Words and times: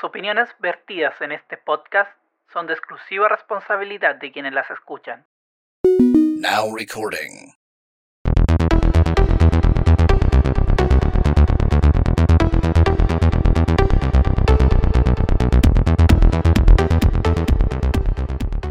Las 0.00 0.08
opiniones 0.08 0.48
vertidas 0.60 1.12
en 1.20 1.30
este 1.30 1.58
podcast 1.58 2.10
son 2.54 2.66
de 2.66 2.72
exclusiva 2.72 3.28
responsabilidad 3.28 4.16
de 4.16 4.32
quienes 4.32 4.54
las 4.54 4.70
escuchan. 4.70 5.26
Now 5.84 6.74
recording. 6.74 7.52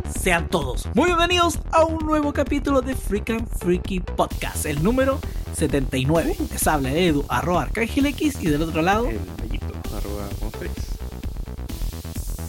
Sean 0.10 0.48
todos 0.50 0.88
muy 0.96 1.06
bienvenidos 1.06 1.60
a 1.72 1.86
un 1.86 2.04
nuevo 2.08 2.34
capítulo 2.34 2.82
de 2.82 2.96
Freak 2.96 3.30
and 3.30 3.48
Freaky 3.60 4.00
Podcast, 4.00 4.66
el 4.66 4.82
número 4.84 5.20
79. 5.54 6.38
Les 6.52 6.68
habla 6.68 6.92
Edu, 6.92 7.24
arroba 7.30 7.62
Arcángel 7.64 8.08
X, 8.08 8.42
y 8.42 8.48
del 8.48 8.64
otro 8.64 8.82
lado 8.82 9.08
El 9.08 9.20
arroba. 9.96 10.28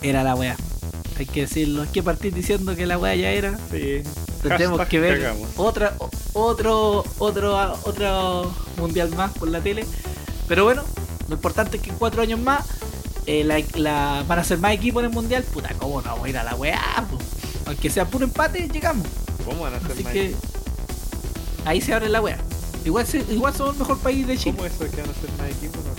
Era 0.02 0.22
la 0.22 0.34
wea. 0.34 0.56
Hay 1.18 1.26
que 1.26 1.42
decirlo, 1.42 1.82
hay 1.82 1.88
que 1.88 2.02
partir 2.02 2.32
diciendo 2.32 2.74
que 2.74 2.86
la 2.86 2.98
wea 2.98 3.14
ya 3.14 3.30
era. 3.30 3.58
Sí. 3.70 4.02
Tenemos 4.42 4.78
Hashtag 4.78 4.88
que 4.88 5.00
ver 5.00 5.32
otra, 5.58 5.94
otro, 6.32 7.04
otro, 7.18 7.78
otro 7.84 8.54
mundial 8.78 9.10
más 9.14 9.32
por 9.32 9.48
la 9.48 9.60
tele. 9.60 9.84
Pero 10.48 10.64
bueno, 10.64 10.82
lo 11.28 11.34
importante 11.34 11.76
es 11.76 11.82
que 11.82 11.90
en 11.90 11.96
cuatro 11.96 12.22
años 12.22 12.40
más 12.40 12.64
eh, 13.26 13.44
la, 13.44 13.60
la- 13.74 14.24
van 14.26 14.38
a 14.38 14.44
ser 14.44 14.58
más 14.58 14.72
equipos 14.72 15.02
en 15.02 15.10
el 15.10 15.14
mundial. 15.14 15.42
Puta, 15.44 15.74
¿cómo 15.78 16.00
no 16.00 16.08
vamos 16.10 16.24
a 16.24 16.28
ir 16.30 16.38
a 16.38 16.42
la 16.44 16.54
weá? 16.54 17.06
po? 17.10 17.18
Aunque 17.66 17.90
sea 17.90 18.06
puro 18.06 18.24
empate, 18.24 18.66
llegamos. 18.72 19.06
¿Cómo 19.44 19.60
van 19.62 19.74
a 19.74 19.80
ser 19.80 19.92
Así 19.92 20.02
más 20.04 20.12
que 20.14 20.24
equipos? 20.26 20.42
ahí 21.66 21.80
se 21.82 21.92
abre 21.92 22.08
la 22.08 22.22
weá. 22.22 22.38
Igual, 22.86 23.06
igual 23.30 23.54
somos 23.54 23.74
el 23.74 23.78
mejor 23.80 23.98
país 23.98 24.26
de 24.26 24.38
Chile. 24.38 24.56
¿Cómo 24.56 24.66
eso 24.66 24.78
que 24.90 25.02
van 25.02 25.10
a 25.10 25.14
ser 25.14 25.30
más 25.38 25.50
equipos? 25.50 25.84
No. 25.84 25.90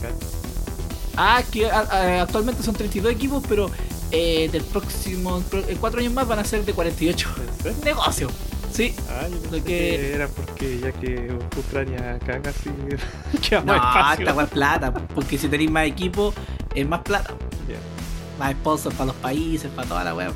Ah, 1.16 1.44
que 1.52 1.70
a- 1.70 1.80
a- 1.82 2.22
actualmente 2.24 2.64
son 2.64 2.74
32 2.74 3.12
equipos, 3.14 3.44
pero 3.48 3.70
eh, 4.12 4.50
del 4.52 4.64
próximo, 4.64 5.44
en 5.68 5.78
cuatro 5.78 6.00
años 6.00 6.14
más 6.14 6.28
van 6.28 6.40
a 6.40 6.44
ser 6.46 6.66
de 6.66 6.74
48. 6.74 7.30
¿En? 7.66 7.80
Negocio. 7.82 8.30
Sí. 8.74 8.94
Ah, 9.10 9.28
yo 9.30 9.38
pensé 9.40 9.58
Lo 9.58 9.64
que... 9.64 9.64
que- 9.64 10.14
era 10.16 10.28
porque 10.28 10.80
ya 10.80 10.92
que 10.94 11.38
Ucrania 11.58 12.18
caga 12.26 12.52
así 12.52 12.70
queda 13.50 13.62
No, 13.62 13.76
más 13.78 14.20
espacio. 14.20 14.48
plata, 14.48 14.94
porque 14.94 15.38
si 15.38 15.48
tenéis 15.48 15.72
más 15.72 15.86
equipos, 15.88 16.34
es 16.74 16.88
más 16.88 17.02
plata. 17.02 17.34
Más 18.40 18.54
sponsors 18.54 18.96
para 18.96 19.08
los 19.08 19.16
países, 19.18 19.70
para 19.76 19.88
toda 19.88 20.04
la 20.04 20.16
weá. 20.16 20.32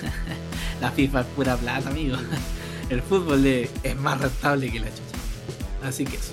la 0.80 0.90
FIFA 0.90 1.20
es 1.20 1.26
pura 1.28 1.56
plata, 1.56 1.88
amigo. 1.90 2.16
El 2.90 3.02
fútbol 3.02 3.44
es, 3.46 3.70
es 3.82 3.96
más 3.96 4.20
rentable 4.20 4.70
que 4.70 4.78
la 4.80 4.86
chucha. 4.86 5.88
Así 5.88 6.04
que 6.04 6.16
eso. 6.16 6.32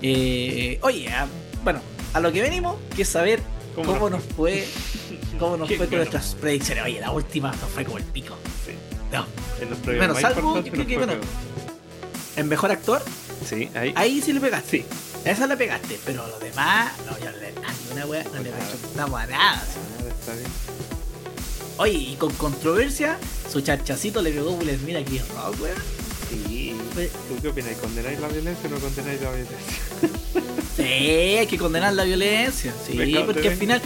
Eh, 0.00 0.78
oye, 0.82 1.08
ah, 1.10 1.26
bueno, 1.62 1.80
a 2.12 2.18
lo 2.20 2.32
que 2.32 2.42
venimos, 2.42 2.76
que 2.96 3.02
es 3.02 3.08
saber 3.08 3.40
¿Cómo 3.76 4.10
nos 4.10 4.22
fue, 4.24 4.66
cómo 5.42 5.56
nos 5.56 5.68
¿Quién 5.68 5.78
fue 5.78 5.88
con 5.88 5.96
nuestras 5.98 6.34
predicciones. 6.36 6.84
Oye, 6.84 7.00
la 7.00 7.10
última 7.10 7.50
nos 7.50 7.70
fue 7.70 7.84
como 7.84 7.98
el 7.98 8.04
pico. 8.04 8.36
Sí. 8.64 8.72
No. 9.12 9.26
En 9.60 9.96
Bueno, 9.98 10.14
salvo 10.14 10.62
que- 10.62 10.96
bueno. 10.96 11.14
En 12.36 12.48
mejor 12.48 12.70
actor, 12.70 13.02
Sí, 13.46 13.68
ahí. 13.74 13.92
ahí 13.96 14.22
sí 14.22 14.32
le 14.32 14.40
pegaste. 14.40 14.78
Sí. 14.78 14.84
Esa 15.24 15.46
le 15.46 15.56
pegaste, 15.56 15.98
pero 16.04 16.26
lo 16.26 16.38
demás, 16.38 16.92
no, 17.06 17.18
yo 17.18 17.30
le 17.38 17.48
a 17.48 17.92
una 17.92 18.06
wea, 18.06 18.24
no 18.24 18.42
le 18.42 18.50
presentamos 18.50 19.20
a 19.20 19.26
nada. 19.26 19.62
Está 20.20 20.32
bien. 20.34 20.46
Oye, 21.78 21.92
y 21.92 22.16
con 22.16 22.32
controversia, 22.34 23.18
su 23.50 23.60
charchacito 23.60 24.22
le 24.22 24.30
pegó 24.30 24.52
Will 24.52 24.78
Smith 24.78 24.96
aquí 24.96 25.18
en 25.18 25.28
Rock, 25.28 25.60
weón. 25.60 25.76
Sí. 26.30 26.74
¿Tú 27.28 27.42
qué 27.42 27.48
opinas? 27.48 27.76
¿Condenáis 27.78 28.18
la 28.20 28.28
violencia 28.28 28.68
o 28.68 28.72
no 28.72 28.78
condenáis 28.78 29.20
la 29.20 29.30
violencia? 29.30 29.56
Sí, 30.76 30.82
hay 30.82 31.46
que 31.46 31.58
condenar 31.58 31.92
la 31.94 32.04
violencia. 32.04 32.72
Sí, 32.86 33.14
porque 33.26 33.48
al 33.48 33.56
final. 33.56 33.82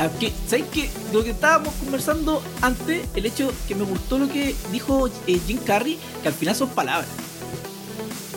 Aquí, 0.00 0.32
¿Sabes 0.48 0.64
qué? 0.72 0.88
Lo 1.12 1.22
que 1.22 1.30
estábamos 1.30 1.74
conversando 1.74 2.42
antes, 2.62 3.06
el 3.14 3.26
hecho 3.26 3.52
que 3.68 3.74
me 3.74 3.84
gustó 3.84 4.18
lo 4.18 4.28
que 4.30 4.54
dijo 4.72 5.08
eh, 5.26 5.38
Jim 5.46 5.58
Carrey, 5.58 5.98
que 6.22 6.28
al 6.28 6.34
final 6.34 6.56
son 6.56 6.70
palabras. 6.70 7.06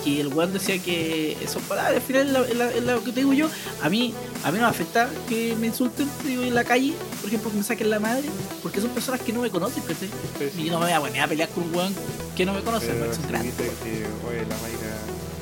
Que 0.03 0.19
el 0.19 0.27
weón 0.27 0.51
decía 0.51 0.77
que 0.79 1.37
son 1.47 1.61
palabras, 1.61 1.95
al 1.95 2.01
final 2.01 2.35
es 2.75 2.83
lo 2.83 3.01
que 3.05 3.11
te 3.13 3.21
digo 3.21 3.31
yo. 3.31 3.47
A 3.81 3.87
mí, 3.87 4.13
a 4.43 4.51
mí 4.51 4.57
no 4.57 4.65
me 4.65 4.69
afecta 4.69 5.09
que 5.29 5.55
me 5.55 5.67
insulten 5.67 6.09
digo, 6.25 6.43
en 6.43 6.53
la 6.53 6.65
calle, 6.65 6.93
por 7.21 7.29
ejemplo, 7.29 7.49
que 7.49 7.55
me 7.57 7.63
saquen 7.63 7.89
la 7.89 8.01
madre, 8.01 8.27
porque 8.61 8.81
son 8.81 8.89
personas 8.89 9.21
que 9.21 9.31
no 9.31 9.39
me 9.39 9.49
conocen, 9.49 9.83
¿cachai? 9.83 10.09
Sí, 10.53 10.61
Y 10.63 10.65
yo 10.65 10.73
no 10.73 10.79
me 10.79 10.87
voy 10.87 10.93
a 10.93 10.99
poner 10.99 11.21
a 11.21 11.27
pelear 11.29 11.47
con 11.47 11.63
un 11.63 11.73
weón 11.73 11.95
que 12.35 12.45
no 12.45 12.53
me 12.53 12.59
conoce, 12.61 12.87
son 12.87 13.15
si 13.15 13.27
grandes. 13.29 13.57
dice 13.57 13.71
que, 13.81 14.05
oye, 14.27 14.41
la 14.41 14.57
maiga 14.57 14.99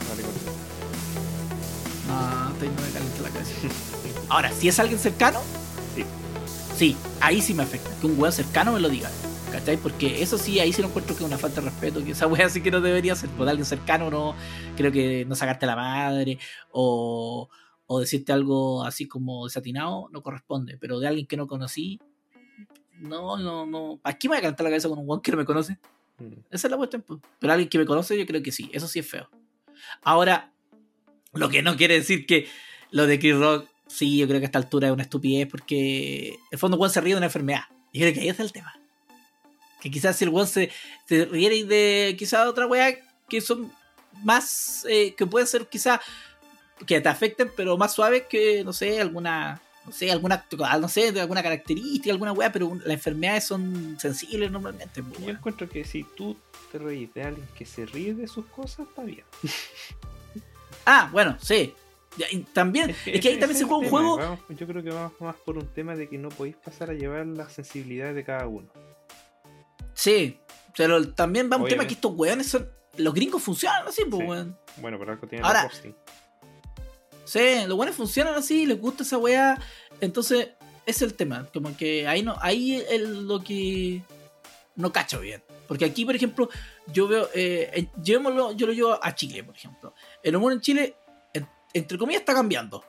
vale 0.07 0.21
con 0.21 0.33
No, 2.07 2.51
estoy 2.53 2.67
no 2.69 2.75
me 2.75 2.91
calienta 2.91 3.21
la 3.23 3.29
cabeza. 3.29 3.51
Ahora, 4.29 4.51
si 4.51 4.67
es 4.67 4.77
alguien 4.79 4.99
cercano, 4.99 5.41
Sí. 6.81 6.97
ahí 7.19 7.43
sí 7.43 7.53
me 7.53 7.61
afecta. 7.61 7.91
Que 7.99 8.07
un 8.07 8.19
weón 8.19 8.33
cercano 8.33 8.71
me 8.71 8.79
lo 8.79 8.89
diga. 8.89 9.07
¿Cachai? 9.51 9.77
Porque 9.77 10.23
eso 10.23 10.39
sí, 10.39 10.59
ahí 10.59 10.73
sí 10.73 10.81
lo 10.81 10.87
encuentro 10.87 11.15
que 11.15 11.21
es 11.21 11.27
una 11.27 11.37
falta 11.37 11.61
de 11.61 11.69
respeto. 11.69 12.03
Que 12.03 12.13
esa 12.13 12.25
wea 12.27 12.49
sí 12.49 12.63
que 12.63 12.71
no 12.71 12.81
debería 12.81 13.15
ser. 13.15 13.29
Por 13.29 13.47
alguien 13.47 13.65
cercano, 13.65 14.09
no. 14.09 14.33
Creo 14.75 14.91
que 14.91 15.23
no 15.25 15.35
sacarte 15.35 15.67
la 15.67 15.75
madre. 15.75 16.39
O, 16.71 17.47
o 17.85 17.99
decirte 17.99 18.33
algo 18.33 18.83
así 18.83 19.07
como 19.07 19.45
desatinado, 19.45 20.09
no 20.11 20.23
corresponde. 20.23 20.79
Pero 20.79 20.99
de 20.99 21.07
alguien 21.07 21.27
que 21.27 21.37
no 21.37 21.45
conocí, 21.45 21.99
no, 22.97 23.37
no, 23.37 23.67
no. 23.67 23.99
¿Para 24.01 24.17
qué 24.17 24.27
me 24.27 24.31
voy 24.33 24.39
a 24.39 24.41
calentar 24.41 24.63
la 24.63 24.71
cabeza 24.71 24.89
con 24.89 24.97
un 24.97 25.07
weón 25.07 25.21
que 25.21 25.29
no 25.29 25.37
me 25.37 25.45
conoce? 25.45 25.77
Mm. 26.17 26.33
Esa 26.49 26.65
es 26.65 26.71
la 26.71 26.77
cuestión. 26.77 27.03
pues. 27.03 27.19
Pero 27.37 27.53
alguien 27.53 27.69
que 27.69 27.77
me 27.77 27.85
conoce, 27.85 28.17
yo 28.17 28.25
creo 28.25 28.41
que 28.41 28.51
sí. 28.51 28.71
Eso 28.73 28.87
sí 28.87 28.97
es 28.97 29.07
feo. 29.07 29.29
Ahora, 30.01 30.51
lo 31.33 31.47
que 31.47 31.61
no 31.61 31.77
quiere 31.77 31.93
decir 31.93 32.25
que 32.25 32.47
lo 32.89 33.05
de 33.05 33.19
Chris 33.19 33.35
Rock, 33.37 33.70
sí, 33.93 34.17
yo 34.17 34.27
creo 34.27 34.39
que 34.39 34.45
a 34.45 34.47
esta 34.47 34.59
altura 34.59 34.87
es 34.87 34.93
una 34.93 35.03
estupidez 35.03 35.47
porque 35.47 36.29
en 36.29 36.39
el 36.51 36.57
fondo 36.59 36.77
Juan 36.77 36.89
se 36.91 37.01
ríe 37.01 37.13
de 37.13 37.17
una 37.17 37.25
enfermedad. 37.27 37.63
Y 37.91 37.99
creo 37.99 38.13
que 38.13 38.21
ahí 38.21 38.29
está 38.29 38.43
el 38.43 38.51
tema. 38.51 38.73
Que 39.81 39.89
quizás 39.91 40.15
si 40.15 40.23
el 40.25 40.29
Juan 40.31 40.47
se, 40.47 40.69
se 41.07 41.25
riera 41.25 41.55
de 41.67 42.15
quizás 42.17 42.47
otra 42.47 42.67
weá 42.67 42.95
que 43.27 43.41
son 43.41 43.71
más, 44.23 44.85
eh, 44.89 45.13
que 45.15 45.25
pueden 45.25 45.47
ser 45.47 45.67
quizás 45.67 45.99
que 46.85 46.99
te 47.01 47.09
afecten, 47.09 47.51
pero 47.55 47.77
más 47.77 47.93
suaves 47.93 48.23
que, 48.29 48.63
no 48.63 48.73
sé, 48.73 48.99
alguna, 49.01 49.61
no 49.85 49.91
sé, 49.91 50.11
alguna, 50.11 50.45
no 50.79 50.87
sé, 50.89 51.11
de 51.11 51.21
alguna 51.21 51.41
característica, 51.43 52.11
alguna 52.11 52.31
weá, 52.33 52.51
pero 52.51 52.67
un- 52.67 52.79
las 52.79 52.91
enfermedades 52.93 53.43
son 53.45 53.97
sensibles 53.99 54.51
normalmente. 54.51 55.03
Yo 55.19 55.29
encuentro 55.29 55.69
que 55.69 55.83
si 55.85 56.03
tú 56.15 56.35
te 56.71 56.77
reís 56.79 57.13
de 57.13 57.23
alguien 57.23 57.47
que 57.57 57.65
se 57.65 57.85
ríe 57.85 58.13
de 58.13 58.27
sus 58.27 58.45
cosas, 58.47 58.87
está 58.87 59.03
bien. 59.03 59.23
Ah, 60.85 61.09
bueno, 61.11 61.37
sí. 61.41 61.73
También, 62.53 62.89
es 63.05 63.21
que, 63.21 63.29
ahí 63.29 63.39
también 63.39 63.57
se 63.57 63.63
juega 63.63 63.77
un 63.83 63.89
juego. 63.89 64.17
vamos- 64.17 64.39
yo 64.49 64.67
creo 64.67 64.83
que 64.83 64.89
vamos 64.89 65.13
más 65.21 65.35
por 65.37 65.57
un 65.57 65.67
tema 65.73 65.95
de 65.95 66.09
que 66.09 66.17
no 66.17 66.29
podéis 66.29 66.57
pasar 66.57 66.89
a 66.89 66.93
llevar 66.93 67.25
las 67.25 67.53
sensibilidades 67.53 68.15
de 68.15 68.23
cada 68.23 68.47
uno. 68.47 68.69
Sí, 69.93 70.37
pero 70.75 71.13
también 71.13 71.49
va 71.51 71.57
un 71.57 71.67
tema 71.67 71.85
que 71.87 71.93
estos 71.93 72.13
weones 72.15 72.47
son. 72.47 72.69
Los 72.97 73.13
gringos 73.13 73.41
funcionan 73.41 73.87
así, 73.87 74.03
pues, 74.05 74.21
Sí. 74.21 74.27
weón. 74.27 74.57
Bueno, 74.77 74.99
pero 74.99 75.13
algo 75.13 75.27
tiene 75.27 75.45
Ahora-. 75.45 75.69
Sí, 77.23 77.39
los 77.67 77.77
weones 77.77 77.95
funcionan 77.95 78.33
así, 78.35 78.65
les 78.65 78.79
gusta 78.79 79.03
esa 79.03 79.17
weá. 79.17 79.57
Entonces, 80.01 80.49
es 80.85 81.01
el 81.01 81.13
tema. 81.13 81.47
Como 81.53 81.75
que 81.77 82.07
ahí 82.07 82.23
no, 82.23 82.35
ahí 82.41 82.83
es 82.89 83.01
lo 83.01 83.41
que 83.41 84.01
no 84.75 84.91
cacho 84.91 85.21
bien. 85.21 85.41
Porque 85.67 85.85
aquí, 85.85 86.03
por 86.03 86.15
ejemplo, 86.15 86.49
yo 86.87 87.07
veo, 87.07 87.29
eh, 87.33 87.69
en- 87.73 87.91
llevémoslo- 88.03 88.53
yo 88.55 88.67
lo 88.67 88.73
llevo 88.73 88.99
a 89.01 89.15
Chile, 89.15 89.43
por 89.43 89.55
ejemplo. 89.55 89.93
El 90.21 90.35
humor 90.35 90.51
en 90.51 90.59
Chile, 90.59 90.95
entre 91.73 91.97
comillas, 91.97 92.21
está 92.21 92.33
cambiando. 92.33 92.83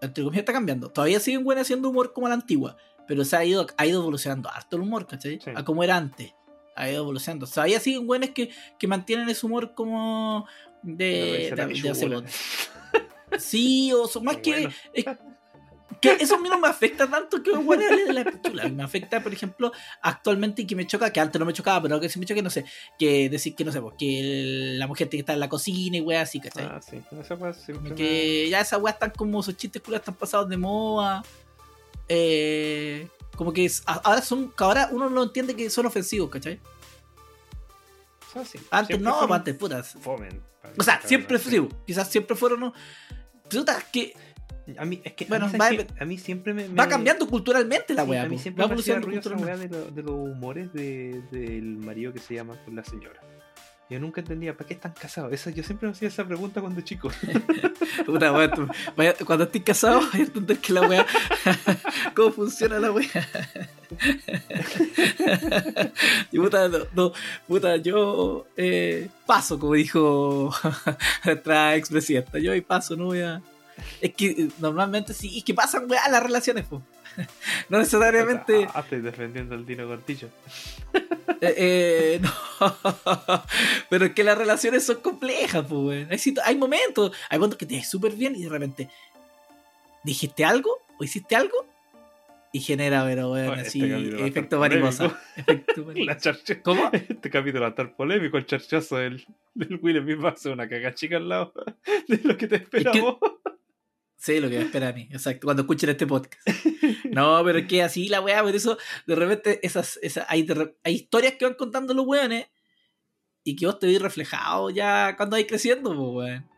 Entre 0.00 0.22
comillas, 0.24 0.40
está 0.42 0.52
cambiando. 0.52 0.90
Todavía 0.90 1.20
siguen 1.20 1.44
buenos 1.44 1.62
haciendo 1.62 1.88
humor 1.90 2.12
como 2.12 2.28
la 2.28 2.34
antigua, 2.34 2.76
pero 3.06 3.24
se 3.24 3.36
ha 3.36 3.44
ido, 3.44 3.66
ha 3.76 3.86
ido 3.86 4.00
evolucionando 4.00 4.50
harto 4.50 4.76
el 4.76 4.82
humor, 4.82 5.06
¿cachai? 5.06 5.40
Sí. 5.40 5.50
A 5.54 5.64
como 5.64 5.82
era 5.84 5.96
antes. 5.96 6.34
Ha 6.76 6.90
ido 6.90 7.02
evolucionando. 7.02 7.46
Todavía 7.46 7.78
siguen 7.80 8.06
buenos 8.06 8.30
que, 8.30 8.50
que 8.78 8.86
mantienen 8.88 9.28
ese 9.28 9.46
humor 9.46 9.74
como 9.74 10.46
de, 10.82 11.52
de, 11.56 11.66
de 11.82 11.90
hacer. 11.90 12.24
Sí, 13.38 13.92
o 13.92 14.06
son 14.08 14.24
más 14.24 14.36
que. 14.38 14.68
Es- 14.92 15.06
que 16.16 16.22
eso 16.24 16.34
a 16.36 16.38
mí 16.38 16.48
no 16.48 16.58
me 16.58 16.68
afecta 16.68 17.08
tanto 17.08 17.42
que 17.42 17.50
un 17.50 17.66
de 17.66 18.12
la 18.12 18.24
pichula. 18.24 18.68
Me 18.68 18.82
afecta, 18.82 19.22
por 19.22 19.32
ejemplo, 19.32 19.72
actualmente 20.02 20.62
y 20.62 20.66
que 20.66 20.76
me 20.76 20.86
choca, 20.86 21.12
que 21.12 21.20
antes 21.20 21.38
no 21.38 21.44
me 21.46 21.52
chocaba, 21.52 21.82
pero 21.82 21.98
que 22.00 22.08
sí 22.08 22.18
me 22.18 22.26
choca, 22.26 22.40
no 22.42 22.50
sé, 22.50 22.64
que 22.98 23.28
decir 23.28 23.54
que 23.54 23.64
no 23.64 23.72
sé, 23.72 23.80
porque 23.80 24.20
el- 24.20 24.78
la 24.78 24.86
mujer 24.86 25.08
tiene 25.08 25.20
que 25.20 25.22
estar 25.24 25.34
en 25.34 25.40
la 25.40 25.48
cocina 25.48 25.96
y 25.96 26.00
weá 26.00 26.20
así, 26.22 26.40
¿cachai? 26.40 26.64
Ah, 26.66 26.80
sí. 26.80 27.00
No, 27.10 27.20
esa 27.22 27.34
weá 27.34 27.52
siempre 27.54 27.90
me- 27.90 27.96
que 27.96 28.48
ya 28.48 28.60
esas 28.60 28.80
weas 28.80 28.94
están 28.96 29.10
como 29.10 29.40
esos 29.40 29.56
chistes 29.56 29.82
culos 29.82 30.00
están 30.00 30.14
pasados 30.14 30.48
de 30.48 30.56
moda. 30.56 31.22
Eh, 32.08 33.08
como 33.36 33.52
que 33.52 33.64
es- 33.64 33.82
ahora 33.86 34.20
son, 34.22 34.52
ahora 34.58 34.88
uno 34.92 35.08
no 35.10 35.22
entiende 35.24 35.56
que 35.56 35.68
son 35.70 35.86
ofensivos, 35.86 36.30
¿cachai? 36.30 36.60
sea, 38.32 38.44
sí, 38.44 38.58
Antes 38.70 38.88
siempre 38.96 39.04
no, 39.10 39.18
fueron 39.18 39.36
antes 39.36 39.54
putas. 39.56 39.96
Fomen. 40.00 40.42
O 40.78 40.82
sea, 40.82 41.00
siempre 41.04 41.36
ofensivos. 41.36 41.72
Quizás 41.86 42.08
siempre 42.10 42.34
fueron. 42.36 42.60
¿no? 42.60 42.74
Putas, 43.48 43.84
que 43.92 44.14
A 44.78 44.84
mí, 44.86 45.00
es 45.04 45.12
que 45.12 45.26
Bueno, 45.26 45.46
a, 45.46 45.48
mí, 45.50 45.58
va- 45.58 45.66
¿sabes 45.68 45.84
qué? 45.86 46.02
a 46.02 46.06
mí 46.06 46.16
siempre 46.18 46.54
me, 46.54 46.66
va 46.68 46.84
me- 46.84 46.88
cambiando 46.88 47.26
culturalmente 47.28 47.92
la 47.92 48.04
sí, 48.04 48.10
wea. 48.10 48.22
a 48.22 48.28
mí 48.28 48.38
siempre 48.38 48.64
va 48.64 48.74
me 48.74 48.80
hacía 48.80 48.98
ruido 48.98 49.20
esa 49.20 49.36
weá 49.36 49.56
de, 49.58 49.68
lo- 49.68 49.90
de 49.90 50.02
los 50.02 50.12
humores 50.12 50.72
de- 50.72 51.20
del 51.30 51.76
marido 51.76 52.12
que 52.14 52.18
se 52.18 52.34
llama 52.34 52.56
con 52.64 52.74
la 52.74 52.82
señora. 52.84 53.20
Yo 53.90 54.00
nunca 54.00 54.22
entendía, 54.22 54.56
¿para 54.56 54.66
qué 54.66 54.72
están 54.74 54.92
casados? 54.98 55.30
Esa, 55.34 55.50
yo 55.50 55.62
siempre 55.62 55.86
me 55.86 55.92
hacía 55.92 56.08
esa 56.08 56.26
pregunta 56.26 56.62
cuando 56.62 56.80
chico. 56.80 57.10
Puta, 58.06 58.32
weón, 58.32 58.50
tú- 58.52 58.68
vaya- 58.96 59.14
cuando 59.26 59.44
estés 59.44 59.62
casado, 59.62 60.00
vas 60.00 60.14
a 60.14 60.18
entender 60.18 60.56
que 60.58 60.72
la 60.72 60.88
weá. 60.88 61.06
¿Cómo 62.16 62.32
funciona 62.32 62.78
la 62.80 62.90
weá? 62.90 63.10
y 66.32 66.38
puta, 66.38 66.68
no, 66.68 66.78
no, 66.94 67.12
puta, 67.46 67.76
yo 67.76 68.46
eh, 68.56 69.08
paso, 69.26 69.58
como 69.58 69.74
dijo 69.74 70.50
nuestra 71.24 71.76
expresidenta. 71.76 72.38
Yo 72.38 72.52
ahí 72.52 72.60
paso, 72.62 72.96
no 72.96 73.04
voy 73.06 73.20
a. 73.20 73.42
Es 74.00 74.14
que 74.14 74.26
eh, 74.26 74.48
normalmente 74.58 75.14
sí, 75.14 75.38
es 75.38 75.44
que 75.44 75.54
pasan 75.54 75.90
weá 75.90 76.08
las 76.08 76.22
relaciones, 76.22 76.66
po. 76.66 76.82
No 77.68 77.78
necesariamente. 77.78 78.68
Ah, 78.74 78.80
estoy 78.80 79.00
defendiendo 79.00 79.54
al 79.54 79.64
Dino 79.64 79.86
Cortillo. 79.86 80.28
Eh, 81.40 81.54
eh, 81.56 82.20
no. 82.22 83.42
Pero 83.88 84.06
es 84.06 84.12
que 84.12 84.24
las 84.24 84.36
relaciones 84.36 84.84
son 84.84 84.96
complejas, 84.96 85.64
pues. 85.68 86.08
Hay, 86.44 86.56
momentos, 86.56 87.12
hay 87.28 87.38
momentos 87.38 87.58
que 87.58 87.66
te 87.66 87.76
ves 87.76 87.88
súper 87.88 88.12
bien 88.12 88.34
y 88.36 88.44
de 88.44 88.48
repente 88.48 88.90
dijiste 90.02 90.44
algo 90.44 90.82
o 90.98 91.04
hiciste 91.04 91.36
algo 91.36 91.66
y 92.52 92.60
genera, 92.60 93.04
pero, 93.04 93.34
así, 93.34 93.82
este 93.82 93.90
capítulo 93.90 94.18
va 94.18 94.24
a 94.24 94.28
efecto 94.28 94.60
mariposa. 94.60 95.20
Efecto 95.36 95.84
¿Cómo? 96.62 96.90
Este 96.92 97.28
capítulo 97.28 97.62
va 97.62 97.66
a 97.66 97.70
estar 97.70 97.96
polémico, 97.96 98.36
el 98.38 98.46
charchazo 98.46 98.98
del, 98.98 99.26
del 99.54 99.80
Will 99.82 100.00
Smith 100.00 100.24
va 100.24 100.28
a 100.28 100.36
ser 100.36 100.52
una 100.52 100.68
caga 100.68 100.94
chica 100.94 101.16
al 101.16 101.28
lado 101.28 101.52
de 102.06 102.20
lo 102.22 102.36
que 102.36 102.46
te 102.46 102.56
esperamos. 102.56 103.16
Sí, 104.24 104.40
lo 104.40 104.48
que 104.48 104.56
me 104.58 104.64
espera 104.64 104.88
a 104.88 104.92
mí, 104.94 105.06
exacto, 105.12 105.46
cuando 105.46 105.62
escuchen 105.62 105.90
este 105.90 106.06
podcast. 106.06 106.40
No, 107.10 107.42
pero 107.44 107.58
es 107.60 107.66
que 107.66 107.82
así 107.82 108.08
la 108.08 108.20
weá, 108.20 108.42
por 108.42 108.54
eso 108.56 108.76
de 109.06 109.14
repente 109.14 109.60
esas, 109.62 109.98
esas, 110.02 110.24
hay, 110.28 110.42
de 110.42 110.74
hay 110.82 110.94
historias 110.94 111.34
que 111.34 111.44
van 111.44 111.54
contando 111.54 111.92
los 111.94 112.06
weones 112.06 112.46
y 113.44 113.54
que 113.54 113.66
vos 113.66 113.78
te 113.78 113.86
veis 113.86 114.00
reflejado 114.02 114.70
ya 114.70 115.14
cuando 115.16 115.34
vais 115.36 115.46
creciendo, 115.46 115.94
pues 115.94 116.08
weón. 116.30 116.50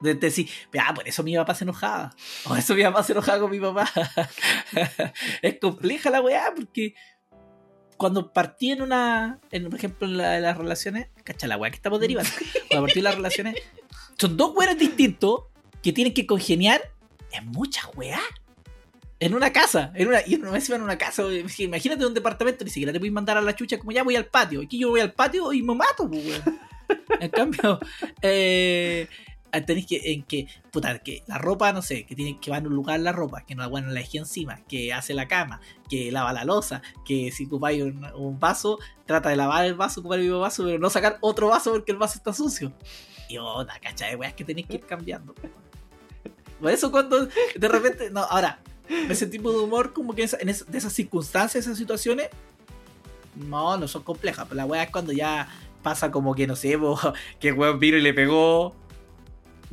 De 0.00 0.14
decir, 0.14 0.48
ah, 0.78 0.94
por 0.94 1.08
eso 1.08 1.22
mi 1.22 1.34
papá 1.36 1.54
se 1.54 1.64
enojaba. 1.64 2.14
O 2.46 2.54
eso 2.56 2.74
mi 2.74 2.82
papá 2.82 3.02
se 3.02 3.12
enojaba 3.12 3.40
con 3.40 3.50
mi 3.50 3.58
papá. 3.60 3.90
es 5.42 5.58
compleja 5.60 6.10
la 6.10 6.20
weá, 6.20 6.52
porque 6.54 6.94
cuando 7.96 8.32
partí 8.32 8.70
en 8.72 8.82
una, 8.82 9.40
en, 9.50 9.64
por 9.68 9.74
ejemplo, 9.78 10.06
en, 10.06 10.16
la- 10.18 10.36
en 10.36 10.42
las 10.42 10.56
relaciones, 10.56 11.08
cacha 11.24 11.46
la 11.46 11.56
weá 11.56 11.70
que 11.70 11.76
estamos 11.76 12.00
derivando. 12.00 12.30
Cuando 12.68 12.86
partí 12.86 13.00
en 13.00 13.04
las 13.04 13.14
relaciones, 13.14 13.56
son 14.18 14.36
dos 14.36 14.54
weones 14.54 14.78
distintos 14.78 15.44
que 15.82 15.92
tienen 15.92 16.14
que 16.14 16.26
congeniar 16.26 16.82
en 17.32 17.46
muchas 17.48 17.84
weá. 17.96 18.20
En 19.18 19.34
una 19.34 19.52
casa, 19.52 19.92
en 19.94 20.08
una, 20.08 20.20
y 20.26 20.38
no 20.38 20.56
en 20.56 20.82
una 20.82 20.96
casa, 20.96 21.24
imagínate 21.58 22.06
un 22.06 22.14
departamento, 22.14 22.64
ni 22.64 22.70
siquiera 22.70 22.90
te 22.90 22.98
puedes 22.98 23.12
mandar 23.12 23.36
a 23.36 23.42
la 23.42 23.54
chucha 23.54 23.78
como 23.78 23.92
ya 23.92 24.02
voy 24.02 24.16
al 24.16 24.24
patio. 24.24 24.62
Aquí 24.62 24.78
yo 24.78 24.88
voy 24.88 25.00
al 25.00 25.12
patio 25.12 25.52
y 25.52 25.62
me 25.62 25.74
mato, 25.74 26.08
pues, 26.08 26.24
weón. 26.24 26.60
En 27.20 27.30
cambio, 27.30 27.78
eh, 28.22 29.06
tenéis 29.66 29.86
que, 29.86 30.12
en 30.12 30.22
que, 30.22 30.46
puta, 30.70 30.98
que 31.00 31.22
la 31.26 31.38
ropa, 31.38 31.72
no 31.72 31.82
sé, 31.82 32.06
que 32.06 32.14
tiene 32.14 32.38
que 32.38 32.50
va 32.50 32.58
en 32.58 32.66
un 32.66 32.74
lugar 32.74 33.00
la 33.00 33.12
ropa, 33.12 33.44
que 33.44 33.54
no 33.54 33.62
la 33.62 33.68
bueno, 33.68 33.90
la 33.90 34.00
eje 34.00 34.18
encima, 34.18 34.60
que 34.68 34.92
hace 34.92 35.14
la 35.14 35.26
cama, 35.26 35.60
que 35.88 36.12
lava 36.12 36.32
la 36.32 36.44
losa, 36.44 36.82
que 37.04 37.30
si 37.32 37.46
ocupáis 37.46 37.82
un, 37.82 38.04
un 38.14 38.38
vaso, 38.38 38.78
trata 39.06 39.28
de 39.28 39.36
lavar 39.36 39.64
el 39.66 39.74
vaso, 39.74 40.00
ocupar 40.00 40.18
el 40.18 40.26
mismo 40.26 40.40
vaso, 40.40 40.64
pero 40.64 40.78
no 40.78 40.90
sacar 40.90 41.18
otro 41.20 41.48
vaso 41.48 41.72
porque 41.72 41.92
el 41.92 41.98
vaso 41.98 42.18
está 42.18 42.32
sucio. 42.32 42.72
Y 43.28 43.38
otra, 43.38 43.78
cacha 43.80 44.06
de 44.06 44.16
weas 44.16 44.34
que 44.34 44.44
tenéis 44.44 44.66
que 44.66 44.74
ir 44.74 44.86
cambiando. 44.86 45.34
Por 46.60 46.70
eso 46.70 46.90
cuando 46.90 47.26
de 47.26 47.68
repente, 47.68 48.10
no, 48.10 48.20
ahora, 48.20 48.60
ese 49.08 49.26
tipo 49.26 49.50
de 49.52 49.58
humor, 49.58 49.92
como 49.92 50.14
que 50.14 50.22
en 50.40 50.48
esa- 50.48 50.64
de 50.64 50.78
esas 50.78 50.92
circunstancias, 50.92 51.64
esas 51.64 51.78
situaciones, 51.78 52.28
no, 53.36 53.76
no 53.76 53.88
son 53.88 54.02
complejas. 54.02 54.46
Pero 54.48 54.56
la 54.56 54.66
wea 54.66 54.82
es 54.84 54.90
cuando 54.90 55.12
ya 55.12 55.48
pasa 55.82 56.10
como 56.10 56.34
que, 56.34 56.46
no 56.46 56.56
sé, 56.56 56.76
po, 56.78 56.98
que 57.38 57.48
el 57.48 57.54
weón 57.54 57.78
vino 57.78 57.96
y 57.96 58.02
le 58.02 58.12
pegó 58.12 58.74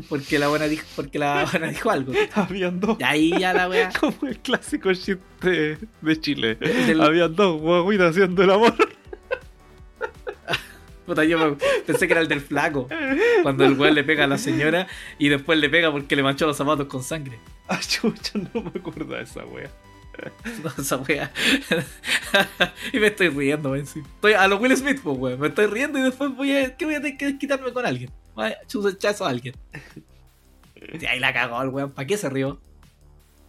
porque 0.09 0.37
la 0.37 0.47
buena 0.47 0.65
dijo, 0.67 0.85
porque 0.95 1.17
la 1.17 1.47
buena 1.51 1.67
dijo 1.69 1.89
algo. 1.89 2.13
Habían 2.35 2.79
dos. 2.79 2.97
Y 2.99 3.03
ahí 3.03 3.33
ya 3.39 3.51
la 3.53 3.67
wea. 3.67 3.91
Como 3.99 4.15
el 4.27 4.37
clásico 4.39 4.93
shit 4.93 5.17
de, 5.41 5.77
de 6.01 6.21
Chile. 6.21 6.55
Del- 6.55 7.01
Habían 7.01 7.35
dos 7.35 7.59
guaguitas 7.59 8.11
haciendo 8.11 8.43
el 8.43 8.51
amor. 8.51 8.75
Puta, 11.07 11.23
yo 11.23 11.57
pensé 11.85 12.05
que 12.05 12.13
era 12.13 12.21
el 12.21 12.27
del 12.27 12.41
flaco. 12.41 12.89
Cuando 13.41 13.63
el 13.63 13.79
weón 13.79 13.95
le 13.95 14.03
pega 14.03 14.25
a 14.25 14.27
la 14.27 14.37
señora 14.37 14.87
y 15.17 15.29
después 15.29 15.57
le 15.57 15.69
pega 15.69 15.89
porque 15.89 16.17
le 16.17 16.21
manchó 16.21 16.45
los 16.45 16.57
zapatos 16.57 16.87
con 16.87 17.01
sangre. 17.01 17.39
Ah, 17.69 17.81
chucha, 17.85 18.39
no 18.53 18.61
me 18.61 18.79
acuerdo 18.79 19.13
de 19.13 19.23
esa 19.23 19.43
wea. 19.43 19.69
No, 20.63 20.71
esa 20.81 20.95
wea. 20.95 21.33
y 22.93 22.97
me 22.97 23.07
estoy 23.07 23.27
riendo, 23.27 23.71
weón. 23.71 23.85
sí. 23.85 23.99
Estoy 23.99 24.33
a 24.33 24.47
lo 24.47 24.55
Will 24.55 24.73
Smith, 24.77 25.01
pues, 25.03 25.17
weón. 25.17 25.37
Me 25.37 25.47
estoy 25.47 25.65
riendo 25.65 25.99
y 25.99 26.03
después 26.03 26.33
voy 26.33 26.55
a. 26.55 26.77
¿Qué 26.77 26.85
voy 26.85 26.95
a 26.95 27.01
tener 27.01 27.17
que 27.17 27.37
quitarme 27.37 27.73
con 27.73 27.85
alguien? 27.85 28.09
Voy 28.35 28.45
a 28.45 28.51
a 28.51 29.27
alguien. 29.27 29.53
Y 30.97 31.05
ahí 31.07 31.19
la 31.19 31.33
cagó 31.33 31.61
el 31.61 31.67
weón. 31.67 31.91
¿Para 31.91 32.07
qué 32.07 32.15
se 32.15 32.29
rió? 32.29 32.57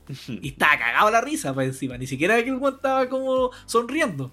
Y 0.27 0.49
estaba 0.49 0.77
cagado 0.79 1.11
la 1.13 1.21
risa 1.21 1.55
para 1.55 1.67
encima. 1.67 1.97
Ni 1.97 2.09
siquiera 2.09 2.43
que 2.43 2.51
el 2.51 2.57
weón 2.57 2.75
estaba 2.75 3.09
como 3.09 3.53
sonriendo. 3.67 4.33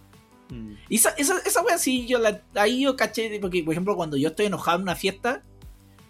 Mm. 0.49 0.73
Y 0.89 0.95
esa, 0.95 1.09
esa, 1.11 1.39
esa 1.39 1.61
wea 1.61 1.77
sí, 1.77 2.05
yo 2.07 2.19
la, 2.19 2.41
ahí 2.55 2.83
yo 2.83 2.95
caché. 2.95 3.39
Porque, 3.39 3.63
por 3.63 3.73
ejemplo, 3.73 3.95
cuando 3.95 4.17
yo 4.17 4.29
estoy 4.29 4.47
enojado 4.47 4.77
en 4.77 4.83
una 4.83 4.95
fiesta, 4.95 5.43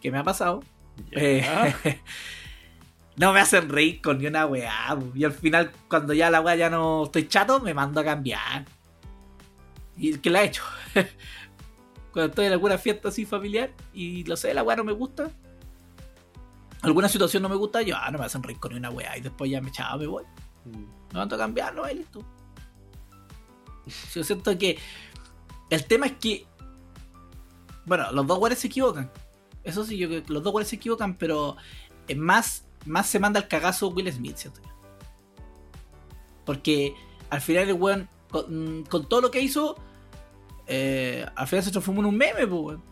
que 0.01 0.11
me 0.11 0.17
ha 0.17 0.23
pasado, 0.23 0.63
eh, 1.11 1.45
no 3.17 3.33
me 3.33 3.39
hacen 3.39 3.69
reír 3.69 4.01
con 4.01 4.19
ni 4.19 4.27
una 4.27 4.45
weá. 4.45 4.97
Y 5.13 5.23
al 5.23 5.33
final, 5.33 5.71
cuando 5.87 6.13
ya 6.13 6.29
la 6.29 6.41
weá 6.41 6.55
ya 6.55 6.69
no 6.69 7.05
estoy 7.05 7.27
chato, 7.27 7.59
me 7.59 7.73
mando 7.73 8.01
a 8.01 8.03
cambiar. 8.03 8.65
¿Y 9.97 10.17
qué 10.17 10.29
la 10.29 10.43
he 10.43 10.47
hecho? 10.47 10.63
cuando 12.11 12.29
estoy 12.29 12.45
en 12.47 12.53
alguna 12.53 12.77
fiesta 12.77 13.09
así 13.09 13.25
familiar 13.25 13.71
y 13.93 14.23
lo 14.25 14.35
sé, 14.35 14.53
la 14.53 14.63
weá 14.63 14.75
no 14.75 14.83
me 14.83 14.91
gusta. 14.91 15.29
Alguna 16.81 17.09
situación 17.09 17.41
no 17.41 17.49
me 17.49 17.55
gusta, 17.55 17.81
yo, 17.81 17.95
ah, 17.97 18.11
no 18.11 18.19
me 18.19 18.25
hacen 18.25 18.43
reír 18.43 18.59
con 18.59 18.71
ni 18.71 18.77
una 18.77 18.91
weá. 18.91 19.17
Y 19.17 19.21
después 19.21 19.49
ya 19.49 19.61
me 19.61 19.69
echaba, 19.69 19.97
me 19.97 20.07
voy. 20.07 20.23
Mm. 20.65 20.77
Me 21.13 21.19
mando 21.19 21.35
a 21.35 21.39
cambiar, 21.39 21.73
no, 21.73 21.89
y 21.89 21.95
listo. 21.95 22.23
Yo 24.13 24.23
siento 24.23 24.57
que 24.57 24.77
el 25.69 25.85
tema 25.85 26.07
es 26.07 26.13
que. 26.13 26.45
Bueno, 27.85 28.11
los 28.11 28.25
dos 28.25 28.39
weones 28.39 28.59
se 28.59 28.67
equivocan. 28.67 29.11
Eso 29.63 29.83
sí, 29.85 29.97
yo 29.97 30.07
creo 30.07 30.23
que 30.23 30.33
los 30.33 30.43
dos 30.43 30.53
weones 30.53 30.69
se 30.69 30.75
equivocan, 30.75 31.15
pero 31.15 31.55
más, 32.15 32.65
más 32.85 33.07
se 33.07 33.19
manda 33.19 33.39
el 33.39 33.47
cagazo 33.47 33.89
Will 33.89 34.11
Smith, 34.11 34.37
siento 34.37 34.61
yo. 34.61 34.69
Porque 36.45 36.93
al 37.29 37.41
final 37.41 37.67
el 37.69 37.73
weón, 37.73 38.09
con, 38.29 38.83
con 38.89 39.07
todo 39.09 39.21
lo 39.21 39.31
que 39.31 39.41
hizo, 39.41 39.75
eh, 40.67 41.25
al 41.35 41.47
final 41.47 41.63
se 41.63 41.71
transformó 41.71 42.01
en 42.01 42.07
un 42.07 42.17
meme, 42.17 42.45
pues, 42.47 42.61
weón. 42.61 42.83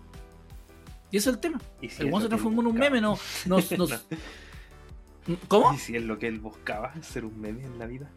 Y 1.12 1.18
ese 1.18 1.30
es 1.30 1.36
el 1.36 1.42
tema. 1.42 1.62
¿Y 1.82 1.90
si 1.90 2.02
El 2.02 2.08
weón 2.10 2.24
se 2.24 2.28
transformó 2.30 2.62
en 2.62 2.68
un 2.68 2.76
meme, 2.76 3.00
no. 3.02 3.18
no, 3.46 3.58
no- 3.78 3.88
¿Cómo? 5.48 5.74
¿Y 5.74 5.78
si 5.78 5.96
es 5.96 6.04
lo 6.04 6.20
que 6.20 6.28
él 6.28 6.40
buscaba? 6.40 6.94
¿Ser 7.02 7.26
un 7.26 7.40
meme 7.40 7.64
en 7.64 7.80
la 7.80 7.86
vida? 7.86 8.10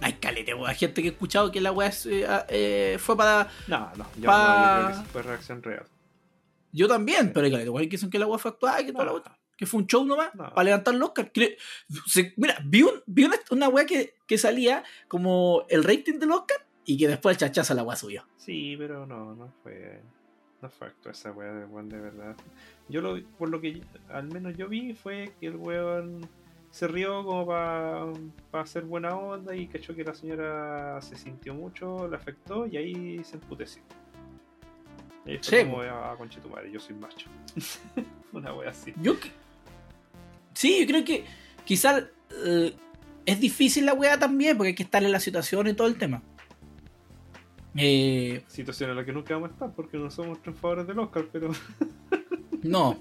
Hay 0.00 0.14
calete, 0.14 0.54
weón. 0.54 0.68
Hay 0.68 0.76
gente 0.76 1.02
que 1.02 1.08
ha 1.08 1.12
escuchado 1.12 1.52
que 1.52 1.60
la 1.60 1.70
weá 1.72 1.90
eh, 2.06 2.26
ah, 2.28 2.46
eh, 2.48 2.96
fue 2.98 3.16
para. 3.16 3.48
No, 3.68 3.90
no, 3.96 4.06
yo, 4.16 4.30
no, 4.30 4.82
yo 4.82 4.86
creo 4.92 5.02
que 5.02 5.08
fue 5.10 5.22
reacción 5.22 5.62
real. 5.62 5.86
Yo 6.72 6.88
también, 6.88 7.32
pero 7.32 7.44
hay 7.46 7.52
calete, 7.52 7.70
weón, 7.70 7.88
que 7.88 7.98
son 7.98 8.10
que 8.10 8.18
la 8.18 8.26
weá 8.26 8.38
fue 8.38 8.50
actuada 8.52 8.80
y 8.80 8.86
que 8.86 8.92
toda 8.92 9.04
la 9.04 9.12
No, 9.12 9.18
weá- 9.18 9.38
que 9.56 9.66
fue 9.66 9.80
un 9.80 9.86
show 9.86 10.04
nomás 10.04 10.34
No. 10.34 10.50
para 10.52 10.64
levantar 10.64 10.94
los 10.94 11.10
Oscar. 11.10 11.30
Mira, 12.36 12.56
vi, 12.64 12.82
un, 12.82 13.02
vi 13.06 13.24
una, 13.24 13.36
una 13.50 13.68
weá 13.68 13.86
que, 13.86 14.16
que 14.26 14.36
salía 14.38 14.82
como 15.06 15.64
el 15.68 15.84
rating 15.84 16.18
del 16.18 16.32
Oscar 16.32 16.66
y 16.84 16.98
que 16.98 17.06
después 17.06 17.34
el 17.34 17.40
chachazo 17.40 17.74
la 17.74 17.82
weá 17.84 17.96
subió. 17.96 18.26
Sí, 18.36 18.74
pero 18.76 19.06
no, 19.06 19.34
no 19.34 19.52
fue. 19.62 20.02
No 20.60 20.70
fue 20.70 20.86
acto 20.88 21.10
esa 21.10 21.30
wea 21.30 21.52
de 21.52 21.66
de 21.66 22.00
verdad. 22.00 22.34
Yo 22.88 23.00
lo 23.00 23.22
por 23.38 23.48
lo 23.48 23.60
que 23.60 23.80
al 24.10 24.28
menos 24.28 24.56
yo 24.56 24.68
vi 24.68 24.92
fue 24.94 25.32
que 25.40 25.46
el 25.46 25.56
weón 25.56 26.20
se 26.70 26.86
rió 26.88 27.24
como 27.24 27.46
para 27.46 28.12
hacer 28.62 28.82
buena 28.84 29.16
onda 29.16 29.54
y 29.54 29.66
cachó 29.68 29.94
que 29.94 30.04
la 30.04 30.12
señora 30.14 31.00
se 31.00 31.16
sintió 31.16 31.54
mucho, 31.54 32.08
le 32.08 32.16
afectó 32.16 32.66
y 32.66 32.76
ahí 32.76 33.24
se 33.24 33.36
emputeció. 33.36 33.82
Y 35.24 35.38
Sí, 35.40 35.58
como, 35.64 35.76
po. 35.76 35.82
ah, 35.82 36.14
conche 36.18 36.40
tu 36.40 36.50
madre, 36.50 36.70
yo 36.70 36.78
soy 36.80 36.96
macho. 36.96 37.30
Una 38.32 38.52
wea 38.54 38.70
así. 38.70 38.92
Yo 39.00 39.18
que- 39.18 39.30
Sí, 40.52 40.80
yo 40.80 40.86
creo 40.86 41.04
que 41.04 41.24
quizás 41.64 42.04
eh, 42.44 42.74
es 43.24 43.40
difícil 43.40 43.86
la 43.86 43.94
weá 43.94 44.18
también 44.18 44.56
porque 44.56 44.68
hay 44.68 44.74
que 44.74 44.82
estar 44.82 45.02
en 45.02 45.12
la 45.12 45.20
situación 45.20 45.66
y 45.68 45.74
todo 45.74 45.86
el 45.86 45.96
tema. 45.96 46.22
Eh, 47.76 48.42
Situación 48.46 48.90
en 48.90 48.96
la 48.96 49.04
que 49.04 49.12
nunca 49.12 49.34
vamos 49.34 49.50
a 49.50 49.52
estar 49.54 49.72
porque 49.74 49.96
no 49.98 50.10
somos 50.10 50.40
triunfadores 50.42 50.86
del 50.86 50.98
Oscar, 50.98 51.24
pero 51.32 51.50
no, 52.64 52.98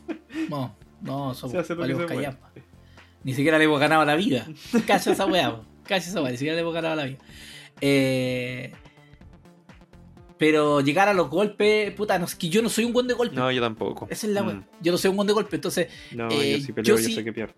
no, 0.49 0.75
no, 1.01 1.33
se 1.33 1.41
somos 1.41 1.55
hace 1.57 1.73
lo 1.75 1.81
que 1.83 1.93
valemos 1.93 2.05
callampa. 2.05 2.51
Ni 3.23 3.33
siquiera 3.33 3.57
le 3.57 3.63
hemos 3.65 3.79
ganado 3.79 4.03
la 4.05 4.15
vida. 4.15 4.45
Calla 4.85 5.11
esa 5.11 5.25
weá, 5.25 5.61
calla 5.83 5.97
esa 6.05 6.21
weá, 6.21 6.31
ni 6.31 6.37
siquiera 6.37 6.55
le 6.55 6.61
hemos 6.61 6.73
ganado 6.73 6.95
la 6.95 7.05
vida. 7.05 7.17
Eh, 7.81 8.71
pero 10.37 10.81
llegar 10.81 11.07
a 11.07 11.13
los 11.13 11.29
golpes, 11.29 11.91
puta, 11.93 12.19
no, 12.19 12.25
es 12.25 12.35
que 12.35 12.49
yo 12.49 12.61
no 12.61 12.69
soy 12.69 12.83
un 12.85 12.91
buen 12.93 13.07
de 13.07 13.13
golpe. 13.13 13.35
No, 13.35 13.49
yo 13.51 13.61
tampoco. 13.61 14.07
Esa 14.09 14.27
es 14.27 14.33
la 14.33 14.43
weá. 14.43 14.55
Mm. 14.55 14.65
Yo 14.81 14.91
no 14.91 14.97
soy 14.97 15.09
un 15.11 15.15
buen 15.15 15.27
de 15.27 15.33
golpe, 15.33 15.55
entonces, 15.55 15.87
No, 16.11 16.29
Eh, 16.31 16.59
yo 16.59 16.65
si 16.65 16.71
peleo, 16.73 16.95
yo 16.95 17.01
yo, 17.01 17.03
sí- 17.07 17.15
sé 17.15 17.23
que 17.23 17.31
pierdo. 17.31 17.53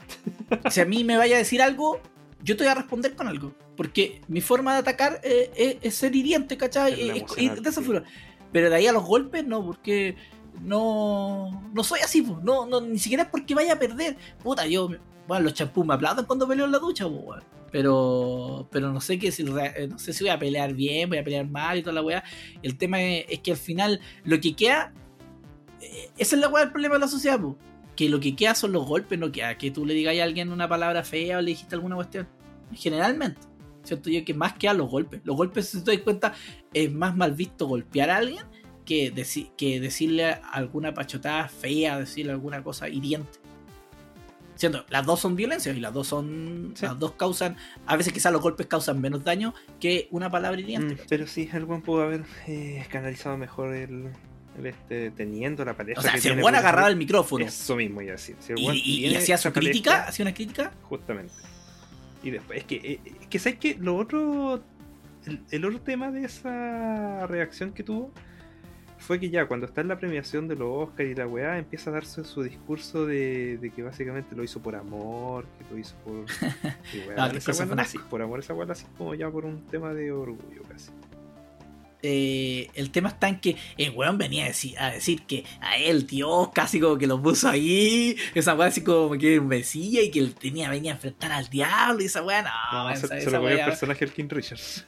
si 0.70 0.80
a 0.80 0.84
mí 0.84 1.04
me 1.04 1.16
vaya 1.16 1.36
a 1.36 1.38
decir 1.38 1.62
algo, 1.62 2.00
yo 2.42 2.56
te 2.56 2.64
voy 2.64 2.72
a 2.72 2.74
responder 2.74 3.14
con 3.14 3.28
algo. 3.28 3.54
Porque 3.76 4.22
mi 4.28 4.40
forma 4.40 4.72
de 4.72 4.80
atacar 4.80 5.20
eh, 5.22 5.50
es, 5.56 5.76
es 5.82 5.94
ser 5.94 6.16
hiriente, 6.16 6.56
¿cachai? 6.56 6.94
Es 6.94 6.98
Eh, 6.98 7.24
es- 7.36 7.62
de 7.62 7.70
esa 7.70 7.80
sí. 7.80 7.86
forma. 7.86 8.02
Pero 8.50 8.68
de 8.70 8.74
ahí 8.76 8.86
a 8.88 8.92
los 8.92 9.04
golpes, 9.04 9.46
no, 9.46 9.64
porque 9.64 10.16
no, 10.60 11.70
no 11.72 11.84
soy 11.84 12.00
así, 12.00 12.22
po. 12.22 12.40
No, 12.42 12.66
no, 12.66 12.80
ni 12.80 12.98
siquiera 12.98 13.24
es 13.24 13.28
porque 13.28 13.54
vaya 13.54 13.74
a 13.74 13.78
perder. 13.78 14.16
Puta, 14.42 14.66
yo, 14.66 14.88
bueno, 15.28 15.44
los 15.44 15.54
champús 15.54 15.86
me 15.86 15.94
aplauden 15.94 16.24
cuando 16.24 16.48
peleo 16.48 16.66
en 16.66 16.72
la 16.72 16.78
ducha, 16.78 17.04
po. 17.04 17.34
Pero, 17.70 18.68
pero 18.70 18.92
no 18.92 19.00
sé 19.00 19.18
qué 19.18 19.30
si, 19.30 19.44
re- 19.44 19.86
no 19.88 19.98
sé 19.98 20.12
si 20.12 20.24
voy 20.24 20.30
a 20.30 20.38
pelear 20.38 20.74
bien, 20.74 21.08
voy 21.08 21.18
a 21.18 21.24
pelear 21.24 21.48
mal 21.48 21.78
y 21.78 21.82
toda 21.82 21.94
la 21.94 22.02
weá. 22.02 22.24
El 22.62 22.76
tema 22.76 23.00
es, 23.00 23.26
es 23.28 23.38
que 23.38 23.52
al 23.52 23.56
final 23.56 24.00
lo 24.24 24.40
que 24.40 24.56
queda, 24.56 24.92
eh, 25.80 26.10
esa 26.18 26.34
es 26.34 26.42
la 26.42 26.48
weá 26.48 26.64
del 26.64 26.72
problema 26.72 26.96
de 26.96 27.00
la 27.00 27.08
sociedad, 27.08 27.40
po. 27.40 27.56
Que 27.94 28.08
lo 28.08 28.18
que 28.18 28.34
queda 28.34 28.54
son 28.54 28.72
los 28.72 28.86
golpes, 28.86 29.18
no 29.18 29.30
queda 29.30 29.56
que 29.56 29.70
tú 29.70 29.86
le 29.86 29.94
digas 29.94 30.18
a 30.18 30.24
alguien 30.24 30.50
una 30.50 30.68
palabra 30.68 31.04
fea 31.04 31.38
o 31.38 31.40
le 31.40 31.50
dijiste 31.50 31.74
alguna 31.76 31.96
cuestión. 31.96 32.28
Generalmente. 32.72 33.40
Siento 33.82 34.10
yo 34.10 34.24
que 34.24 34.34
más 34.34 34.54
quedan 34.54 34.78
los 34.78 34.90
golpes. 34.90 35.20
Los 35.24 35.36
golpes, 35.36 35.68
si 35.68 35.82
te 35.82 35.92
das 35.92 36.02
cuenta, 36.02 36.34
es 36.72 36.92
más 36.92 37.16
mal 37.16 37.32
visto 37.32 37.66
golpear 37.66 38.10
a 38.10 38.16
alguien 38.16 38.44
que, 38.84 39.14
deci- 39.14 39.50
que 39.56 39.80
decirle 39.80 40.38
alguna 40.52 40.94
pachotada 40.94 41.48
fea, 41.48 41.98
decirle 41.98 42.32
alguna 42.32 42.62
cosa 42.62 42.88
hiriente. 42.88 43.38
Siendo, 44.56 44.84
las 44.90 45.06
dos 45.06 45.20
son 45.20 45.36
violencias 45.36 45.74
y 45.74 45.80
las 45.80 45.94
dos 45.94 46.08
son. 46.08 46.74
Sí. 46.76 46.84
Las 46.84 46.98
dos 46.98 47.12
causan. 47.12 47.56
A 47.86 47.96
veces 47.96 48.12
quizás 48.12 48.30
los 48.30 48.42
golpes 48.42 48.66
causan 48.66 49.00
menos 49.00 49.24
daño 49.24 49.54
que 49.80 50.06
una 50.10 50.30
palabra 50.30 50.60
hiriente. 50.60 50.96
Mm, 50.96 51.06
pero 51.08 51.26
sí, 51.26 51.48
el 51.52 51.64
buen 51.64 51.80
pudo 51.80 52.02
haber 52.02 52.24
eh, 52.46 52.84
canalizado 52.90 53.38
mejor 53.38 53.74
el, 53.74 54.10
este, 54.62 55.12
teniendo 55.12 55.64
la 55.64 55.74
palestra. 55.74 56.00
o 56.00 56.02
sea, 56.02 56.12
que 56.12 56.20
si 56.20 56.28
el 56.28 56.42
buen 56.42 56.54
agarraba 56.54 56.88
el 56.88 56.96
micrófono 56.96 57.46
Eso 57.46 57.74
mismo. 57.76 58.00
Si 58.18 58.34
y, 58.56 59.14
hacía 59.14 59.38
su 59.38 59.50
crítica, 59.50 59.90
palestra, 59.90 60.08
hacía 60.08 60.24
una 60.24 60.34
crítica. 60.34 60.72
Justamente. 60.82 61.32
Y 62.22 62.30
después, 62.30 62.58
es 62.58 62.64
que, 62.64 62.76
eh, 62.76 63.00
es 63.22 63.26
que 63.28 63.38
¿sabes 63.38 63.58
qué? 63.58 63.78
Lo 63.80 63.96
otro, 63.96 64.62
el, 65.24 65.40
el 65.50 65.64
otro 65.64 65.80
tema 65.80 66.10
de 66.10 66.26
esa 66.26 67.26
reacción 67.26 67.72
que 67.72 67.82
tuvo 67.82 68.12
fue 69.00 69.18
que 69.18 69.30
ya 69.30 69.46
cuando 69.46 69.66
está 69.66 69.80
en 69.80 69.88
la 69.88 69.98
premiación 69.98 70.46
de 70.46 70.54
los 70.56 70.88
Oscar 70.88 71.06
y 71.06 71.14
la 71.14 71.26
weá, 71.26 71.58
empieza 71.58 71.90
a 71.90 71.94
darse 71.94 72.22
su 72.24 72.42
discurso 72.42 73.06
de, 73.06 73.58
de 73.58 73.70
que 73.70 73.82
básicamente 73.82 74.36
lo 74.36 74.44
hizo 74.44 74.60
por 74.62 74.76
amor, 74.76 75.46
que 75.58 75.64
lo 75.74 75.78
hizo 75.78 75.94
por... 76.04 76.14
weá, 77.08 77.16
No, 77.16 77.36
esa 77.36 77.52
weá 77.52 77.74
no 77.74 77.82
así, 77.82 77.98
por 77.98 78.22
amor 78.22 78.38
esa 78.40 78.54
weá 78.54 78.70
así 78.70 78.84
como 78.96 79.14
ya 79.14 79.30
por 79.30 79.44
un 79.44 79.66
tema 79.66 79.92
de 79.94 80.12
orgullo 80.12 80.62
casi. 80.68 80.90
eh, 82.02 82.70
el 82.74 82.90
tema 82.90 83.10
está 83.10 83.28
en 83.28 83.40
que 83.40 83.56
el 83.76 83.90
weón 83.90 84.16
venía 84.16 84.44
a 84.44 84.48
decir, 84.48 84.78
a 84.78 84.90
decir 84.90 85.22
que 85.26 85.44
a 85.60 85.76
él, 85.76 86.06
Dios, 86.06 86.48
casi 86.54 86.80
como 86.80 86.96
que 86.96 87.06
lo 87.06 87.20
puso 87.22 87.48
ahí. 87.48 88.16
Esa 88.34 88.54
weá 88.54 88.68
así 88.68 88.82
como 88.82 89.10
que 89.18 89.32
era 89.34 89.42
un 89.42 89.48
mesilla 89.48 90.00
y 90.00 90.10
que 90.10 90.18
él 90.20 90.34
tenía, 90.34 90.70
venía 90.70 90.92
a 90.92 90.94
enfrentar 90.94 91.30
al 91.32 91.48
diablo 91.50 92.02
y 92.02 92.06
esa 92.06 92.22
weá, 92.22 92.42
no, 92.42 92.50
No, 92.84 92.90
esa, 92.90 93.06
se, 93.08 93.08
se 93.08 93.18
esa 93.20 93.30
lo 93.32 93.40
cogió 93.40 93.50
el 93.56 93.58
weá- 93.60 93.66
personaje 93.66 94.04
del 94.06 94.14
King 94.14 94.28
Richards. 94.30 94.84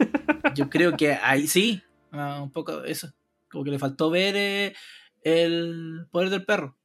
Yo 0.55 0.71
creo 0.71 0.97
que 0.97 1.13
ahí 1.23 1.47
sí, 1.47 1.83
ah, 2.13 2.41
un 2.43 2.51
poco 2.51 2.83
eso. 2.85 3.13
Como 3.53 3.65
que 3.65 3.71
le 3.71 3.79
faltó 3.79 4.11
ver 4.11 4.35
eh, 4.37 4.75
el 5.23 6.07
poder 6.11 6.31
del 6.31 6.45
perro. 6.45 6.77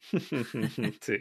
sí. 1.00 1.14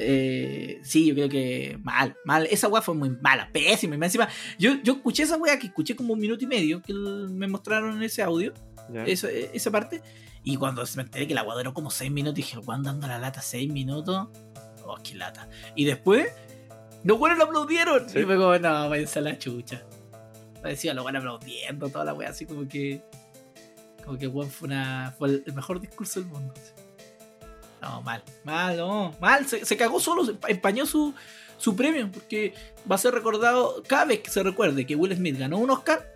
Eh, 0.00 0.80
sí, 0.82 1.06
yo 1.06 1.14
creo 1.14 1.28
que 1.28 1.78
mal, 1.82 2.16
mal. 2.24 2.46
Esa 2.50 2.68
weá 2.68 2.82
fue 2.82 2.94
muy 2.94 3.10
mala, 3.10 3.50
pésima. 3.52 3.96
Y 3.96 4.02
encima, 4.02 4.28
yo, 4.58 4.82
yo 4.82 4.94
escuché 4.94 5.22
esa 5.22 5.36
weá 5.36 5.58
que 5.58 5.68
escuché 5.68 5.96
como 5.96 6.14
un 6.14 6.20
minuto 6.20 6.44
y 6.44 6.46
medio 6.46 6.82
que 6.82 6.92
me 6.92 7.48
mostraron 7.48 7.96
en 7.96 8.02
ese 8.02 8.22
audio. 8.22 8.52
Ya. 8.92 9.04
esa, 9.04 9.30
esa 9.30 9.70
parte. 9.70 10.02
Y 10.42 10.56
cuando 10.56 10.82
me 10.96 11.02
enteré 11.02 11.26
que 11.26 11.34
la 11.34 11.42
agua 11.42 11.56
duró 11.56 11.74
como 11.74 11.90
6 11.90 12.10
minutos, 12.10 12.36
dije, 12.36 12.56
Juan 12.56 12.82
dando 12.82 13.06
la 13.06 13.18
lata 13.18 13.42
6 13.42 13.70
minutos. 13.70 14.28
Oh, 14.84 14.96
qué 15.02 15.14
lata. 15.14 15.48
Y 15.74 15.84
después, 15.84 16.32
los 17.04 17.18
buenos 17.18 17.38
lo 17.38 17.44
aplaudieron. 17.44 18.08
Sí. 18.08 18.20
Y 18.20 18.24
fue 18.24 18.36
como, 18.36 18.56
no, 18.58 18.88
váyanse 18.88 19.18
a 19.18 19.22
la 19.22 19.38
chucha. 19.38 19.84
Parecía 20.62 20.94
los 20.94 21.04
buenos 21.04 21.20
aplaudiendo, 21.20 21.88
toda 21.88 22.04
la 22.04 22.14
wea, 22.14 22.30
así 22.30 22.46
como 22.46 22.66
que. 22.66 23.02
Como 24.08 24.18
que 24.18 24.26
Juan 24.26 24.48
fue, 24.48 24.68
una, 24.68 25.14
fue 25.18 25.28
el, 25.28 25.44
mejor 25.54 25.80
discurso 25.82 26.18
del 26.20 26.30
mundo. 26.30 26.54
No, 27.82 28.00
mal, 28.00 28.22
mal, 28.42 28.74
no, 28.78 29.14
mal. 29.20 29.46
Se, 29.46 29.66
se 29.66 29.76
cagó 29.76 30.00
solo, 30.00 30.24
se 30.24 30.34
empañó 30.48 30.86
su, 30.86 31.12
su 31.58 31.76
premio, 31.76 32.10
porque 32.10 32.54
va 32.90 32.94
a 32.94 32.98
ser 32.98 33.12
recordado 33.12 33.82
cada 33.86 34.06
vez 34.06 34.20
que 34.20 34.30
se 34.30 34.42
recuerde 34.42 34.86
que 34.86 34.96
Will 34.96 35.14
Smith 35.14 35.38
ganó 35.38 35.58
un 35.58 35.68
Oscar. 35.68 36.10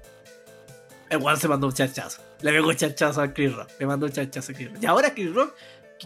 El 1.11 1.21
Juan 1.21 1.37
se 1.37 1.49
mandó 1.49 1.67
un 1.67 1.75
chachazo. 1.75 2.23
Le 2.41 2.51
pegó 2.53 2.71
un 2.71 2.77
chachazo 2.77 3.21
a 3.21 3.35
Chris 3.35 3.55
Rock. 3.55 3.69
Le 3.79 3.85
mandó 3.85 4.07
un 4.07 4.13
chachazo 4.13 4.53
a 4.53 4.55
Chris 4.55 4.73
Rock. 4.73 4.83
Y 4.83 4.87
ahora 4.87 5.13
Chris 5.13 5.35
Rock, 5.35 5.55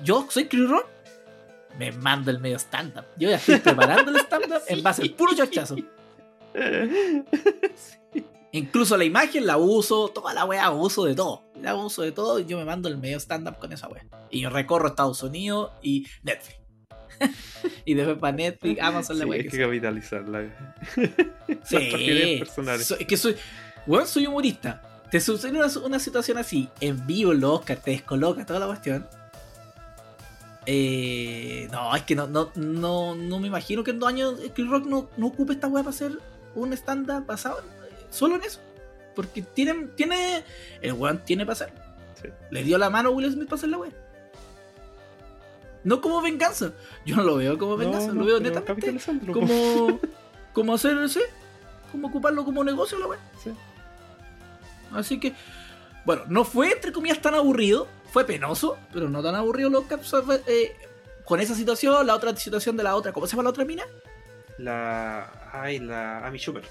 yo 0.03 0.27
soy 0.29 0.49
Chris 0.49 0.69
Rock, 0.69 0.89
me 1.79 1.93
mando 1.93 2.33
el 2.33 2.41
medio 2.41 2.59
stand-up. 2.59 3.05
Yo 3.17 3.31
ya 3.31 3.37
estoy 3.37 3.59
preparando 3.61 4.11
el 4.11 4.17
stand-up 4.17 4.63
en 4.67 4.83
base 4.83 5.03
al 5.03 5.11
puro 5.11 5.37
chachazo. 5.37 5.77
Incluso 8.51 8.97
la 8.97 9.05
imagen 9.05 9.47
la 9.47 9.57
uso, 9.57 10.09
toda 10.09 10.33
la 10.35 10.45
wea 10.47 10.71
uso 10.73 11.05
de 11.05 11.15
todo. 11.15 11.46
La 11.67 11.75
uso 11.75 12.03
de 12.03 12.13
todo 12.13 12.39
y 12.39 12.47
yo 12.47 12.57
me 12.59 12.65
mando 12.65 12.89
el 12.89 12.97
medio 12.97 13.19
stand-up 13.19 13.59
con 13.59 13.73
esa 13.73 13.89
wea. 13.89 14.07
Y 14.31 14.43
yo 14.43 14.51
recorro 14.51 14.87
Estados 14.87 15.21
Unidos 15.25 15.73
y 15.83 16.07
Netflix. 16.23 16.61
y 17.85 17.95
después 17.95 18.19
para 18.19 18.37
Netflix, 18.37 18.81
Amazon, 18.81 19.19
la 19.19 19.25
Sí, 19.25 19.31
wea 19.31 19.39
hay 19.41 19.45
que 19.49 19.51
que 19.51 19.65
capitalizarla. 19.65 20.45
Sí. 21.65 22.39
Personales. 22.39 22.87
So- 22.87 22.97
es 22.97 23.07
que 23.09 23.17
soy, 23.17 23.35
weón, 23.85 24.07
soy 24.07 24.29
humorista. 24.29 24.81
Te 25.11 25.19
sucede 25.19 25.59
una, 25.59 25.67
una 25.85 25.99
situación 25.99 26.39
así, 26.39 26.69
en 26.81 27.05
vivo 27.05 27.33
en 27.33 27.41
los 27.41 27.59
Oscar, 27.59 27.79
te 27.79 27.91
descoloca 27.91 28.47
toda 28.47 28.61
la 28.61 28.67
cuestión. 28.67 29.05
Eh, 30.67 31.69
no, 31.73 31.97
es 31.97 32.03
que 32.05 32.15
no, 32.15 32.29
no, 32.29 32.53
no, 32.55 33.17
no 33.17 33.41
me 33.41 33.49
imagino 33.49 33.83
que 33.83 33.91
en 33.91 33.99
dos 33.99 34.09
años 34.09 34.35
Chris 34.55 34.69
Rock 34.69 34.85
no, 34.87 35.09
no 35.17 35.27
ocupe 35.27 35.53
esta 35.55 35.67
weá 35.67 35.83
para 35.83 35.95
hacer 35.95 36.13
un 36.55 36.73
stand-up 36.73 37.27
basado 37.27 37.61
solo 38.11 38.37
en 38.37 38.43
eso. 38.45 38.61
Porque 39.17 39.43
tiene, 39.43 39.89
tiene, 39.97 40.45
el 40.81 40.93
weón 40.93 41.19
tiene 41.25 41.45
para 41.45 41.55
hacer. 41.55 41.73
Sí. 42.23 42.29
Le 42.51 42.63
dio 42.63 42.79
la 42.79 42.91
mano 42.91 43.09
a 43.09 43.13
Will 43.13 43.33
Smith 43.33 43.49
para 43.49 43.57
hacer 43.57 43.71
la 43.71 43.79
weá. 43.79 43.91
No 45.83 46.01
como 46.01 46.21
venganza. 46.21 46.73
Yo 47.05 47.17
no 47.17 47.23
lo 47.23 47.37
veo 47.37 47.57
como 47.57 47.77
venganza, 47.77 48.09
No, 48.09 48.21
lo 48.21 48.27
veo 48.27 48.41
netamente 48.41 48.97
como, 49.33 50.01
como 50.53 50.75
hacer 50.75 50.99
ese, 50.99 51.21
como 51.93 52.09
ocuparlo 52.09 52.45
como 52.45 52.63
negocio 52.63 52.99
la 52.99 53.07
wea. 53.07 53.21
Sí. 53.43 53.53
Así 54.93 55.21
que, 55.21 55.33
bueno, 56.05 56.23
no 56.29 56.45
fue 56.45 56.73
entre 56.73 56.93
comillas 56.93 57.21
tan 57.21 57.35
aburrido, 57.35 57.89
fue 58.13 58.25
penoso, 58.25 58.79
pero 58.93 59.09
no 59.09 59.23
tan 59.23 59.35
aburrido 59.35 59.71
los 59.71 59.85
Caps 59.85 60.13
eh, 60.47 60.77
con 61.25 61.41
esa 61.41 61.55
situación, 61.55 62.07
la 62.07 62.15
otra 62.15 62.35
situación 62.37 62.77
de 62.77 62.83
la 62.83 62.97
otra, 62.97 63.13
¿cómo 63.13 63.27
se 63.27 63.33
llama 63.33 63.45
la 63.45 63.51
otra 63.51 63.65
mina? 63.65 63.85
La. 64.59 65.51
Ay, 65.53 65.79
la 65.79 66.27
Amy 66.27 66.39
Schumer. 66.39 66.65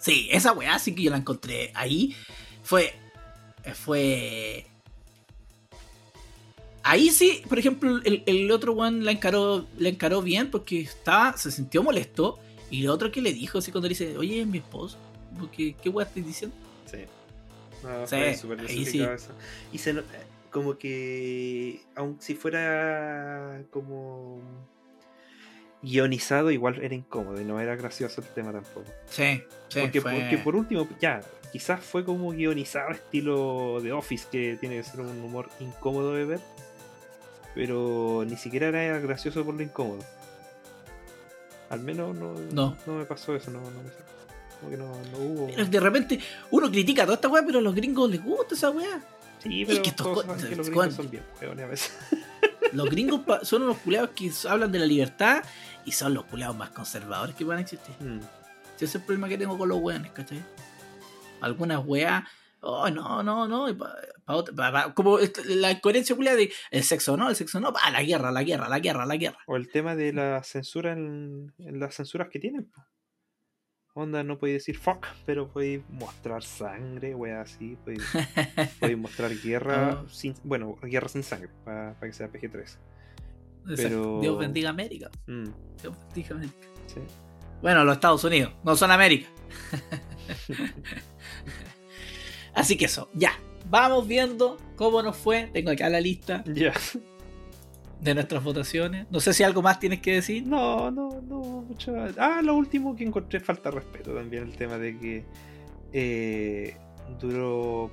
Sí, 0.00 0.28
esa 0.32 0.52
weá 0.52 0.78
sí 0.78 0.94
que 0.94 1.02
yo 1.02 1.10
la 1.10 1.18
encontré 1.18 1.70
ahí. 1.74 2.16
Fue. 2.62 2.92
eh, 3.64 3.74
Fue. 3.74 4.66
Ahí 6.82 7.10
sí, 7.10 7.42
por 7.48 7.58
ejemplo, 7.58 8.00
el, 8.04 8.22
el 8.24 8.50
otro 8.50 8.72
one 8.72 9.04
la 9.04 9.12
encaró, 9.12 9.66
la 9.76 9.90
encaró 9.90 10.22
bien 10.22 10.50
porque 10.50 10.80
estaba, 10.80 11.36
se 11.36 11.50
sintió 11.50 11.82
molesto. 11.82 12.38
Y 12.70 12.82
el 12.84 12.90
otro 12.90 13.12
que 13.12 13.20
le 13.20 13.32
dijo 13.34 13.58
así 13.58 13.70
cuando 13.70 13.88
le 13.88 13.90
dice, 13.90 14.16
oye, 14.16 14.40
es 14.40 14.46
mi 14.46 14.58
esposo. 14.58 14.96
Porque, 15.38 15.74
¿qué 15.82 15.88
weá 15.90 16.06
estás 16.06 16.24
diciendo? 16.24 16.56
Sí. 16.90 16.98
No, 17.82 18.06
Sí, 18.06 18.16
fue 18.16 18.34
súper 18.36 18.60
eso. 19.14 19.32
Y 19.72 19.78
se 19.78 19.92
no- 19.92 20.02
como 20.50 20.78
que. 20.78 21.80
Aun 21.96 22.16
si 22.20 22.34
fuera 22.34 23.62
como. 23.70 24.40
Guionizado, 25.82 26.50
igual 26.50 26.78
era 26.82 26.94
incómodo 26.94 27.40
y 27.40 27.44
no 27.44 27.58
era 27.60 27.74
gracioso 27.76 28.20
el 28.20 28.26
tema 28.28 28.52
tampoco. 28.52 28.86
Sí, 29.08 29.42
sí. 29.68 29.80
porque, 29.80 30.00
fue- 30.00 30.12
porque 30.20 30.38
por 30.38 30.56
último, 30.56 30.88
ya, 31.00 31.20
quizás 31.52 31.80
fue 31.82 32.04
como 32.04 32.30
guionizado 32.30 32.90
estilo 32.90 33.80
de 33.82 33.92
Office, 33.92 34.26
que 34.30 34.56
tiene 34.60 34.76
que 34.76 34.84
ser 34.84 35.00
un 35.00 35.08
humor 35.22 35.48
incómodo 35.60 36.14
de 36.14 36.24
ver. 36.24 36.40
Pero 37.54 38.24
ni 38.28 38.36
siquiera 38.36 38.68
era 38.68 38.98
gracioso 39.00 39.44
por 39.44 39.54
lo 39.54 39.62
incómodo. 39.62 40.04
Al 41.68 41.80
menos 41.80 42.14
no, 42.16 42.34
No. 42.52 42.76
me 42.86 43.04
pasó 43.04 43.34
eso, 43.34 43.50
no, 43.50 43.60
no 43.60 43.70
me 43.82 43.90
como 44.60 44.70
que 44.70 44.76
no, 44.76 44.88
no 45.12 45.18
hubo. 45.18 45.46
Pero 45.46 45.64
de 45.64 45.80
repente 45.80 46.20
uno 46.50 46.70
critica 46.70 47.04
toda 47.04 47.14
esta 47.14 47.28
weá, 47.28 47.42
pero 47.46 47.60
a 47.60 47.62
los 47.62 47.74
gringos 47.74 48.10
les 48.10 48.22
gusta 48.22 48.54
esa 48.54 48.70
weá. 48.70 49.00
Sí, 49.42 49.62
es 49.62 49.68
pero 49.68 49.82
que 49.82 49.88
estos 49.88 50.06
todos 50.06 50.24
co- 50.24 50.34
saben 50.34 50.48
que 50.50 50.56
los 50.56 50.66
gringos 50.68 50.94
son 50.94 51.10
bien 51.10 51.22
hueones 51.40 51.64
a 51.64 51.68
veces. 51.68 51.92
Los 52.72 52.90
gringos 52.90 53.22
son 53.48 53.62
unos 53.62 53.78
culeados 53.78 54.10
que 54.10 54.30
hablan 54.48 54.70
de 54.70 54.78
la 54.80 54.86
libertad 54.86 55.42
y 55.90 55.92
son 55.92 56.14
los 56.14 56.24
culeados 56.26 56.56
más 56.56 56.70
conservadores 56.70 57.34
que 57.34 57.44
a 57.58 57.60
existir. 57.60 57.94
Mm. 57.98 58.20
Ese 58.76 58.84
es 58.84 58.94
el 58.94 59.02
problema 59.02 59.28
que 59.28 59.36
tengo 59.36 59.58
con 59.58 59.68
los 59.68 59.78
weones, 59.80 60.12
¿cachai? 60.12 60.40
Algunas 61.40 61.84
weas, 61.84 62.22
oh, 62.60 62.88
no, 62.90 63.22
no, 63.24 63.48
no, 63.48 63.76
pa- 63.76 63.96
pa 64.24 64.34
otra- 64.36 64.70
pa- 64.72 64.94
como 64.94 65.18
la 65.46 65.72
incoherencia 65.72 66.14
culiada 66.14 66.36
de 66.36 66.52
el 66.70 66.84
sexo 66.84 67.16
no, 67.16 67.28
el 67.28 67.34
sexo 67.34 67.58
no, 67.58 67.72
pa, 67.72 67.90
la 67.90 68.02
guerra, 68.04 68.30
la 68.30 68.44
guerra, 68.44 68.68
la 68.68 68.78
guerra, 68.78 69.04
la 69.04 69.16
guerra. 69.16 69.38
O 69.46 69.56
el 69.56 69.68
tema 69.68 69.96
de 69.96 70.12
la 70.12 70.42
censura 70.44 70.92
en, 70.92 71.52
en 71.58 71.80
las 71.80 71.96
censuras 71.96 72.28
que 72.28 72.38
tienen. 72.38 72.66
po. 72.66 72.84
Onda, 73.94 74.22
no 74.22 74.38
podéis 74.38 74.58
decir 74.60 74.78
fuck, 74.78 75.04
pero 75.26 75.48
podéis 75.52 75.82
mostrar 75.90 76.44
sangre, 76.44 77.14
wea 77.16 77.40
así. 77.40 77.76
Podéis, 77.82 78.04
podéis 78.80 78.98
mostrar 78.98 79.32
guerra 79.36 80.02
Oh. 80.04 80.08
sin. 80.08 80.34
Bueno, 80.44 80.76
guerra 80.82 81.08
sin 81.08 81.24
sangre, 81.24 81.50
para 81.64 81.96
que 82.00 82.12
sea 82.12 82.28
PG-13. 82.30 82.76
Pero- 83.76 84.20
Dios 84.20 84.38
bendiga 84.38 84.70
América. 84.70 85.10
Mm, 85.26 85.44
Dios 85.82 85.94
bendiga 86.06 86.36
América. 86.36 86.68
sí. 86.86 87.00
Bueno, 87.62 87.84
los 87.84 87.94
Estados 87.94 88.24
Unidos, 88.24 88.52
no 88.64 88.74
son 88.74 88.90
América. 88.90 89.28
Así 92.54 92.76
que 92.76 92.86
eso, 92.86 93.08
ya. 93.14 93.32
vamos 93.68 94.06
viendo 94.08 94.56
cómo 94.76 95.02
nos 95.02 95.16
fue. 95.16 95.50
Tengo 95.52 95.70
acá 95.70 95.88
la 95.88 96.00
lista 96.00 96.42
de 98.00 98.14
nuestras 98.14 98.42
votaciones. 98.42 99.06
No 99.10 99.20
sé 99.20 99.32
si 99.34 99.42
algo 99.42 99.62
más 99.62 99.78
tienes 99.78 100.00
que 100.00 100.14
decir. 100.14 100.46
No, 100.46 100.90
no, 100.90 101.20
no, 101.22 101.38
mucho. 101.68 101.94
Ah, 102.18 102.40
lo 102.42 102.54
último 102.54 102.96
que 102.96 103.04
encontré 103.04 103.40
falta 103.40 103.70
de 103.70 103.76
respeto 103.76 104.14
también, 104.14 104.44
el 104.44 104.56
tema 104.56 104.78
de 104.78 104.98
que 104.98 105.24
eh, 105.92 106.76
duró. 107.20 107.90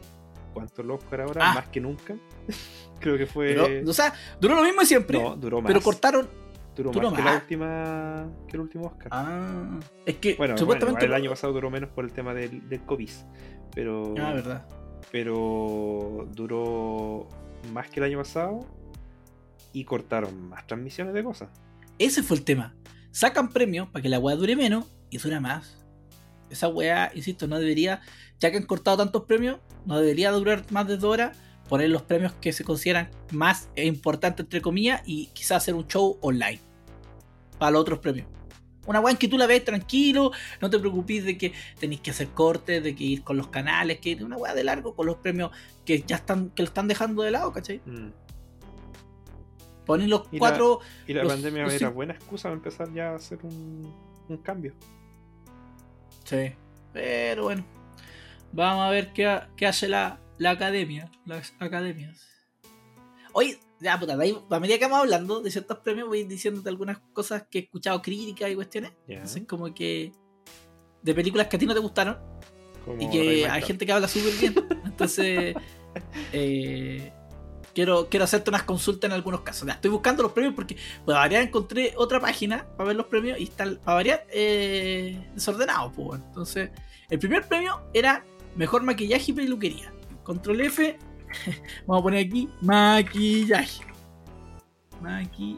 ¿Cuánto 0.58 0.82
el 0.82 0.92
Oscar 0.92 1.22
ahora? 1.22 1.52
Ah. 1.52 1.54
Más 1.56 1.68
que 1.70 1.80
nunca. 1.82 2.16
Creo 3.00 3.18
que 3.18 3.26
fue. 3.26 3.56
Duró- 3.56 3.90
o 3.90 3.94
sea, 3.94 4.14
duró 4.40 4.56
lo 4.56 4.64
mismo 4.64 4.82
de 4.82 4.88
siempre. 4.88 5.22
no, 5.22 5.36
duró 5.36 5.62
más. 5.62 5.68
pero 5.68 5.82
cortaron. 5.82 6.28
duró, 6.76 6.92
duró 6.92 7.12
más, 7.12 7.20
que 7.20 7.26
la 7.26 7.36
última. 7.36 8.28
que 8.48 8.56
el 8.58 8.62
último 8.62 8.88
Oscar. 8.88 9.08
Ah, 9.12 9.80
es 10.06 10.16
que 10.18 10.36
bueno, 10.36 10.58
supuestamente. 10.58 11.02
bueno, 11.02 11.16
el 11.16 11.22
año 11.22 11.30
pasado 11.30 11.54
duró 11.54 11.70
menos 11.70 11.90
por 11.90 12.06
el 12.06 12.12
tema 12.12 12.34
del, 12.34 12.68
del 12.70 12.82
COVID. 12.82 13.10
Pero. 13.74 14.16
Ah, 14.20 14.34
verdad. 14.34 14.66
pero 15.12 16.28
duró 16.34 17.28
más 17.72 17.90
que 17.90 18.00
el 18.00 18.06
año 18.06 18.18
pasado 18.18 18.66
y 19.74 19.84
cortaron 19.86 20.50
más 20.50 20.66
transmisiones 20.66 21.14
de 21.14 21.24
cosas. 21.24 21.50
Ese 22.00 22.24
fue 22.24 22.38
el 22.38 22.44
tema. 22.44 22.76
Sacan 23.12 23.50
premios 23.50 23.90
para 23.90 24.02
que 24.02 24.10
la 24.10 24.20
weá 24.20 24.36
dure 24.36 24.56
menos 24.56 24.86
y 25.10 25.18
dura 25.18 25.40
más. 25.40 25.86
Esa 26.50 26.68
weá, 26.70 27.12
insisto, 27.14 27.48
no 27.48 27.60
debería, 27.60 28.02
ya 28.40 28.52
que 28.52 28.58
han 28.58 28.66
cortado 28.66 28.98
tantos 28.98 29.24
premios, 29.26 29.60
no 29.86 30.00
debería 30.00 30.32
durar 30.32 30.66
más 30.72 30.88
de 30.88 30.98
dos 30.98 31.12
horas. 31.14 31.38
Poner 31.68 31.90
los 31.90 32.02
premios 32.04 32.32
que 32.40 32.54
se 32.54 32.64
consideran 32.64 33.10
más 33.34 33.68
importantes, 33.76 34.46
entre 34.46 34.62
comillas, 34.62 35.02
y 35.06 35.28
quizás 35.34 35.58
hacer 35.64 35.74
un 35.76 35.86
show 35.88 36.18
online 36.22 36.62
para 37.60 37.72
los 37.72 37.82
otros 37.82 38.00
premios. 38.00 38.28
Una 38.86 39.02
weá 39.02 39.12
en 39.12 39.18
que 39.18 39.28
tú 39.28 39.38
la 39.38 39.48
ves 39.48 39.66
tranquilo, 39.66 40.32
no 40.62 40.70
te 40.70 40.80
preocupes 40.80 41.26
de 41.26 41.38
que 41.38 41.52
tenéis 41.78 42.00
que 42.00 42.12
hacer 42.12 42.30
cortes, 42.30 42.82
de 42.82 42.96
que 42.96 43.04
ir 43.04 43.22
con 43.24 43.36
los 43.36 43.48
canales, 43.50 44.00
que 44.00 44.16
una 44.24 44.38
weá 44.38 44.54
de 44.54 44.64
largo 44.64 44.96
con 44.96 45.08
los 45.08 45.18
premios 45.18 45.52
que 45.84 46.02
ya 46.08 46.16
están, 46.16 46.52
que 46.52 46.64
lo 46.64 46.68
están 46.70 46.88
dejando 46.88 47.22
de 47.24 47.32
lado, 47.32 47.52
¿cachai? 47.52 47.82
Mm. 47.86 48.12
Ponen 49.86 50.10
los 50.10 50.22
Y 50.32 50.36
la- 50.36 50.40
cuatro. 50.40 50.80
Y 51.06 51.14
la 51.14 51.24
Los- 51.24 51.34
pandemia 51.34 51.66
era 51.66 51.90
buena 51.90 52.14
excusa 52.14 52.44
para 52.44 52.56
empezar 52.56 52.94
ya 52.94 53.12
a 53.12 53.16
hacer 53.16 53.40
un, 53.44 53.94
un 54.30 54.38
cambio. 54.38 54.74
Sí. 56.28 56.52
Pero 56.94 57.44
bueno. 57.44 57.66
Vamos 58.52 58.86
a 58.86 58.90
ver 58.90 59.14
qué, 59.14 59.40
qué 59.56 59.68
hace 59.68 59.88
la, 59.88 60.20
la 60.38 60.52
academia. 60.52 61.10
Las 61.26 61.54
academias. 61.60 62.28
Oye, 63.34 63.60
ya 63.80 64.00
puta, 64.00 64.18
ahí, 64.20 64.38
a 64.50 64.60
medida 64.60 64.78
que 64.78 64.86
vamos 64.86 65.00
hablando 65.02 65.42
de 65.42 65.52
ciertos 65.52 65.80
premios, 65.80 66.08
voy 66.08 66.24
diciéndote 66.24 66.70
algunas 66.70 67.00
cosas 67.14 67.46
que 67.50 67.60
he 67.60 67.62
escuchado 67.64 68.02
críticas 68.02 68.50
y 68.52 68.56
cuestiones. 68.56 68.92
Entonces, 69.08 69.44
como 69.48 69.74
que. 69.74 70.12
De 71.02 71.14
películas 71.14 71.48
que 71.48 71.56
a 71.56 71.60
ti 71.60 71.66
no 71.66 71.74
te 71.74 71.80
gustaron. 71.80 72.18
Como 72.84 73.02
y 73.02 73.10
que 73.10 73.48
hay 73.48 73.62
gente 73.62 73.86
que 73.86 73.92
habla 73.92 74.08
súper 74.08 74.34
bien. 74.34 74.68
Entonces. 74.86 75.56
eh, 76.34 77.14
quiero, 77.78 78.10
quiero 78.10 78.24
hacerte 78.24 78.50
unas 78.50 78.64
consultas 78.64 79.08
en 79.08 79.12
algunos 79.14 79.42
casos. 79.42 79.68
Ya, 79.68 79.74
estoy 79.74 79.92
buscando 79.92 80.24
los 80.24 80.32
premios 80.32 80.56
porque, 80.56 80.76
para 81.06 81.20
variar, 81.20 81.44
encontré 81.44 81.94
otra 81.96 82.20
página 82.20 82.66
para 82.76 82.88
ver 82.88 82.96
los 82.96 83.06
premios 83.06 83.40
y 83.40 83.44
están, 83.44 83.76
para 83.84 83.94
variar, 83.98 84.26
eh, 84.32 85.30
desordenados. 85.36 85.94
pues. 85.96 86.20
Entonces, 86.26 86.72
el 87.08 87.20
primer 87.20 87.48
premio 87.48 87.80
era 87.94 88.26
mejor 88.56 88.82
maquillaje 88.82 89.30
y 89.30 89.34
peluquería. 89.36 89.94
Control 90.24 90.60
F. 90.62 90.98
Vamos 91.86 92.02
a 92.02 92.04
poner 92.04 92.26
aquí 92.26 92.50
maquillaje. 92.62 93.84
Maqui. 95.00 95.58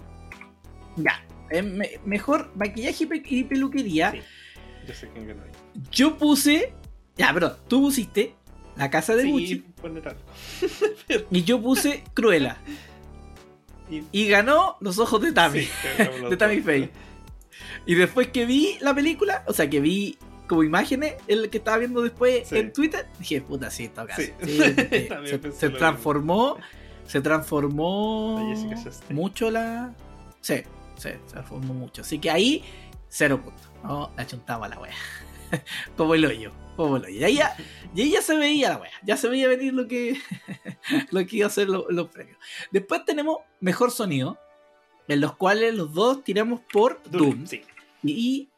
Ya. 0.97 1.25
Eh, 1.49 1.61
me- 1.61 2.01
mejor 2.03 2.51
maquillaje 2.53 3.05
y 3.05 3.07
pe- 3.07 3.23
y 3.25 3.43
peluquería. 3.45 4.11
Sí. 4.11 4.19
Yo 4.89 4.93
sé 4.93 5.09
ganó 5.15 5.41
ahí. 5.43 5.51
Yo 5.89 6.17
puse. 6.17 6.73
Ya, 7.15 7.33
perdón. 7.33 7.53
Tú 7.69 7.81
pusiste 7.81 8.35
La 8.79 8.89
Casa 8.89 9.15
de 9.15 9.23
Sí, 9.23 9.31
Gucci. 9.31 9.55
poner 9.81 10.07
algo. 10.07 10.21
Y 11.31 11.43
yo 11.43 11.61
puse 11.61 12.03
Cruella. 12.13 12.57
Y- 13.89 14.03
Y 14.11 14.27
ganó 14.27 14.77
Los 14.79 14.97
Ojos 14.99 15.21
de 15.21 15.31
Tammy. 15.31 15.61
Sí, 15.63 15.69
de 16.29 16.37
Tammy. 16.37 16.61
Faye. 16.61 16.89
Y 17.85 17.95
después 17.95 18.27
que 18.29 18.45
vi 18.45 18.77
la 18.81 18.93
película, 18.95 19.43
o 19.47 19.53
sea, 19.53 19.69
que 19.69 19.79
vi 19.79 20.17
como 20.47 20.63
imágenes, 20.63 21.13
el 21.27 21.49
que 21.49 21.59
estaba 21.59 21.77
viendo 21.77 22.01
después 22.01 22.47
Sí. 22.47 22.57
en 22.57 22.73
Twitter, 22.73 23.07
dije, 23.19 23.41
puta, 23.41 23.69
sí, 23.69 23.87
toca. 23.89 24.15
Sí. 24.15 24.31
Se, 25.59 25.69
transformó. 25.69 26.57
Se 27.05 27.21
transformó 27.21 28.53
La 28.69 29.13
mucho 29.15 29.49
la. 29.51 29.93
Sí, 30.41 30.55
sí, 30.95 31.09
se 31.09 31.11
transformó 31.31 31.73
mucho. 31.73 32.01
Así 32.03 32.19
que 32.19 32.29
ahí, 32.31 32.63
cero 33.09 33.41
puntos. 33.43 33.67
No, 33.83 34.11
la 34.15 34.25
chuntamos 34.27 34.67
a 34.67 34.69
la 34.69 34.79
wea. 34.79 34.93
como 35.97 36.13
el 36.15 36.25
hoyo. 36.25 36.51
Y 37.09 37.23
ahí 37.23 37.35
ya, 37.35 37.55
y 37.93 38.01
ahí 38.01 38.11
ya 38.11 38.21
se 38.21 38.35
veía 38.37 38.69
la 38.69 38.77
wea. 38.77 38.91
Ya 39.03 39.17
se 39.17 39.27
veía 39.27 39.47
venir 39.47 39.73
lo 39.73 39.87
que, 39.87 40.17
lo 41.11 41.25
que 41.25 41.37
iba 41.37 41.47
a 41.47 41.49
ser 41.49 41.67
lo- 41.69 41.89
los 41.89 42.09
premios. 42.09 42.37
Después 42.71 43.03
tenemos 43.05 43.39
mejor 43.59 43.91
sonido. 43.91 44.37
En 45.07 45.21
los 45.21 45.35
cuales 45.35 45.73
los 45.73 45.91
dos 45.91 46.23
tiramos 46.23 46.61
por 46.71 47.01
Doom. 47.09 47.47
Sí. 47.47 47.63
Y, 48.03 48.49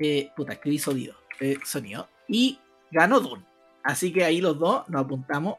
eh, 0.00 0.32
puta, 0.36 0.54
escribí 0.54 0.76
sonido, 0.80 1.14
eh, 1.38 1.56
sonido. 1.64 2.08
Y 2.26 2.58
ganó 2.90 3.20
Doom. 3.20 3.44
Así 3.84 4.12
que 4.12 4.24
ahí 4.24 4.40
los 4.40 4.58
dos 4.58 4.88
nos 4.88 5.04
apuntamos 5.04 5.56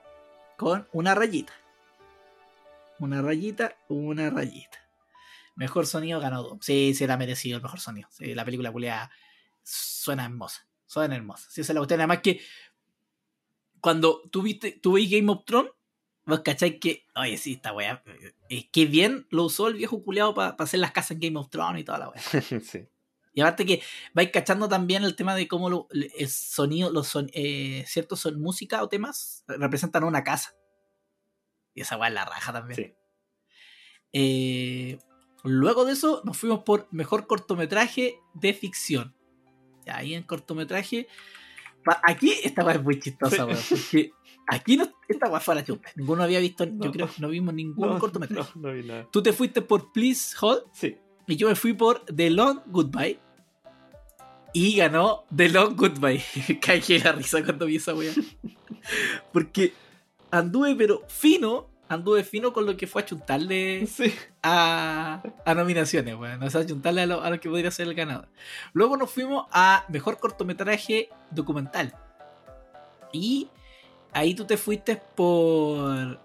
con 0.58 0.90
una 0.92 1.16
rayita. 1.16 1.54
Una 3.00 3.22
rayita, 3.22 3.78
una 3.88 4.30
rayita. 4.30 4.78
Mejor 5.56 5.88
sonido 5.88 6.20
ganó 6.20 6.44
Doom. 6.44 6.60
Sí, 6.62 6.94
sí, 6.94 7.06
era 7.06 7.16
merecido 7.16 7.56
el 7.56 7.64
mejor 7.64 7.80
sonido. 7.80 8.10
Sí, 8.12 8.36
la 8.36 8.44
película 8.44 8.74
culiada 8.74 9.10
suena 9.64 10.26
hermosa. 10.26 10.66
Suena 10.86 11.16
hermosa. 11.16 11.48
Sí, 11.50 11.62
esa 11.62 11.72
es 11.72 11.76
la 11.76 11.80
cuestión. 11.82 12.00
Además 12.00 12.20
que 12.22 12.42
cuando 13.82 14.22
tú 14.32 14.42
viste, 14.42 14.72
tú 14.72 14.94
veis 14.94 15.10
Game 15.12 15.32
of 15.32 15.46
Thrones, 15.46 15.72
vos 16.26 16.40
cacháis 16.42 16.80
que, 16.80 17.06
oye, 17.16 17.38
sí, 17.38 17.54
esta 17.54 17.74
weá, 17.74 18.04
es 18.50 18.66
que 18.72 18.86
bien 18.86 19.28
lo 19.30 19.44
usó 19.44 19.68
el 19.68 19.76
viejo 19.76 20.04
culiado 20.04 20.34
para 20.34 20.56
hacer 20.58 20.80
las 20.80 20.92
casas 20.92 21.12
en 21.12 21.20
Game 21.20 21.38
of 21.40 21.50
Thrones 21.50 21.82
y 21.82 21.84
toda 21.84 22.00
la 22.00 22.10
weá. 22.10 22.22
sí. 22.62 22.88
Y 23.34 23.42
aparte 23.42 23.66
que 23.66 23.82
vais 24.14 24.32
cachando 24.32 24.70
también 24.70 25.04
el 25.04 25.16
tema 25.16 25.36
de 25.36 25.48
cómo 25.48 25.70
lo- 25.70 25.88
el 25.92 26.30
sonido, 26.30 26.90
los 26.92 27.08
son, 27.08 27.30
eh, 27.34 27.84
ciertos 27.86 28.22
son 28.22 28.40
música 28.42 28.82
o 28.82 28.88
temas 28.90 29.44
representan 29.48 30.04
una 30.06 30.24
casa. 30.24 30.56
Y 31.74 31.82
esa 31.82 31.98
weá 31.98 32.08
es 32.08 32.14
la 32.14 32.24
raja 32.26 32.54
también. 32.54 32.76
Sí. 32.78 32.94
Eh, 34.14 35.00
luego 35.44 35.84
de 35.86 35.94
eso 35.94 36.22
nos 36.24 36.38
fuimos 36.38 36.64
por 36.64 36.88
mejor 36.92 37.28
cortometraje 37.28 38.18
de 38.34 38.54
ficción. 38.54 39.15
Ahí 39.92 40.14
en 40.16 40.24
cortometraje. 40.24 41.08
Aquí 42.04 42.34
esta 42.44 42.64
weá 42.66 42.76
es 42.76 42.84
muy 42.84 43.00
chistosa, 43.00 43.46
weón. 43.46 43.60
Porque 43.70 44.12
aquí 44.48 44.76
no, 44.78 44.88
esta 45.08 45.30
weá 45.30 45.40
fue 45.40 45.56
la 45.56 45.64
chupa. 45.64 45.90
Ninguno 45.96 46.24
había 46.24 46.40
visto, 46.40 46.66
No. 46.66 46.86
yo 46.86 46.92
creo 46.92 47.08
que 47.08 47.22
no 47.22 47.30
vimos 47.30 47.54
ningún 47.54 47.88
No, 47.90 48.00
cortometraje. 48.00 48.52
No, 48.56 48.72
vi 48.74 48.84
nada. 48.84 49.08
Tú 49.12 49.22
te 49.22 49.34
fuiste 49.34 49.62
por 49.62 49.92
Please 49.92 50.36
Hold 50.42 50.64
Sí. 50.74 50.98
y 51.28 51.36
yo 51.36 51.48
me 51.48 51.56
fui 51.56 51.74
por 51.74 52.04
The 52.06 52.30
Long 52.32 52.62
Goodbye. 52.68 53.20
Y 54.54 54.78
ganó 54.78 55.26
The 55.36 55.50
Long 55.50 55.76
Goodbye. 55.76 56.24
Cagué 56.62 57.00
la 57.00 57.12
risa 57.12 57.44
cuando 57.44 57.66
vi 57.68 57.76
esa 57.76 57.94
wea. 57.94 58.14
Porque 59.34 59.74
anduve, 60.32 60.76
pero 60.76 61.04
fino. 61.08 61.70
Anduve 61.88 62.24
fino 62.24 62.52
con 62.52 62.66
lo 62.66 62.76
que 62.78 62.88
fue 62.88 63.04
a 63.04 63.06
chuntarle 63.06 63.86
Sí. 63.88 64.12
a, 64.42 65.22
a 65.46 65.54
nominaciones, 65.54 66.16
weón. 66.16 66.42
O 66.42 66.50
sea, 66.50 66.62
a 66.62 66.66
chuntarle 66.66 67.02
a 67.02 67.06
lo, 67.06 67.22
a 67.22 67.30
lo 67.30 67.40
que 67.40 67.48
podría 67.50 67.70
ser 67.72 67.88
el 67.88 67.94
ganador. 67.94 68.28
Luego 68.74 68.98
nos 68.98 69.12
fuimos 69.12 69.46
a 69.52 69.86
mejor 69.90 70.18
cortometraje 70.20 71.10
documental. 71.32 71.94
Y 73.14 73.50
ahí 74.14 74.34
tú 74.34 74.46
te 74.46 74.58
fuiste 74.58 74.96
por 75.16 76.20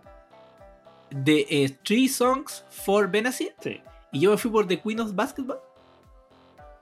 The 1.24 1.46
eh, 1.64 1.78
Three 1.84 2.08
Songs 2.08 2.64
for 2.70 3.10
Benazir. 3.10 3.54
Sí. 3.60 3.82
Y 4.12 4.20
yo 4.20 4.30
me 4.30 4.38
fui 4.38 4.50
por 4.50 4.66
The 4.66 4.80
Queen 4.80 5.00
of 5.00 5.14
Basketball. 5.14 5.58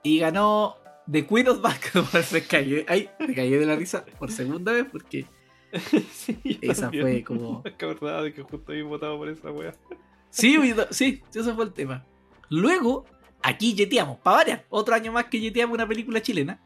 Y 0.05 0.21
ganó 0.21 0.77
The 1.11 1.27
Queen 1.27 1.49
of 1.49 1.61
Basketball. 1.61 2.25
Me 2.33 2.43
caí, 2.43 2.85
ay, 2.89 3.11
me 3.19 3.35
caí 3.35 3.51
de 3.51 3.67
la 3.67 3.75
risa 3.75 4.05
por 4.19 4.31
segunda 4.31 4.73
vez 4.73 4.87
porque 4.91 5.27
sí 6.13 6.59
esa 6.63 6.91
fue 6.91 7.23
como. 7.27 7.63
Me 7.65 7.71
acordaba 7.71 8.23
de 8.23 8.33
que 8.33 8.43
justo 8.43 8.73
había 8.73 8.85
votado 8.85 9.17
por 9.19 9.29
esa 9.29 9.51
wea. 9.51 9.75
Sí, 10.31 10.59
sí, 10.91 11.23
ese 11.35 11.55
fue 11.55 11.65
el 11.65 11.73
tema. 11.73 12.05
Luego, 12.51 13.07
aquí 13.43 13.73
yeteamos, 13.75 14.19
para 14.19 14.37
variar. 14.37 14.67
Otro 14.69 14.95
año 14.95 15.11
más 15.11 15.25
que 15.25 15.41
yeteamos 15.41 15.75
una 15.75 15.89
película 15.89 16.21
chilena. 16.21 16.61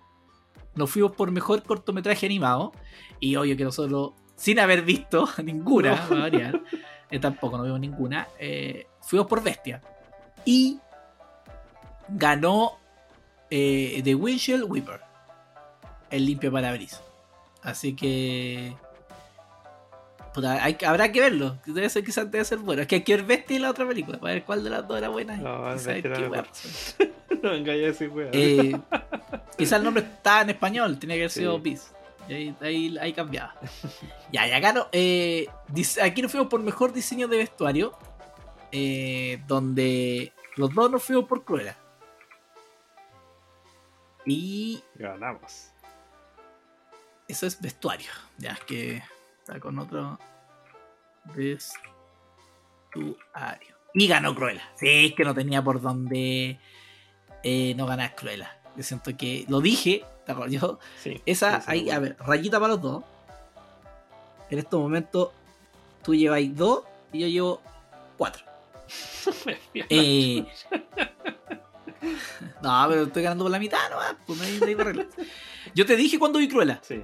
Nos 0.74 0.90
fuimos 0.90 1.12
por 1.12 1.30
mejor 1.30 1.62
cortometraje 1.62 2.26
animado. 2.26 2.72
Y 3.20 3.36
obvio 3.36 3.56
que 3.56 3.62
nosotros, 3.62 4.14
sin 4.34 4.58
haber 4.58 4.82
visto 4.82 5.28
ninguna, 5.44 5.94
No. 5.94 6.08
para 6.08 6.20
variar, 6.22 6.60
eh, 7.08 7.20
tampoco 7.20 7.56
no 7.56 7.62
vimos 7.62 7.78
ninguna, 7.78 8.26
eh, 8.40 8.88
fuimos 9.00 9.28
por 9.28 9.40
Bestia. 9.44 9.80
Y 10.44 10.80
ganó 12.08 12.78
eh, 13.48 14.00
The 14.02 14.16
Windshield 14.16 14.64
Weeper, 14.68 15.00
el 16.10 16.26
limpio 16.26 16.50
parabrisas. 16.50 17.00
Así 17.62 17.94
que. 17.94 18.74
Puta, 20.34 20.62
hay 20.64 20.74
que- 20.74 20.86
habrá 20.86 21.10
que 21.12 21.20
verlo. 21.20 21.58
Debe 21.66 21.88
ser 21.88 22.04
quizás 22.04 22.30
debe 22.30 22.44
ser 22.44 22.58
bueno. 22.58 22.82
Es 22.82 22.88
que 22.88 22.96
hay 22.96 23.02
que 23.02 23.16
ver 23.16 23.24
Bestia 23.24 23.56
y 23.56 23.60
la 23.60 23.70
otra 23.70 23.86
película. 23.86 24.18
Para 24.18 24.34
ver 24.34 24.44
cuál 24.44 24.64
de 24.64 24.70
las 24.70 24.86
dos 24.86 24.98
era 24.98 25.08
buena. 25.08 25.36
y 25.36 25.40
No, 25.42 25.74
qué 26.02 27.10
no 27.42 27.50
vengáis 27.50 27.82
a 27.82 27.86
decir 27.86 28.08
wea. 28.10 28.30
Eh, 28.32 28.78
quizás 29.58 29.78
el 29.78 29.84
nombre 29.84 30.02
está 30.04 30.42
en 30.42 30.50
español, 30.50 30.98
tenía 30.98 31.16
que 31.16 31.22
haber 31.22 31.30
sido 31.30 31.56
Sí. 31.56 31.60
Beast. 31.62 31.88
Y 32.28 32.34
ahí, 32.34 32.56
ahí, 32.60 32.98
ahí 32.98 33.12
cambiaba. 33.12 33.54
ya, 34.32 34.46
ya 34.46 34.56
acá 34.56 34.72
no. 34.72 34.86
eh, 34.92 35.48
aquí 36.02 36.22
nos 36.22 36.30
fuimos 36.30 36.48
por 36.48 36.60
mejor 36.60 36.92
diseño 36.92 37.26
de 37.28 37.38
vestuario. 37.38 37.96
eh, 38.70 39.42
donde 39.48 40.32
los 40.56 40.72
dos 40.74 40.90
nos 40.90 41.02
fuimos 41.02 41.24
por 41.26 41.44
Cruella. 41.44 41.76
Y 44.24 44.82
Ganamos. 44.94 45.70
eso 47.28 47.46
es 47.46 47.60
vestuario. 47.60 48.10
Ya 48.38 48.56
que 48.66 49.02
está 49.42 49.58
con 49.58 49.78
otro 49.78 50.18
vestuario. 51.34 53.16
Y 53.94 54.08
ganó 54.08 54.34
Cruella. 54.34 54.62
Sí, 54.76 55.06
es 55.06 55.14
que 55.14 55.24
no 55.24 55.34
tenía 55.34 55.62
por 55.62 55.80
dónde 55.80 56.58
eh, 57.42 57.74
no 57.76 57.86
ganar 57.86 58.14
Cruella. 58.14 58.56
Yo 58.76 58.82
siento 58.82 59.14
que 59.16 59.44
lo 59.48 59.60
dije. 59.60 60.04
¿te 60.24 60.32
acuerdas? 60.32 60.60
Yo, 60.60 60.78
Sí. 61.00 61.20
esa, 61.26 61.60
sí, 61.60 61.66
ahí, 61.70 61.90
a 61.90 61.98
ver, 61.98 62.16
rayita 62.20 62.60
para 62.60 62.74
los 62.74 62.82
dos. 62.82 63.04
En 64.48 64.58
estos 64.60 64.80
momentos, 64.80 65.30
tú 66.04 66.14
lleváis 66.14 66.56
dos 66.56 66.84
y 67.12 67.20
yo 67.20 67.26
llevo 67.26 67.62
cuatro. 68.16 68.44
Eh, 69.74 70.46
no, 72.62 72.86
pero 72.88 73.02
estoy 73.04 73.22
ganando 73.22 73.44
por 73.44 73.50
la 73.50 73.58
mitad, 73.58 73.90
no, 73.90 73.96
pues 74.26 74.38
no 74.38 74.44
hay, 74.44 74.58
no 74.74 74.84
hay. 74.88 75.08
Yo 75.74 75.86
te 75.86 75.96
dije 75.96 76.18
cuando 76.18 76.38
vi 76.38 76.48
Cruella. 76.48 76.78
Sí. 76.82 77.02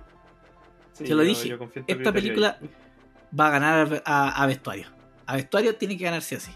Sí, 0.98 1.04
Te 1.04 1.14
lo 1.14 1.22
yo- 1.22 1.28
dije. 1.28 1.48
yo 1.48 1.58
Esta 1.86 2.12
película 2.12 2.58
ahí. 2.60 2.70
va 3.38 3.46
a 3.46 3.50
ganar 3.50 4.02
a, 4.04 4.42
a 4.42 4.46
vestuario. 4.46 4.88
A 5.26 5.36
vestuario 5.36 5.76
tiene 5.76 5.96
que 5.96 6.04
ganarse 6.04 6.36
así. 6.36 6.50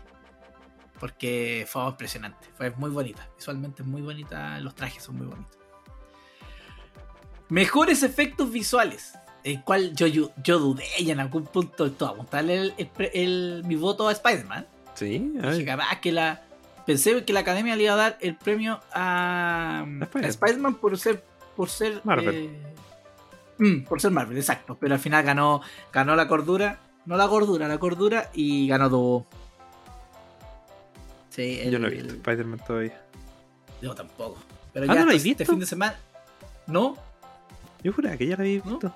Porque 0.98 1.66
fue 1.68 1.84
impresionante. 1.86 2.48
Fue 2.56 2.70
muy 2.72 2.90
bonita. 2.90 3.28
Visualmente 3.36 3.82
es 3.82 3.88
muy 3.88 4.02
bonita. 4.02 4.58
Los 4.60 4.74
trajes 4.74 5.02
son 5.02 5.16
muy 5.16 5.26
bonitos. 5.26 5.58
Mejores 7.48 8.02
efectos 8.02 8.50
visuales. 8.50 9.14
El 9.44 9.62
cual 9.64 9.92
yo, 9.96 10.06
yo, 10.06 10.30
yo 10.42 10.58
dudé 10.60 10.84
y 10.98 11.10
en 11.10 11.18
algún 11.18 11.44
punto 11.44 11.84
de 11.84 11.90
todo 11.90 12.10
apuntarle 12.10 12.54
el, 12.58 12.74
el 13.12 13.62
mi 13.66 13.74
voto 13.74 14.06
a 14.06 14.12
Spider-Man. 14.12 14.66
Sí, 14.94 15.18
Dije, 15.18 15.40
ay, 15.48 15.64
capaz 15.64 16.00
que 16.00 16.12
la. 16.12 16.42
Pensé 16.86 17.24
que 17.24 17.32
la 17.32 17.40
academia 17.40 17.74
le 17.74 17.84
iba 17.84 17.92
a 17.94 17.96
dar 17.96 18.18
el 18.20 18.36
premio 18.36 18.80
a, 18.92 19.80
a 19.80 19.82
Spider-Man. 20.04 20.24
Spider-Man 20.30 20.74
por 20.76 20.96
ser. 20.96 21.24
Por 21.56 21.68
ser. 21.68 22.00
Marvel. 22.04 22.34
eh, 22.36 22.71
mm, 23.62 23.84
por 23.84 24.00
ser 24.00 24.10
Marvel, 24.10 24.36
exacto. 24.38 24.76
Pero 24.80 24.94
al 24.94 25.00
final 25.00 25.24
ganó. 25.24 25.60
Ganó 25.92 26.16
la 26.16 26.28
cordura. 26.28 26.78
No 27.06 27.16
la 27.16 27.26
gordura, 27.26 27.68
la 27.68 27.78
cordura. 27.78 28.30
Y 28.34 28.68
ganó 28.68 28.88
Dobo. 28.88 29.26
Sí, 31.30 31.60
el- 31.60 31.70
yo 31.70 31.78
no 31.78 31.86
he 31.88 31.90
visto 31.90 32.12
Spider-Man 32.12 32.60
todavía. 32.66 33.00
Yo 33.80 33.94
tampoco. 33.94 34.38
Pero 34.72 34.86
Ah, 34.90 34.94
ya 34.94 35.00
¿no 35.00 35.06
la 35.06 35.12
este, 35.14 35.30
has 35.30 35.32
este 35.32 35.42
visto? 35.44 35.52
fin 35.52 35.60
de 35.60 35.66
semana. 35.66 35.96
No, 36.66 36.96
Yo 37.82 37.92
juraba 37.92 38.16
que 38.16 38.26
ya 38.26 38.36
la 38.36 38.42
había 38.44 38.60
visto. 38.62 38.92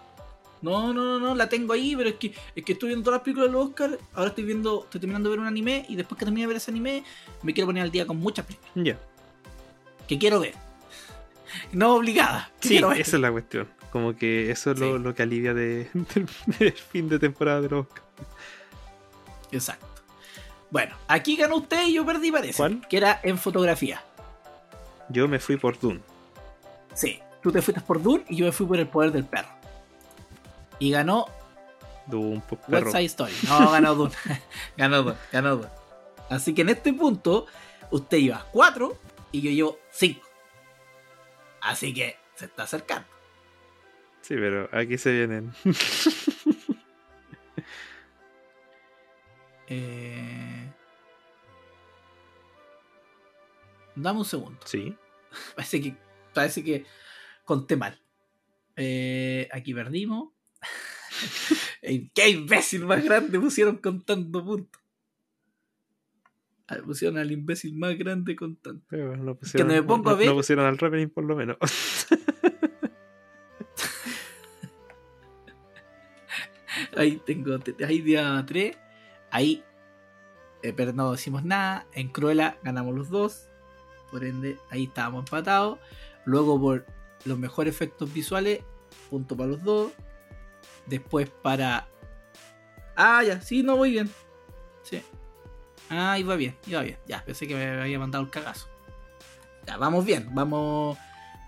no, 0.62 0.92
no, 0.94 1.04
no, 1.04 1.18
no, 1.18 1.34
la 1.34 1.48
tengo 1.48 1.72
ahí, 1.72 1.96
pero 1.96 2.08
es 2.10 2.14
que, 2.16 2.32
es 2.54 2.64
que 2.64 2.72
estoy 2.74 2.88
viendo 2.90 3.04
todas 3.04 3.18
las 3.18 3.24
películas 3.24 3.48
de 3.48 3.52
los 3.52 3.66
Oscar. 3.66 3.98
Ahora 4.14 4.28
estoy 4.28 4.44
viendo, 4.44 4.84
estoy 4.84 5.00
terminando 5.00 5.28
de 5.28 5.36
ver 5.36 5.40
un 5.40 5.46
anime. 5.48 5.84
Y 5.88 5.96
después 5.96 6.18
que 6.18 6.24
termine 6.24 6.42
de 6.42 6.46
ver 6.48 6.56
ese 6.58 6.70
anime, 6.70 7.02
me 7.42 7.52
quiero 7.52 7.66
poner 7.66 7.82
al 7.82 7.90
día 7.90 8.06
con 8.06 8.18
muchas 8.18 8.46
películas. 8.46 8.72
Ya. 8.76 8.98
que 10.06 10.18
quiero 10.18 10.38
ver. 10.40 10.54
No 11.72 11.94
obligada. 11.94 12.50
Sí, 12.60 12.76
esa 12.76 12.92
es 12.92 13.12
la 13.14 13.30
cuestión. 13.32 13.68
Como 13.90 14.16
que 14.16 14.50
eso 14.50 14.72
es 14.72 14.78
lo, 14.78 14.96
Sí. 14.96 15.02
lo 15.02 15.14
que 15.14 15.22
alivia 15.22 15.54
de, 15.54 15.88
del, 15.94 16.28
del 16.58 16.72
fin 16.72 17.08
de 17.08 17.18
temporada 17.18 17.60
de 17.60 17.68
los. 17.70 17.86
Exacto. 19.52 19.86
Bueno, 20.70 20.96
aquí 21.08 21.36
ganó 21.36 21.56
usted 21.56 21.86
y 21.86 21.94
yo 21.94 22.04
perdí, 22.04 22.32
parece. 22.32 22.56
¿Cuál? 22.56 22.86
Que 22.88 22.96
era 22.96 23.20
en 23.22 23.38
fotografía. 23.38 24.02
Yo 25.08 25.28
me 25.28 25.38
fui 25.38 25.56
por 25.56 25.78
Dune. 25.78 26.00
Sí. 26.94 27.20
Tú 27.42 27.52
te 27.52 27.62
fuiste 27.62 27.80
por 27.80 28.02
Dune 28.02 28.24
y 28.28 28.36
yo 28.36 28.46
me 28.46 28.52
fui 28.52 28.66
por 28.66 28.76
el 28.78 28.88
poder 28.88 29.12
del 29.12 29.24
perro. 29.24 29.48
Y 30.80 30.90
ganó 30.90 31.26
Dune, 32.06 32.42
pues, 32.48 32.60
West 32.62 32.70
perro. 32.70 32.90
Side 32.90 33.04
Story. 33.04 33.32
No, 33.48 33.70
ganó 33.70 33.94
Dune. 33.94 34.14
ganó 34.76 35.02
Dune, 35.04 35.16
ganó 35.32 35.56
Dune. 35.56 35.68
Así 36.28 36.52
que 36.54 36.62
en 36.62 36.70
este 36.70 36.92
punto, 36.92 37.46
usted 37.92 38.18
lleva 38.18 38.44
4 38.50 38.98
y 39.30 39.40
yo 39.42 39.50
llevo 39.52 39.78
5. 39.92 40.20
Así 41.60 41.94
que 41.94 42.16
se 42.34 42.46
está 42.46 42.64
acercando. 42.64 43.06
Sí, 44.26 44.34
pero 44.34 44.68
aquí 44.72 44.98
se 44.98 45.12
vienen. 45.12 45.52
Eh... 49.68 50.72
Dame 53.96 54.18
un 54.20 54.24
segundo. 54.24 54.58
Sí. 54.64 54.94
Parece 55.56 55.80
que, 55.80 55.96
parece 56.32 56.62
que 56.62 56.84
conté 57.44 57.76
mal. 57.76 58.00
Eh, 58.76 59.48
aquí 59.52 59.74
perdimos. 59.74 60.28
¡Qué 62.14 62.28
imbécil 62.30 62.84
más 62.86 63.02
grande 63.04 63.40
pusieron 63.40 63.78
contando 63.78 64.44
puntos! 64.44 64.80
Ah, 66.68 66.78
Pusieron 66.84 67.18
al 67.18 67.30
imbécil 67.32 67.76
más 67.76 67.96
grande 67.98 68.34
contando. 68.36 68.82
Pero 68.88 69.16
no 69.16 69.34
pusieron, 69.36 69.68
me 69.68 69.82
pongo 69.82 70.10
a 70.10 70.12
no- 70.12 70.18
ver- 70.18 70.28
no 70.28 70.34
pusieron 70.34 70.66
al 70.66 70.78
Reveling 70.78 71.10
por 71.10 71.24
lo 71.24 71.34
menos. 71.36 71.56
Ahí 76.96 77.16
tengo, 77.24 77.58
te- 77.58 77.84
ahí 77.84 78.00
día 78.00 78.42
3. 78.46 78.76
Ahí, 79.30 79.62
eh, 80.62 80.72
pero 80.72 80.92
no 80.92 81.12
decimos 81.12 81.44
nada. 81.44 81.86
En 81.92 82.08
Cruella 82.08 82.56
ganamos 82.62 82.94
los 82.94 83.10
dos. 83.10 83.48
Por 84.10 84.24
ende, 84.24 84.58
ahí 84.70 84.84
estábamos 84.84 85.20
empatados. 85.26 85.78
Luego, 86.24 86.60
por 86.60 86.86
los 87.24 87.38
mejores 87.38 87.74
efectos 87.74 88.12
visuales, 88.12 88.60
punto 89.10 89.36
para 89.36 89.50
los 89.50 89.62
dos. 89.62 89.92
Después, 90.86 91.28
para. 91.42 91.88
Ah, 92.96 93.22
ya, 93.22 93.40
sí, 93.40 93.62
no 93.62 93.76
voy 93.76 93.90
bien. 93.90 94.10
Sí. 94.82 95.02
Ah, 95.90 96.18
iba 96.18 96.34
bien, 96.36 96.56
iba 96.66 96.82
bien. 96.82 96.98
Ya, 97.06 97.24
pensé 97.24 97.46
que 97.46 97.54
me 97.54 97.82
había 97.82 97.98
mandado 97.98 98.24
el 98.24 98.30
cagazo. 98.30 98.68
Ya, 99.66 99.76
vamos 99.76 100.04
bien, 100.04 100.28
vamos 100.32 100.96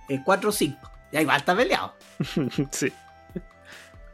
4-5. 0.09 0.77
ya, 1.13 1.21
igual 1.21 1.37
está 1.39 1.55
peleado. 1.57 1.95
sí. 2.73 2.93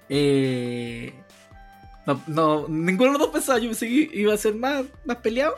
Eh, 0.08 1.14
no, 2.06 2.22
no, 2.26 2.68
ninguno 2.68 3.12
de 3.12 3.18
los 3.18 3.26
dos 3.26 3.30
pensaba. 3.30 3.58
Yo 3.58 3.68
pensé 3.68 3.86
que 3.88 4.10
iba 4.12 4.34
a 4.34 4.38
ser 4.38 4.54
más, 4.54 4.84
más 5.04 5.16
peleado. 5.18 5.54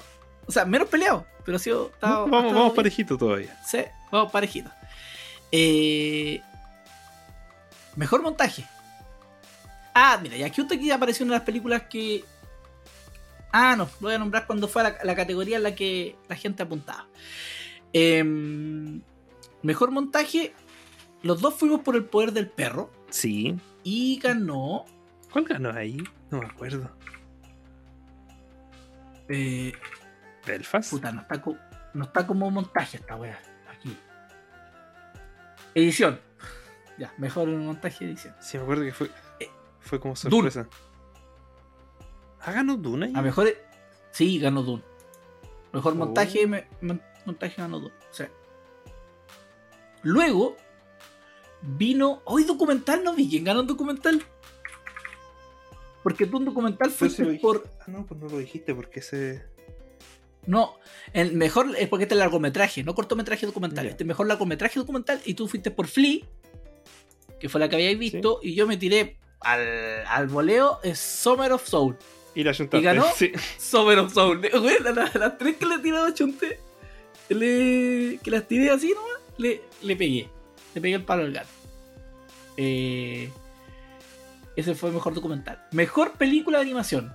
O 0.47 0.53
sea, 0.53 0.65
menos 0.65 0.89
peleado. 0.89 1.27
Pero 1.45 1.57
ha 1.57 1.61
sido. 1.61 1.91
estaba- 1.95 2.27
vamos, 2.27 2.73
parejito 2.75 3.17
todavía. 3.17 3.57
Sí, 3.67 3.79
vamos 4.11 4.31
parejito. 4.33 4.71
Eh, 5.53 6.41
mejor 7.97 8.23
montaje. 8.23 8.65
Ah, 9.95 10.19
mira, 10.23 10.37
y 10.37 10.43
aquí 10.43 10.61
justo 10.61 10.75
aquí 10.75 10.91
apareció 10.91 11.25
una 11.25 11.35
de 11.35 11.39
las 11.39 11.47
películas 11.47 11.83
que. 11.89 12.25
Ah, 13.53 13.75
no, 13.77 13.85
lo 13.85 14.09
voy 14.09 14.15
a 14.15 14.19
nombrar 14.19 14.47
cuando 14.47 14.69
fue 14.69 14.83
la, 14.83 14.99
la 15.03 15.15
categoría 15.17 15.57
en 15.57 15.63
la 15.63 15.75
que 15.75 16.17
la 16.29 16.37
gente 16.37 16.63
apuntaba. 16.63 17.07
Em, 17.93 19.01
mejor 19.63 19.91
montaje. 19.91 20.53
Los 21.23 21.41
dos 21.41 21.55
fuimos 21.55 21.81
por 21.81 21.97
el 21.97 22.05
poder 22.05 22.33
del 22.33 22.49
perro. 22.49 22.91
Sí. 23.11 23.57
Y 23.89 24.19
ganó. 24.19 24.85
¿Cuál 25.33 25.45
ganó 25.45 25.71
ahí? 25.71 25.97
No 26.33 26.41
me 26.41 26.47
acuerdo. 26.47 26.91
eh, 29.29 29.73
¿Belfast? 30.45 30.91
Puta, 30.91 31.13
no 31.13 31.21
está, 31.21 31.41
co- 31.41 31.57
no 31.95 32.05
está 32.05 32.27
como 32.27 32.51
montaje 32.51 32.97
esta 32.97 33.15
wea. 33.15 33.41
Aquí. 33.73 33.97
Edición. 35.75 36.21
Ya, 36.99 37.15
mejor 37.19 37.47
montaje 37.49 38.05
y 38.05 38.09
edición. 38.09 38.35
Sí, 38.41 38.57
me 38.57 38.65
acuerdo 38.65 38.83
que 38.83 38.93
fue. 38.93 39.11
Eh, 39.39 39.51
Fue 39.79 40.01
como 40.01 40.15
Dune. 40.15 40.51
sorpresa. 40.51 40.69
¿Ah, 42.41 42.51
ganó 42.53 42.77
Dune 42.77 43.07
ahí? 43.07 43.13
A 43.15 43.23
mejor. 43.23 43.47
e- 43.47 43.65
Sí, 44.11 44.41
ganó 44.41 44.63
Dune. 44.63 44.83
Mejor 45.73 45.93
Oh. 45.93 45.97
montaje, 45.97 46.45
me- 46.49 46.67
mon- 46.81 47.03
montaje 47.25 47.55
ganó 47.63 47.79
Dune. 47.79 47.95
O 48.11 48.15
sea. 48.15 48.31
Luego. 50.03 50.57
Vino. 51.63 52.23
Hoy 52.25 52.45
documental 52.45 53.03
no 53.05 53.15
vi. 53.15 53.29
¿Quién 53.29 53.45
ganó 53.45 53.61
un 53.61 53.67
documental? 53.67 54.23
Porque 56.03 56.27
tú 56.27 56.37
un 56.37 56.45
documental 56.45 56.91
si 56.91 56.97
fuiste 56.99 57.25
por. 57.41 57.69
Ah, 57.81 57.85
no, 57.89 58.07
pues 58.07 58.21
no 58.21 58.29
lo 58.29 58.39
dijiste 58.39 58.75
porque 58.75 59.01
ese. 59.01 59.45
No, 60.47 60.77
el 61.13 61.33
mejor 61.33 61.75
es 61.77 61.89
porque 61.89 62.05
este 62.05 62.15
es 62.15 62.21
largometraje, 62.21 62.85
no 62.85 62.95
cortometraje 62.95 63.47
documental. 63.47 63.87
Este 63.87 64.05
es 64.05 64.07
mejor 64.07 64.29
largometraje 64.29 64.79
documental 64.79 65.21
y 65.25 65.35
tú 65.35 65.49
fuiste 65.49 65.73
por 65.73 65.89
Flea, 65.89 66.21
que 67.41 67.49
fue 67.49 67.59
la 67.59 67.69
que 67.69 67.75
habíais 67.75 67.99
visto, 67.99 68.39
y 68.45 68.55
yo 68.55 68.65
me 68.69 68.77
tiré 68.77 69.19
al, 69.41 70.07
al 70.07 70.29
voleo, 70.29 70.79
es 70.85 71.01
Summer 71.01 71.51
of 71.51 71.67
Soul. 71.67 71.97
Y 72.37 72.45
la 72.45 72.55
juntaste. 72.55 72.81
ganó? 72.85 73.05
Sí. 73.17 73.33
Summer 73.59 73.99
of 73.99 74.15
Soul. 74.15 74.41
La- 74.85 75.11
las 75.13 75.37
tres 75.39 75.57
que 75.57 75.67
le 75.67 75.75
he 75.75 75.79
tirado 75.81 76.07
a 76.07 76.15
Chunte, 76.15 76.61
le, 77.29 78.21
que 78.23 78.31
las 78.31 78.47
tiré 78.47 78.71
así 78.71 78.91
nomás, 78.95 79.21
le, 79.39 79.63
le 79.83 79.97
pegué. 79.97 80.29
Le 80.77 80.83
pegué 80.83 80.97
el 80.97 81.05
palo 81.05 81.23
al 81.23 81.33
gato. 81.33 81.49
Eh, 82.59 83.31
ese 84.57 84.75
fue 84.75 84.91
el 84.91 84.95
mejor 84.95 85.15
documental. 85.15 85.59
Mejor 85.71 86.13
película 86.19 86.59
de 86.59 86.65
animación. 86.65 87.15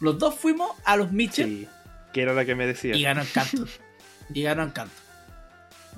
Los 0.00 0.18
dos 0.18 0.36
fuimos 0.36 0.70
a 0.86 0.96
los 0.96 1.12
Mitchell. 1.12 1.50
Sí. 1.50 1.68
Que 2.14 2.22
era 2.22 2.32
la 2.32 2.46
que 2.46 2.54
me 2.54 2.66
decía. 2.66 2.96
Y 2.96 3.02
ganó 3.02 3.20
Encanto. 3.20 3.66
y 4.32 4.42
ganó 4.42 4.62
Encanto. 4.62 4.94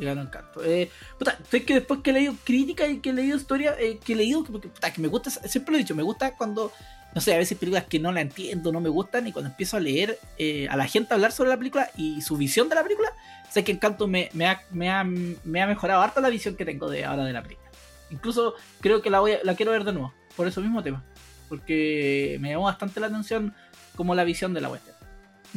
Y 0.01 0.05
ganó 0.05 0.23
Encanto. 0.23 0.65
Eh, 0.65 0.91
puta, 1.17 1.39
es 1.53 1.63
que 1.63 1.75
después 1.75 2.01
que 2.01 2.11
he 2.11 2.13
leído 2.13 2.35
crítica 2.43 2.89
y 2.89 2.99
que 2.99 3.11
he 3.11 3.13
leído 3.13 3.37
historia, 3.37 3.77
eh, 3.79 4.01
que 4.05 4.15
he 4.15 4.17
leído, 4.17 4.43
que, 4.43 4.51
puta, 4.51 4.93
que 4.93 5.01
me 5.01 5.07
gusta, 5.07 5.31
siempre 5.31 5.71
lo 5.71 5.79
he 5.79 5.83
dicho, 5.83 5.95
me 5.95 6.03
gusta 6.03 6.35
cuando, 6.35 6.73
no 7.15 7.21
sé, 7.21 7.35
a 7.35 7.39
veces 7.39 7.57
películas 7.57 7.85
que 7.85 8.01
no 8.01 8.11
la 8.11 8.21
entiendo, 8.21 8.73
no 8.73 8.81
me 8.81 8.89
gustan, 8.89 9.29
y 9.29 9.33
cuando 9.33 9.51
empiezo 9.51 9.77
a 9.77 9.81
leer 9.81 10.19
eh, 10.39 10.67
a 10.69 10.77
la 10.77 10.89
gente 10.89 11.15
hablar 11.15 11.31
sobre 11.31 11.51
la 11.51 11.57
película 11.57 11.89
y 11.97 12.21
su 12.23 12.37
visión 12.37 12.69
de 12.69 12.75
la 12.75 12.83
película, 12.83 13.13
sé 13.57 13.65
que 13.65 13.73
Encanto 13.73 14.07
me, 14.07 14.29
me, 14.35 14.47
ha, 14.47 14.61
me, 14.71 14.91
ha, 14.91 15.03
me 15.05 15.63
ha 15.63 15.67
mejorado 15.67 16.03
harto 16.03 16.21
la 16.21 16.29
visión 16.29 16.57
que 16.57 16.65
tengo 16.65 16.89
de 16.91 17.05
ahora 17.05 17.25
de 17.25 17.33
la 17.33 17.43
película. 17.43 17.69
Incluso 18.11 18.55
creo 18.81 19.01
que 19.03 19.11
la, 19.11 19.21
voy 19.21 19.33
a- 19.33 19.41
la 19.43 19.55
quiero 19.55 19.73
ver 19.73 19.85
de 19.85 19.93
nuevo, 19.93 20.13
por 20.37 20.47
eso 20.47 20.61
mismo 20.61 20.83
tema. 20.83 21.03
Porque 21.49 22.37
me 22.41 22.51
llamó 22.51 22.65
bastante 22.65 23.01
la 23.01 23.07
atención 23.07 23.55
como 23.97 24.15
la 24.15 24.25
visión 24.25 24.53
de 24.53 24.61
la 24.61 24.69
western. 24.69 24.97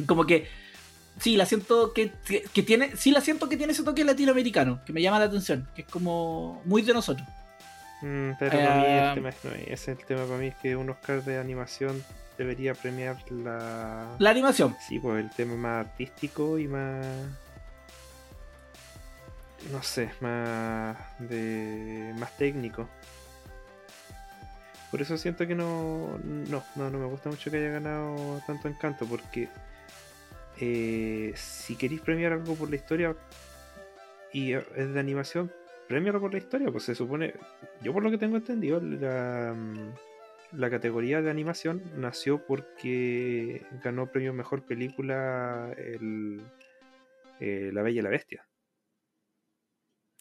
Como 0.06 0.24
que 0.24 0.48
sí, 1.18 1.36
la 1.36 1.44
siento 1.46 1.92
que, 1.92 2.12
que, 2.24 2.42
que 2.42 2.62
tiene, 2.62 2.96
sí 2.96 3.10
la 3.10 3.20
siento 3.20 3.48
que 3.48 3.56
tiene 3.56 3.72
ese 3.72 3.82
toque 3.84 4.04
latinoamericano, 4.04 4.80
que 4.86 4.92
me 4.92 5.02
llama 5.02 5.18
la 5.18 5.26
atención, 5.26 5.68
que 5.74 5.82
es 5.82 5.88
como 5.88 6.62
muy 6.64 6.82
de 6.82 6.94
nosotros. 6.94 7.26
Mm, 8.02 8.30
pero 8.38 8.50
para 8.58 8.74
mí 8.76 8.84
el 8.86 9.14
tema 9.14 9.28
es, 9.28 9.36
no, 9.44 9.50
es 9.52 9.88
el 9.88 9.98
tema 9.98 10.24
para 10.24 10.38
mí 10.38 10.46
es 10.46 10.54
que 10.56 10.74
un 10.74 10.88
Oscar 10.88 11.22
de 11.22 11.38
animación 11.38 12.02
debería 12.38 12.72
premiar 12.74 13.18
la... 13.30 14.06
La 14.18 14.30
animación. 14.30 14.74
Sí, 14.88 14.98
pues 14.98 15.22
el 15.22 15.30
tema 15.30 15.54
más 15.56 15.86
artístico 15.86 16.58
y 16.58 16.66
más... 16.66 17.04
No 19.72 19.82
sé, 19.82 20.10
más 20.20 20.96
de... 21.18 22.14
más 22.18 22.36
técnico. 22.36 22.88
Por 24.90 25.00
eso 25.00 25.16
siento 25.16 25.46
que 25.46 25.54
no, 25.54 26.18
no, 26.24 26.64
no, 26.74 26.90
no 26.90 26.98
me 26.98 27.06
gusta 27.06 27.28
mucho 27.28 27.50
que 27.50 27.58
haya 27.58 27.70
ganado 27.70 28.42
tanto 28.46 28.66
encanto, 28.66 29.06
porque 29.06 29.48
eh, 30.60 31.32
si 31.36 31.76
queréis 31.76 32.00
premiar 32.00 32.32
algo 32.32 32.56
por 32.56 32.68
la 32.68 32.76
historia 32.76 33.14
y 34.32 34.52
es 34.52 34.92
de 34.92 34.98
animación, 34.98 35.52
premialo 35.88 36.20
por 36.20 36.32
la 36.32 36.38
historia, 36.38 36.70
pues 36.72 36.84
se 36.84 36.96
supone, 36.96 37.34
yo 37.82 37.92
por 37.92 38.02
lo 38.02 38.10
que 38.10 38.18
tengo 38.18 38.36
entendido, 38.36 38.80
la, 38.80 39.54
la 40.52 40.70
categoría 40.70 41.22
de 41.22 41.30
animación 41.30 41.82
nació 41.96 42.44
porque 42.44 43.62
ganó 43.84 44.06
premio 44.06 44.32
mejor 44.32 44.62
película 44.62 45.72
el, 45.76 46.42
eh, 47.38 47.70
La 47.72 47.82
Bella 47.82 48.00
y 48.00 48.02
la 48.02 48.10
Bestia. 48.10 48.44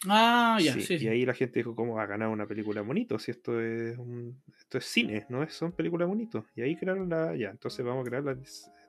Ah, 0.07 0.57
ya, 0.62 0.73
Sí, 0.73 0.81
sí. 0.81 0.95
y 1.01 1.07
ahí 1.09 1.25
la 1.25 1.33
gente 1.33 1.59
dijo, 1.59 1.75
¿cómo 1.75 1.95
va 1.95 2.03
a 2.03 2.07
ganar 2.07 2.29
una 2.29 2.47
película 2.47 2.81
bonito? 2.81 3.19
Si 3.19 3.31
esto 3.31 3.59
es 3.59 3.97
un, 3.97 4.41
esto 4.57 4.77
es 4.77 4.85
cine, 4.85 5.25
no 5.29 5.43
es, 5.43 5.53
son 5.53 5.73
películas 5.73 6.07
bonitos. 6.07 6.45
Y 6.55 6.62
ahí 6.62 6.75
crearon 6.77 7.09
la, 7.09 7.35
ya, 7.35 7.49
entonces 7.49 7.85
vamos 7.85 8.05
a 8.05 8.09
crear 8.09 8.23
la, 8.23 8.38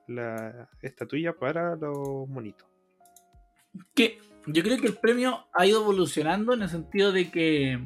la 0.06 0.68
estatuilla 0.82 1.32
para 1.32 1.74
los 1.74 2.28
monitos. 2.28 2.68
Que 3.94 4.18
yo 4.46 4.62
creo 4.62 4.78
que 4.80 4.86
el 4.86 4.96
premio 4.98 5.46
ha 5.52 5.66
ido 5.66 5.80
evolucionando 5.82 6.54
en 6.54 6.62
el 6.62 6.68
sentido 6.68 7.10
de 7.12 7.30
que. 7.30 7.78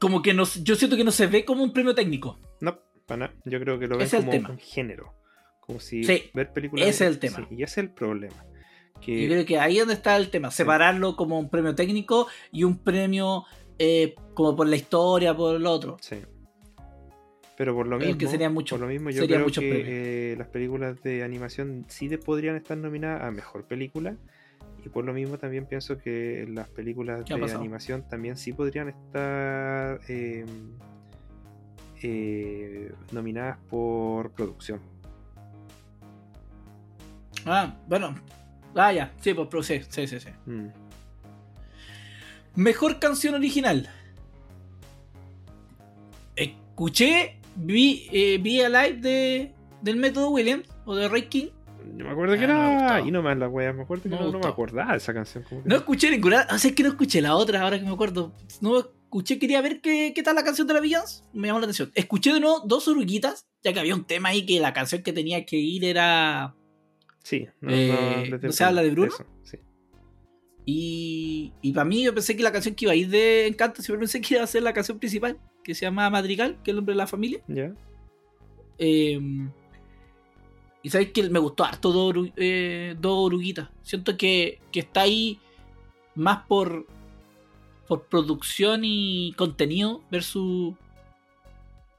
Como 0.00 0.22
que 0.22 0.34
no, 0.34 0.42
yo 0.62 0.74
siento 0.74 0.96
que 0.96 1.04
no 1.04 1.12
se 1.12 1.28
ve 1.28 1.44
como 1.44 1.62
un 1.62 1.72
premio 1.72 1.94
técnico. 1.94 2.40
No, 2.60 2.78
para 3.06 3.28
nada. 3.28 3.34
Yo 3.44 3.60
creo 3.60 3.78
que 3.78 3.86
lo 3.86 3.96
ven 3.96 4.06
es 4.06 4.14
como 4.14 4.32
un 4.32 4.58
género. 4.58 5.14
Como 5.60 5.78
si 5.78 6.02
Sí, 6.02 6.30
ver 6.34 6.52
películas. 6.52 6.88
ese 6.88 7.04
es 7.06 7.10
el 7.12 7.18
tema. 7.20 7.36
Sí, 7.36 7.44
y 7.54 7.62
ese 7.62 7.80
es 7.80 7.86
el 7.86 7.90
problema. 7.90 8.44
Que, 9.04 9.22
Yo 9.22 9.28
creo 9.28 9.44
que 9.44 9.58
ahí 9.58 9.74
es 9.74 9.80
donde 9.80 9.94
está 9.94 10.16
el 10.16 10.30
tema. 10.30 10.50
Separarlo 10.50 11.16
como 11.16 11.38
un 11.38 11.48
premio 11.50 11.74
técnico 11.74 12.28
y 12.52 12.64
un 12.64 12.78
premio 12.78 13.44
eh, 13.78 14.14
como 14.34 14.54
por 14.56 14.68
la 14.68 14.76
historia, 14.76 15.36
por 15.36 15.60
lo 15.60 15.70
otro. 15.70 15.96
sí. 16.00 16.16
Pero 17.54 17.74
por 17.74 17.86
lo 17.86 17.96
Creo 17.98 18.08
mismo, 18.08 18.18
que 18.18 18.26
sería 18.28 18.48
mucho- 18.50 18.74
por 18.76 18.80
lo 18.80 18.88
mismo 18.88 19.10
yo 19.10 19.26
creo 19.26 19.46
que 19.46 20.32
eh, 20.32 20.36
las 20.36 20.48
películas 20.48 21.00
de 21.02 21.22
animación 21.22 21.84
sí 21.86 22.08
de- 22.08 22.16
podrían 22.18 22.56
estar 22.56 22.76
nominadas 22.78 23.22
a 23.22 23.30
mejor 23.30 23.64
película. 23.64 24.16
Y 24.84 24.88
por 24.88 25.04
lo 25.04 25.12
mismo 25.12 25.36
también 25.38 25.66
pienso 25.66 25.98
que 25.98 26.46
las 26.48 26.68
películas 26.68 27.22
¿Qué 27.24 27.34
ha 27.34 27.36
de 27.36 27.42
pasado? 27.42 27.60
animación 27.60 28.08
también 28.08 28.36
sí 28.36 28.52
podrían 28.52 28.88
estar 28.88 30.00
eh, 30.08 30.44
eh, 32.02 32.92
nominadas 33.12 33.58
por 33.70 34.30
producción. 34.32 34.80
Ah, 37.46 37.74
bueno. 37.86 38.14
Ah, 38.74 38.92
ya. 38.92 39.12
Sí, 39.20 39.34
pues 39.34 39.48
pero 39.50 39.62
sí, 39.62 39.80
sí, 39.88 40.06
sí, 40.06 40.18
sí. 40.20 40.28
Mm. 40.46 40.68
Mejor 42.56 42.98
canción 42.98 43.34
original. 43.34 43.88
Escuché, 46.36 47.38
vi, 47.56 48.08
eh, 48.12 48.38
vi 48.40 48.60
a 48.62 48.68
live 48.68 48.98
de, 49.00 49.52
del 49.82 49.96
método 49.96 50.30
Williams 50.30 50.66
o 50.84 50.94
de 50.94 51.08
Ray 51.08 51.22
King. 51.28 51.46
Yo 51.96 52.04
me 52.04 52.10
acuerdo 52.10 52.38
que 52.38 52.44
Ah, 52.44 52.48
no 52.48 52.54
me 52.54 52.84
era. 52.84 53.00
Y 53.00 53.10
nomás 53.10 53.36
la 53.38 53.48
wea, 53.48 53.72
me 53.72 53.82
acuerdo 53.82 54.04
que 54.04 54.08
No 54.08 54.20
no, 54.20 54.26
me 54.26 54.32
no 54.32 54.38
me 54.38 54.46
acordaba 54.46 54.92
de 54.92 54.98
esa 54.98 55.12
canción. 55.12 55.44
como 55.48 55.62
que 55.62 55.68
No 55.68 55.76
escuché 55.76 56.10
ninguna. 56.10 56.46
O 56.50 56.58
sea, 56.58 56.70
es 56.70 56.76
que 56.76 56.82
no 56.82 56.88
escuché 56.90 57.20
la 57.20 57.34
otra, 57.36 57.60
ahora 57.62 57.78
que 57.78 57.84
me 57.84 57.92
acuerdo. 57.92 58.32
No 58.60 58.78
escuché, 58.78 59.38
quería 59.38 59.60
ver 59.60 59.80
qué, 59.80 60.12
qué 60.14 60.22
tal 60.22 60.34
la 60.36 60.44
canción 60.44 60.66
de 60.66 60.74
la 60.74 60.80
Beyoncé. 60.80 61.22
Me 61.32 61.48
llamó 61.48 61.58
la 61.60 61.64
atención. 61.66 61.90
Escuché 61.94 62.32
de 62.32 62.40
nuevo 62.40 62.60
dos 62.64 62.88
oruguitas, 62.88 63.46
ya 63.62 63.72
que 63.72 63.80
había 63.80 63.94
un 63.94 64.04
tema 64.04 64.30
ahí 64.30 64.46
que 64.46 64.58
la 64.60 64.72
canción 64.72 65.02
que 65.02 65.12
tenía 65.12 65.44
que 65.44 65.56
ir 65.56 65.84
era. 65.84 66.54
Sí, 67.22 67.46
no, 67.60 67.70
Eh, 67.72 68.38
¿no 68.42 68.52
se 68.52 68.64
habla 68.64 68.82
de. 68.82 68.90
Bruno? 68.90 69.08
Eso, 69.08 69.24
sí. 69.42 69.58
Y, 70.64 71.52
y 71.60 71.72
para 71.72 71.84
mí, 71.84 72.04
yo 72.04 72.14
pensé 72.14 72.36
que 72.36 72.42
la 72.42 72.52
canción 72.52 72.74
que 72.74 72.84
iba 72.84 72.92
a 72.92 72.96
ir 72.96 73.08
de 73.08 73.46
Encanto, 73.48 73.82
siempre 73.82 74.00
pensé 74.00 74.20
que 74.20 74.34
iba 74.34 74.44
a 74.44 74.46
ser 74.46 74.62
la 74.62 74.72
canción 74.72 74.98
principal, 74.98 75.38
que 75.64 75.74
se 75.74 75.82
llama 75.86 76.08
Madrigal, 76.10 76.56
que 76.62 76.70
es 76.70 76.72
el 76.72 76.76
nombre 76.76 76.92
de 76.94 76.98
la 76.98 77.06
familia. 77.06 77.40
Ya. 77.48 77.74
Eh, 78.78 79.20
y 80.84 80.90
sabéis 80.90 81.12
que 81.12 81.28
me 81.30 81.38
gustó 81.38 81.64
harto 81.64 81.92
dos, 81.92 82.14
oru- 82.14 82.32
eh, 82.36 82.96
oruguitas. 83.02 83.68
Siento 83.82 84.16
que, 84.16 84.60
que 84.72 84.80
está 84.80 85.02
ahí 85.02 85.38
más 86.14 86.44
por, 86.46 86.86
por 87.88 88.04
producción 88.06 88.82
y 88.84 89.32
contenido 89.36 90.02
versus. 90.10 90.74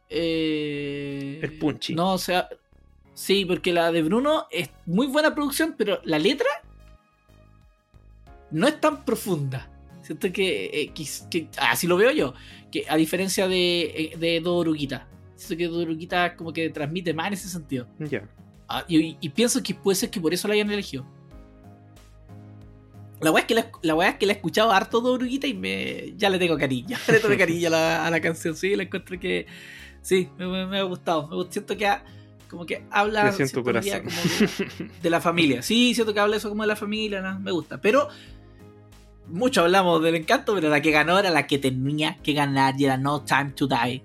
eh, 0.09 1.39
El 1.41 1.57
punchy. 1.59 1.95
No, 1.95 2.13
o 2.13 2.17
sea. 2.17 2.47
Sí, 3.13 3.45
porque 3.45 3.71
la 3.73 3.91
de 3.91 4.01
Bruno 4.01 4.47
es 4.51 4.69
muy 4.85 5.07
buena 5.07 5.33
producción, 5.35 5.75
pero 5.77 5.99
la 6.03 6.17
letra 6.19 6.47
no 8.51 8.67
es 8.67 8.79
tan 8.79 9.05
profunda. 9.05 9.69
Siento 10.01 10.31
que, 10.31 10.65
eh, 10.65 10.91
que- 10.93 11.07
que- 11.29 11.47
así 11.59 11.87
lo 11.87 11.95
veo 11.97 12.11
yo, 12.11 12.33
que 12.71 12.85
a 12.89 12.95
diferencia 12.97 13.47
de, 13.47 13.81
eh, 13.83 14.17
de 14.17 14.39
Dos 14.41 14.61
Oruguitas. 14.61 15.03
Siento 15.35 15.57
que 15.57 15.67
Dos 15.67 15.83
Oruguitas 15.83 16.33
como 16.35 16.51
que 16.53 16.69
transmite 16.69 17.13
más 17.13 17.27
en 17.27 17.33
ese 17.33 17.49
sentido. 17.49 17.87
Ya. 17.99 18.27
Ah, 18.67 18.83
y, 18.87 19.17
y 19.19 19.29
pienso 19.29 19.61
que 19.63 19.73
puede 19.75 19.95
ser 19.95 20.09
que 20.09 20.19
por 20.19 20.33
eso 20.33 20.47
la 20.47 20.55
hayan 20.55 20.71
elegido. 20.71 21.05
La 23.21 23.31
weá 23.31 23.41
es 23.41 23.47
que 23.47 23.55
la, 23.55 23.71
la 23.81 24.09
es 24.09 24.15
que 24.15 24.25
la 24.25 24.33
he 24.33 24.35
escuchado 24.35 24.71
harto 24.71 24.99
Dos 24.99 25.15
Oruguitas 25.15 25.49
y 25.49 25.53
me, 25.53 26.13
ya 26.17 26.29
le 26.29 26.37
tengo 26.39 26.57
cariño. 26.57 26.89
Ya 26.89 26.99
le 27.13 27.19
tengo 27.19 27.37
cariño 27.37 27.67
a 27.67 27.71
la, 27.71 28.05
a 28.07 28.09
la 28.11 28.19
canción. 28.19 28.55
Sí, 28.55 28.75
la 28.75 28.83
encuentro 28.83 29.17
que. 29.19 29.45
Sí, 30.01 30.27
me, 30.37 30.45
me- 30.47 30.65
me 30.67 30.79
ha 30.79 30.83
gustado. 30.83 31.27
Me, 31.29 31.49
siento 31.51 31.77
que 31.77 31.87
ha- 31.87 32.03
como 32.53 32.67
que 32.67 32.83
habla 32.91 33.31
siento 33.31 33.63
como 33.63 33.79
de, 33.79 34.03
de 35.01 35.09
la 35.09 35.19
familia. 35.19 35.63
Sí, 35.63 35.95
siento 35.95 36.13
que 36.13 36.19
habla 36.19 36.37
eso 36.37 36.49
como 36.49 36.61
de 36.61 36.67
la 36.67 36.75
familia, 36.75 37.19
¿no? 37.19 37.39
me 37.39 37.51
gusta. 37.51 37.81
Pero 37.81 38.09
mucho 39.27 39.61
hablamos 39.61 40.03
del 40.03 40.13
encanto, 40.13 40.53
pero 40.53 40.69
la 40.69 40.79
que 40.79 40.91
ganó 40.91 41.17
era 41.17 41.31
la 41.31 41.47
que 41.47 41.57
tenía 41.57 42.17
que 42.21 42.33
ganar 42.33 42.79
y 42.79 42.85
era 42.85 42.97
No 42.97 43.23
Time 43.23 43.53
to 43.55 43.67
Die 43.67 44.03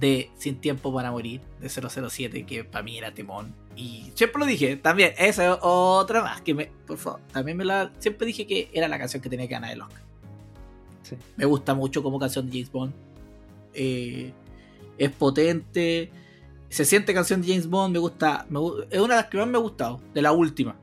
de 0.00 0.30
Sin 0.36 0.56
Tiempo 0.56 0.92
para 0.92 1.12
Morir 1.12 1.40
de 1.60 1.68
007, 1.68 2.44
que 2.44 2.64
para 2.64 2.82
mí 2.82 2.98
era 2.98 3.14
temón. 3.14 3.54
Y 3.76 4.10
siempre 4.16 4.40
lo 4.40 4.46
dije, 4.46 4.74
también, 4.74 5.12
esa 5.16 5.52
es 5.52 5.58
otra 5.62 6.22
más 6.22 6.40
que 6.40 6.54
me, 6.54 6.66
por 6.88 6.98
favor, 6.98 7.20
también 7.32 7.56
me 7.56 7.64
la, 7.64 7.92
siempre 8.00 8.26
dije 8.26 8.48
que 8.48 8.68
era 8.72 8.88
la 8.88 8.98
canción 8.98 9.22
que 9.22 9.28
tenía 9.28 9.46
que 9.46 9.54
ganar 9.54 9.70
el 9.70 9.80
Oscar. 9.80 10.02
Sí. 11.02 11.14
Me 11.36 11.44
gusta 11.44 11.72
mucho 11.74 12.02
como 12.02 12.18
canción 12.18 12.46
de 12.46 12.52
James 12.52 12.72
Bond. 12.72 12.92
Eh, 13.74 14.32
es 14.98 15.10
potente. 15.12 16.10
Se 16.76 16.84
siente 16.84 17.14
canción 17.14 17.40
de 17.40 17.48
James 17.48 17.68
Bond, 17.68 17.90
me 17.94 17.98
gusta. 17.98 18.44
me 18.50 18.60
es 18.90 19.00
una 19.00 19.14
de 19.14 19.20
las 19.22 19.30
que 19.30 19.38
más 19.38 19.46
me 19.46 19.56
ha 19.56 19.60
gustado, 19.62 19.98
de 20.12 20.20
la 20.20 20.32
última. 20.32 20.76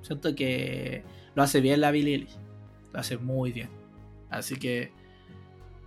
Siento 0.00 0.32
que 0.36 1.02
lo 1.34 1.42
hace 1.42 1.60
bien 1.60 1.80
la 1.80 1.90
Billie 1.90 2.14
Eilish. 2.14 2.36
Lo 2.92 3.00
hace 3.00 3.18
muy 3.18 3.50
bien. 3.50 3.68
Así 4.30 4.54
que. 4.54 4.92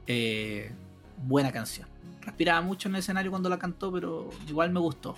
eh, 0.06 0.74
buena 1.24 1.50
canción. 1.54 1.88
Respiraba 2.20 2.60
mucho 2.60 2.89
en 2.89 2.96
el 2.96 3.00
escenario 3.00 3.32
cuando 3.32 3.48
la 3.48 3.58
cantó, 3.58 3.89
pero 3.89 4.30
igual 4.50 4.70
me 4.74 4.82
gustó. 4.82 5.15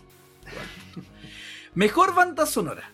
Mejor 1.74 2.14
banda 2.14 2.46
sonora. 2.46 2.92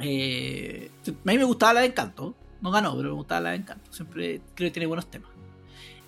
Eh, 0.00 0.90
a 1.06 1.10
mí 1.10 1.36
me 1.36 1.44
gustaba 1.44 1.74
la 1.74 1.80
de 1.80 1.88
Encanto. 1.88 2.34
No 2.62 2.70
ganó, 2.70 2.96
pero 2.96 3.10
me 3.10 3.16
gustaba 3.16 3.42
la 3.42 3.50
de 3.50 3.56
Encanto. 3.56 3.92
Siempre 3.92 4.40
creo 4.54 4.68
que 4.68 4.72
tiene 4.72 4.86
buenos 4.86 5.10
temas. 5.10 5.28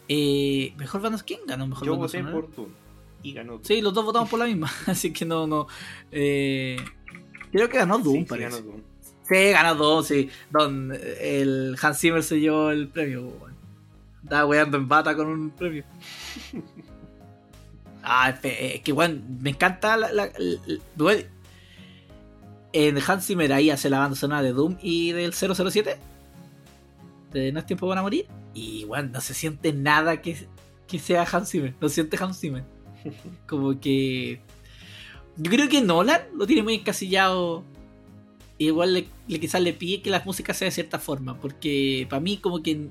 Eh, 0.08 0.72
mejor 0.78 1.02
banda 1.02 1.22
¿Quién 1.22 1.40
ganó 1.46 1.66
mejor 1.66 1.84
Yo 1.84 1.92
banda 1.92 2.06
voté 2.06 2.18
sonora? 2.20 2.34
por 2.34 2.54
Dune 2.54 2.82
y 3.22 3.32
ganó 3.32 3.52
Dune. 3.54 3.64
Sí, 3.64 3.80
los 3.80 3.94
dos 3.94 4.04
votamos 4.04 4.28
por 4.28 4.38
la 4.38 4.46
misma. 4.46 4.70
Así 4.86 5.12
que 5.12 5.24
no, 5.24 5.46
no. 5.46 5.66
eh, 6.10 6.76
creo 7.50 7.68
que 7.68 7.78
ganó 7.78 7.98
Doom, 7.98 8.14
Sí, 8.14 8.20
sí, 8.20 8.26
parece. 8.26 8.50
ganó 8.50 8.62
Dune. 8.62 8.82
Sí, 9.28 9.50
ganó 9.52 9.74
Doom, 9.76 10.04
sí. 10.04 10.30
Don, 10.50 10.92
el 11.20 11.76
Hans 11.80 11.98
Zimmer 11.98 12.22
se 12.22 12.40
llevó 12.40 12.70
el 12.70 12.88
premio. 12.88 13.32
Estaba 14.22 14.46
weando 14.46 14.76
en 14.76 14.88
bata 14.88 15.14
con 15.16 15.26
un 15.28 15.50
premio. 15.50 15.84
Ah, 18.04 18.34
es 18.42 18.80
que 18.80 18.92
bueno, 18.92 19.20
me 19.40 19.50
encanta 19.50 19.96
la, 19.96 20.12
la- 20.12 20.32
la- 20.96 21.14
en 22.72 22.98
Hans 22.98 23.26
Zimmer 23.26 23.52
ahí 23.52 23.70
hace 23.70 23.88
la 23.90 24.00
banda 24.00 24.16
sonora 24.16 24.42
de 24.42 24.52
Doom 24.52 24.76
y 24.82 25.12
del 25.12 25.32
007. 25.34 25.98
De 27.32 27.52
No 27.52 27.60
es 27.60 27.66
tiempo 27.66 27.86
para 27.88 28.02
morir. 28.02 28.26
Y 28.54 28.84
bueno, 28.86 29.10
no 29.12 29.20
se 29.20 29.34
siente 29.34 29.72
nada 29.72 30.20
que, 30.20 30.48
que 30.88 30.98
sea 30.98 31.22
Hans 31.30 31.50
Zimmer. 31.50 31.74
No 31.80 31.88
siente 31.88 32.16
Hans 32.20 32.40
Zimmer. 32.40 32.64
Como 33.48 33.78
que. 33.80 34.40
Yo 35.36 35.50
creo 35.50 35.68
que 35.68 35.80
Nolan 35.80 36.20
lo 36.36 36.46
tiene 36.46 36.62
muy 36.62 36.74
encasillado. 36.74 37.64
Igual 38.58 38.94
le, 38.94 39.06
le- 39.28 39.40
quizás 39.40 39.60
le 39.62 39.72
pide 39.72 40.02
que 40.02 40.10
la 40.10 40.22
música 40.24 40.52
sea 40.54 40.66
de 40.66 40.72
cierta 40.72 40.98
forma. 40.98 41.38
Porque 41.38 42.06
para 42.08 42.20
mí, 42.20 42.36
como 42.36 42.62
que 42.62 42.88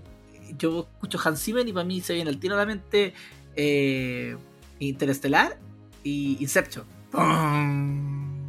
yo 0.57 0.87
escucho 0.95 1.19
Hans 1.23 1.41
Zimmer 1.43 1.67
y 1.67 1.71
para 1.73 1.85
mí 1.85 2.01
se 2.01 2.13
viene 2.13 2.29
al 2.29 2.39
tiro 2.39 2.55
a 2.55 2.57
la 2.57 2.65
mente 2.65 3.13
eh, 3.55 4.35
Interestelar 4.79 5.57
y 6.03 6.37
Inception. 6.41 6.85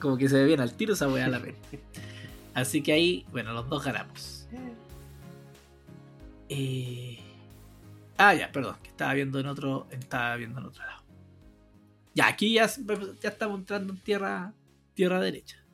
Como 0.00 0.16
que 0.16 0.28
se 0.30 0.36
ve 0.36 0.44
bien 0.46 0.60
al 0.60 0.74
tiro 0.74 0.94
esa 0.94 1.08
weá 1.08 1.26
a 1.26 1.28
la 1.28 1.38
vez. 1.38 1.54
Así 2.54 2.82
que 2.82 2.92
ahí, 2.92 3.24
bueno, 3.32 3.52
los 3.52 3.68
dos 3.68 3.84
ganamos. 3.84 4.46
Eh, 6.52 7.18
Ah, 8.22 8.34
ya, 8.34 8.52
perdón, 8.52 8.76
que 8.82 8.90
estaba 8.90 9.14
viendo 9.14 9.40
en 9.40 9.46
otro. 9.46 9.88
Estaba 9.90 10.36
viendo 10.36 10.60
en 10.60 10.66
otro 10.66 10.84
lado. 10.84 11.02
Ya, 12.14 12.26
aquí 12.28 12.52
ya, 12.52 12.68
ya 13.18 13.30
estamos 13.30 13.58
entrando 13.60 13.94
en 13.94 14.00
tierra. 14.00 14.52
Tierra 14.92 15.20
derecha. 15.20 15.64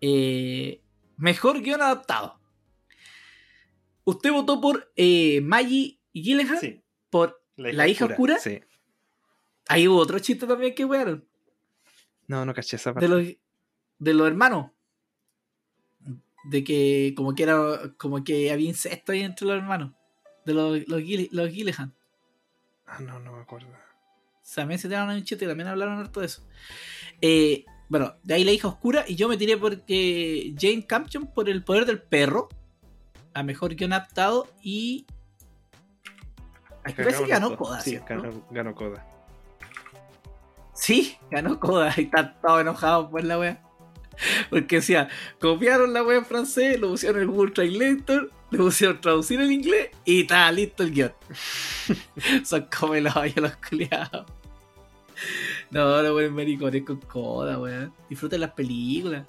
Eh, 0.00 0.82
mejor 1.16 1.62
guion 1.62 1.80
adaptado. 1.80 2.40
Usted 4.02 4.32
votó 4.32 4.60
por 4.60 4.92
eh, 4.96 5.40
Maggie 5.42 6.00
Gyllenhaal 6.12 6.58
Sí. 6.58 6.82
por 7.10 7.40
La 7.54 7.86
hija 7.86 8.06
oscura. 8.06 8.38
Sí. 8.40 8.60
Ahí 9.68 9.86
hubo 9.86 9.98
otro 9.98 10.18
chiste 10.18 10.48
también 10.48 10.74
que 10.74 10.84
wearon. 10.84 11.24
No, 12.26 12.44
no 12.44 12.52
caché 12.54 12.74
esa 12.74 12.92
parte. 12.92 13.08
De 13.08 13.14
los, 13.14 13.36
de 14.00 14.14
los 14.14 14.26
hermanos. 14.26 14.72
De 16.50 16.64
que 16.64 17.14
como 17.16 17.36
que 17.36 17.44
era. 17.44 17.94
Como 17.98 18.24
que 18.24 18.50
había 18.50 18.68
incesto 18.68 19.12
ahí 19.12 19.20
entre 19.20 19.46
los 19.46 19.56
hermanos. 19.56 19.92
De 20.44 20.54
los, 20.54 20.88
los, 20.88 21.00
Gille- 21.00 21.28
los. 21.30 21.48
Ah, 22.86 22.98
no, 23.00 23.18
no 23.20 23.32
me 23.32 23.42
acuerdo. 23.42 23.68
También 24.54 24.78
se 24.78 24.88
tiraron 24.88 25.14
un 25.14 25.24
chiste 25.24 25.44
y 25.44 25.48
también 25.48 25.68
hablaron 25.68 25.98
harto 25.98 26.20
de 26.20 26.26
eso. 26.26 26.42
Eh, 27.20 27.64
bueno, 27.88 28.14
de 28.22 28.34
ahí 28.34 28.44
la 28.44 28.52
hija 28.52 28.68
oscura. 28.68 29.04
Y 29.06 29.14
yo 29.14 29.28
me 29.28 29.36
tiré 29.36 29.56
porque 29.56 30.54
Jane 30.58 30.86
Campion 30.86 31.26
por 31.26 31.48
el 31.48 31.62
poder 31.64 31.86
del 31.86 32.02
perro. 32.02 32.48
A 33.34 33.42
mejor 33.42 33.74
guion 33.74 33.92
adaptado. 33.92 34.48
Y. 34.62 35.06
Ay, 36.84 36.94
parece 36.94 37.22
que 37.24 37.30
ganó. 37.30 37.56
Coda, 37.56 37.80
Sí, 37.80 37.98
ganó 38.50 38.74
Coda. 38.74 39.06
Sí, 40.74 41.16
ganó 41.30 41.60
Coda. 41.60 41.94
Y 41.96 42.02
está 42.02 42.34
todo 42.40 42.60
enojado 42.60 43.10
por 43.10 43.22
la 43.24 43.38
wea. 43.38 43.62
Porque 44.50 44.76
decía, 44.76 45.08
copiaron 45.40 45.92
la 45.92 46.02
wea 46.02 46.18
en 46.18 46.24
francés, 46.26 46.78
lo 46.78 46.90
pusieron 46.90 47.22
en 47.22 47.28
el 47.28 47.34
Google 47.34 47.52
Translator, 47.52 48.30
le 48.52 48.58
pusieron 48.58 49.00
traducir 49.00 49.40
en 49.40 49.50
inglés 49.50 49.88
y 50.04 50.22
está 50.22 50.50
listo 50.52 50.82
el 50.84 50.92
guion. 50.92 51.12
Son 52.44 52.66
como 52.78 52.92
hoyo 52.92 53.32
los 53.42 53.56
culiados. 53.56 54.26
No, 55.70 56.02
no 56.02 56.12
pueden 56.12 56.34
maricones 56.34 56.82
con 56.84 56.98
Coda, 56.98 57.58
weón. 57.58 57.92
Disfruten 58.08 58.40
las 58.40 58.50
películas. 58.52 59.26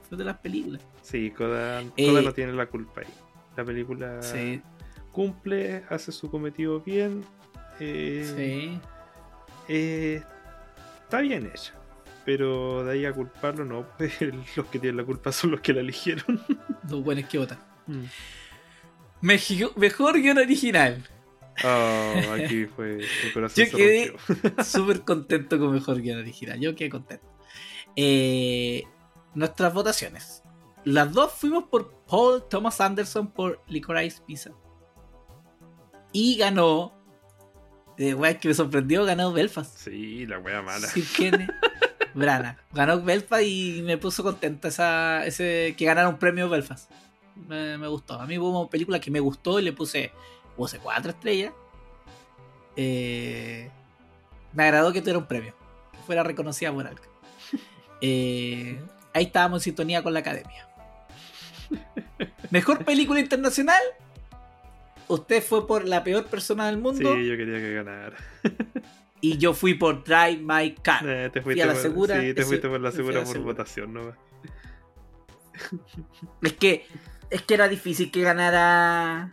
Disfruten 0.00 0.26
las 0.26 0.38
películas. 0.38 0.82
Sí, 1.02 1.30
Coda, 1.30 1.82
Eh, 1.96 2.06
Coda 2.08 2.22
no 2.22 2.32
tiene 2.32 2.52
la 2.52 2.66
culpa 2.66 3.02
ahí. 3.02 3.06
La 3.56 3.64
película 3.64 4.22
Sí, 4.22 4.62
cumple, 5.10 5.84
hace 5.90 6.10
su 6.12 6.30
cometido 6.30 6.80
bien. 6.80 7.24
eh, 7.80 8.32
sí. 8.36 8.80
eh, 9.68 10.22
está 11.04 11.20
bien 11.20 11.50
hecha. 11.52 11.74
Pero 12.24 12.84
de 12.84 12.92
ahí 12.92 13.04
a 13.04 13.12
culparlo, 13.12 13.64
no. 13.64 13.84
pues, 13.98 14.14
los 14.56 14.66
que 14.66 14.78
tienen 14.78 14.96
la 14.96 15.04
culpa 15.04 15.32
son 15.32 15.50
los 15.50 15.60
que 15.60 15.72
la 15.72 15.80
eligieron. 15.80 16.40
Los 16.88 17.02
buenos 17.02 17.24
que 17.28 17.38
votan. 17.38 17.58
Mm. 17.88 18.04
Meji- 19.22 19.70
Mejor 19.76 20.20
guion 20.20 20.38
original. 20.38 21.02
Oh, 21.64 22.14
aquí 22.34 22.66
fue. 22.66 22.96
Mi 23.24 23.32
corazón 23.32 23.64
Yo 23.64 23.70
se 23.70 23.76
quedé 23.76 24.14
súper 24.64 25.02
contento 25.02 25.58
con 25.58 25.72
mejor 25.72 26.00
guion 26.00 26.18
original. 26.18 26.58
Yo 26.60 26.74
quedé 26.74 26.90
contento. 26.90 27.26
Eh, 27.96 28.84
nuestras 29.34 29.72
votaciones. 29.72 30.42
Las 30.84 31.12
dos 31.12 31.32
fuimos 31.32 31.64
por 31.64 31.92
Paul 32.08 32.42
Thomas 32.48 32.80
Anderson 32.80 33.30
por 33.30 33.62
Licorice 33.68 34.20
Pizza. 34.26 34.50
Y 36.12 36.36
ganó. 36.36 36.92
Eh, 37.98 38.16
que 38.40 38.48
me 38.48 38.54
sorprendió, 38.54 39.04
ganó 39.04 39.32
Belfast. 39.32 39.76
Sí, 39.76 40.26
la 40.26 40.38
wea 40.38 40.62
mala. 40.62 40.88
Kenneth 41.16 41.50
Branagh. 42.14 42.56
Ganó 42.72 43.00
Belfast 43.02 43.44
y 43.44 43.82
me 43.84 43.98
puso 43.98 44.22
contenta 44.22 44.68
esa, 44.68 45.24
ese, 45.26 45.74
que 45.76 45.84
ganara 45.84 46.08
un 46.08 46.18
premio 46.18 46.48
Belfast. 46.48 46.90
Me, 47.48 47.78
me 47.78 47.88
gustó. 47.88 48.14
A 48.20 48.26
mí 48.26 48.38
hubo 48.38 48.60
una 48.60 48.70
película 48.70 49.00
que 49.00 49.10
me 49.10 49.20
gustó 49.20 49.58
y 49.58 49.62
le 49.62 49.72
puse, 49.72 50.12
puse 50.56 50.78
cuatro 50.78 51.10
estrellas. 51.10 51.52
Eh, 52.76 53.70
me 54.52 54.64
agradó 54.64 54.92
que 54.92 55.00
tuviera 55.00 55.18
un 55.18 55.26
premio. 55.26 55.54
Que 55.92 55.98
fuera 55.98 56.22
reconocida 56.22 56.72
por 56.72 56.86
algo. 56.86 57.02
Eh, 58.04 58.80
ahí 59.14 59.26
estábamos 59.26 59.58
en 59.60 59.62
sintonía 59.62 60.02
con 60.02 60.12
la 60.12 60.18
academia. 60.18 60.66
Mejor 62.50 62.84
película 62.84 63.20
internacional. 63.20 63.80
Usted 65.06 65.40
fue 65.40 65.68
por 65.68 65.86
la 65.86 66.02
peor 66.02 66.26
persona 66.26 66.66
del 66.66 66.76
Sí, 66.76 66.80
mundo 66.82 67.14
yo 67.16 67.36
quería 67.36 67.58
que 67.58 67.74
ganara. 67.74 68.16
y 69.20 69.38
yo 69.38 69.54
fui 69.54 69.74
por 69.74 70.02
Drive 70.02 70.38
My 70.42 70.74
Car. 70.82 71.08
Eh, 71.08 71.30
te 71.32 71.42
Fui 71.42 71.54
fuiste 71.54 71.62
a 71.62 71.66
la 71.66 71.72
por, 71.74 71.82
segura, 71.82 72.20
sí, 72.20 72.34
te 72.34 72.42
fuiste 72.44 72.68
por 72.68 72.80
la 72.80 72.90
segura 72.90 73.18
por 73.20 73.28
segura. 73.28 73.52
votación, 73.52 73.94
¿no? 73.94 74.16
Es 76.42 76.52
que, 76.54 76.86
es 77.32 77.42
que 77.42 77.54
era 77.54 77.68
difícil 77.68 78.10
que 78.10 78.22
ganara 78.22 79.30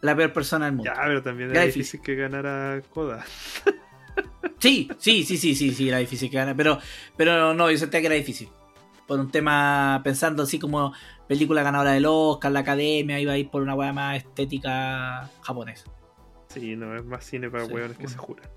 la 0.00 0.16
peor 0.16 0.32
persona 0.32 0.66
del 0.66 0.74
mundo. 0.76 0.92
Ya, 0.94 1.00
pero 1.04 1.22
también 1.22 1.50
Era 1.50 1.60
era 1.60 1.66
difícil. 1.66 2.00
difícil 2.00 2.02
que 2.02 2.14
ganara 2.22 2.80
Coda. 2.92 3.24
Sí, 4.58 4.90
sí, 4.98 5.24
sí, 5.24 5.38
sí, 5.38 5.54
sí, 5.54 5.72
sí, 5.72 5.88
era 5.88 5.98
difícil 5.98 6.28
que 6.30 6.36
ganara. 6.36 6.54
Pero, 6.56 6.78
pero 7.16 7.54
no, 7.54 7.70
yo 7.70 7.78
sentía 7.78 8.00
que 8.00 8.06
era 8.06 8.14
difícil. 8.16 8.48
Por 9.06 9.18
un 9.18 9.30
tema, 9.30 10.00
pensando 10.04 10.42
así 10.42 10.58
como 10.58 10.92
película 11.26 11.62
ganadora 11.62 11.92
del 11.92 12.04
Oscar, 12.06 12.52
la 12.52 12.60
academia, 12.60 13.18
iba 13.18 13.32
a 13.32 13.38
ir 13.38 13.48
por 13.50 13.62
una 13.62 13.74
weá 13.74 13.92
más 13.94 14.16
estética 14.18 15.30
japonesa. 15.42 15.90
Sí, 16.48 16.76
no, 16.76 16.94
es 16.94 17.04
más 17.06 17.24
cine 17.24 17.48
para 17.50 17.64
Sí, 17.64 17.72
hueones 17.72 17.96
que 17.96 18.02
bueno. 18.04 18.10
se 18.12 18.18
juran. 18.18 18.50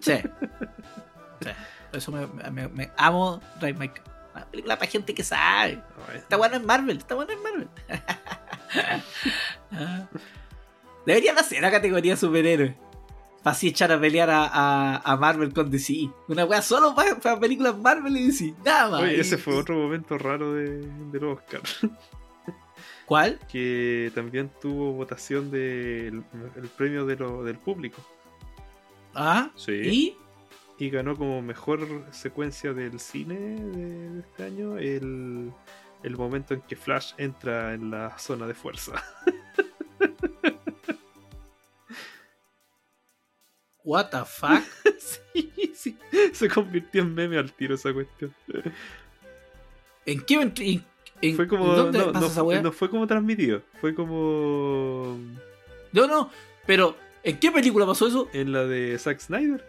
Sí. 0.00 0.12
sí. 1.42 1.50
Eso 1.92 2.10
me, 2.12 2.26
me- 2.50 2.68
me 2.68 2.90
amo 2.96 3.40
Drive. 3.60 3.92
Una 4.36 4.44
película 4.50 4.78
para 4.78 4.90
gente 4.90 5.14
que 5.14 5.24
sabe. 5.24 5.82
Está 6.14 6.36
bueno 6.36 6.56
en 6.56 6.66
Marvel, 6.66 6.98
está 6.98 7.14
bueno 7.14 7.32
en 7.32 7.42
Marvel. 7.42 7.68
Ah. 9.72 10.06
Deberían 11.06 11.38
hacer 11.38 11.62
la 11.62 11.70
categoría 11.70 12.16
superhéroe. 12.16 12.76
Para 13.42 13.54
así 13.56 13.68
echar 13.68 13.92
a 13.92 14.00
pelear 14.00 14.28
a, 14.28 14.44
a- 14.46 14.96
a 15.04 15.16
Marvel 15.16 15.52
con 15.52 15.70
DC. 15.70 16.10
Una 16.28 16.44
wea 16.44 16.60
solo 16.62 16.94
para, 16.94 17.38
películas 17.38 17.76
Marvel 17.78 18.16
y 18.16 18.26
DC. 18.26 18.54
Nada 18.64 18.90
más. 18.90 19.02
Oye, 19.02 19.20
ese 19.20 19.38
fue 19.38 19.54
otro 19.56 19.76
momento 19.76 20.18
raro 20.18 20.52
de, 20.54 20.86
del 21.12 21.24
Oscar. 21.24 21.60
¿Cuál? 23.06 23.38
que 23.50 24.10
también 24.16 24.50
tuvo 24.60 24.92
votación 24.92 25.48
del 25.50 26.24
el 26.56 26.68
premio 26.76 27.06
de 27.06 27.14
lo- 27.16 27.44
del 27.44 27.56
público. 27.58 28.02
Ah, 29.14 29.50
Sí. 29.54 29.72
y 29.72 30.16
Y 30.78 30.90
ganó 30.90 31.16
como 31.16 31.40
mejor 31.42 31.80
secuencia 32.12 32.72
del 32.74 33.00
cine 33.00 33.34
de, 33.38 34.10
de 34.10 34.20
este 34.20 34.44
año 34.44 34.76
el, 34.76 35.50
el 36.02 36.16
momento 36.16 36.52
en 36.54 36.60
que 36.60 36.76
Flash 36.76 37.12
entra 37.16 37.72
en 37.74 37.90
la 37.90 38.18
zona 38.18 38.46
de 38.46 38.54
fuerza. 38.54 38.92
What 43.84 44.10
the 44.10 44.24
fuck? 44.24 44.62
sí, 44.98 45.52
sí. 45.74 45.96
Se 46.32 46.48
convirtió 46.48 47.02
en 47.02 47.14
meme 47.14 47.38
al 47.38 47.52
tiro 47.52 47.76
esa 47.76 47.92
cuestión. 47.92 48.34
¿En 50.04 50.20
qué 50.22 50.34
en- 50.34 50.84
en- 51.22 51.36
Fue 51.36 51.46
como. 51.46 51.72
¿Dónde 51.74 51.98
no, 52.00 52.06
pasa 52.06 52.20
no- 52.20 52.26
esa 52.26 52.42
wea? 52.42 52.62
no 52.62 52.72
fue 52.72 52.90
como 52.90 53.06
transmitido. 53.06 53.62
Fue 53.80 53.94
como. 53.94 55.16
No, 55.92 56.06
no, 56.08 56.30
pero 56.66 56.96
¿en 57.22 57.38
qué 57.38 57.50
película 57.52 57.86
pasó 57.86 58.08
eso? 58.08 58.28
En 58.32 58.52
la 58.52 58.64
de 58.64 58.98
Zack 58.98 59.20
Snyder. 59.20 59.64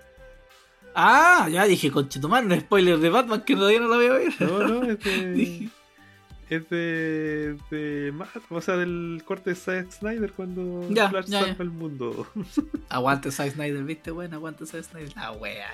Ah, 0.95 1.47
ya 1.51 1.65
dije, 1.65 1.91
conchetumar, 1.91 2.43
un 2.45 2.59
spoiler 2.59 2.97
de 2.97 3.09
Batman 3.09 3.41
que 3.41 3.55
todavía 3.55 3.79
no 3.79 3.87
la 3.87 3.95
voy 3.97 4.05
a 4.07 4.13
ver. 4.13 4.33
No, 4.41 4.67
no, 4.67 4.83
es 4.91 4.99
de. 5.03 5.31
Dije, 5.33 5.69
Es 6.49 6.69
de. 6.69 8.13
o 8.49 8.61
sea, 8.61 8.77
del 8.77 9.21
corte 9.25 9.49
de 9.51 9.55
Zack 9.55 9.91
Snyder 9.91 10.31
cuando 10.31 10.87
Ya, 10.89 11.09
Flash 11.09 11.25
ya, 11.25 11.39
salva 11.41 11.55
ya. 11.57 11.63
el 11.63 11.69
mundo. 11.71 12.27
Aguante 12.89 13.31
Zack 13.31 13.51
Snyder, 13.53 13.83
¿viste? 13.83 14.11
Bueno, 14.11 14.37
aguante 14.37 14.65
Zack 14.65 14.83
Snyder. 14.83 15.15
La 15.15 15.31
wea. 15.33 15.67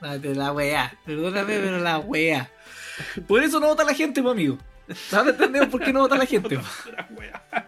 La 0.00 0.52
wea. 0.52 0.96
Perdóname, 1.04 1.58
pero 1.58 1.78
la 1.80 1.98
wea. 1.98 2.50
Por 3.26 3.42
eso 3.42 3.58
no 3.60 3.66
vota 3.66 3.82
la 3.84 3.94
gente, 3.94 4.22
pues, 4.22 4.32
amigo. 4.32 4.56
Ahora 5.12 5.30
entendemos 5.30 5.68
por 5.68 5.82
qué 5.82 5.92
no 5.92 6.00
vota 6.00 6.16
la 6.16 6.24
gente. 6.24 6.54
La 6.56 7.08
wea. 7.16 7.67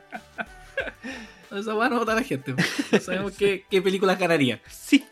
Esa 1.50 1.74
wea 1.74 1.88
no 1.88 1.98
vota 1.98 2.14
la 2.14 2.22
gente. 2.22 2.54
No 2.92 2.98
sabemos 3.00 3.36
qué, 3.36 3.64
qué 3.68 3.82
películas 3.82 4.18
ganaría. 4.18 4.60
Sí. 4.70 5.04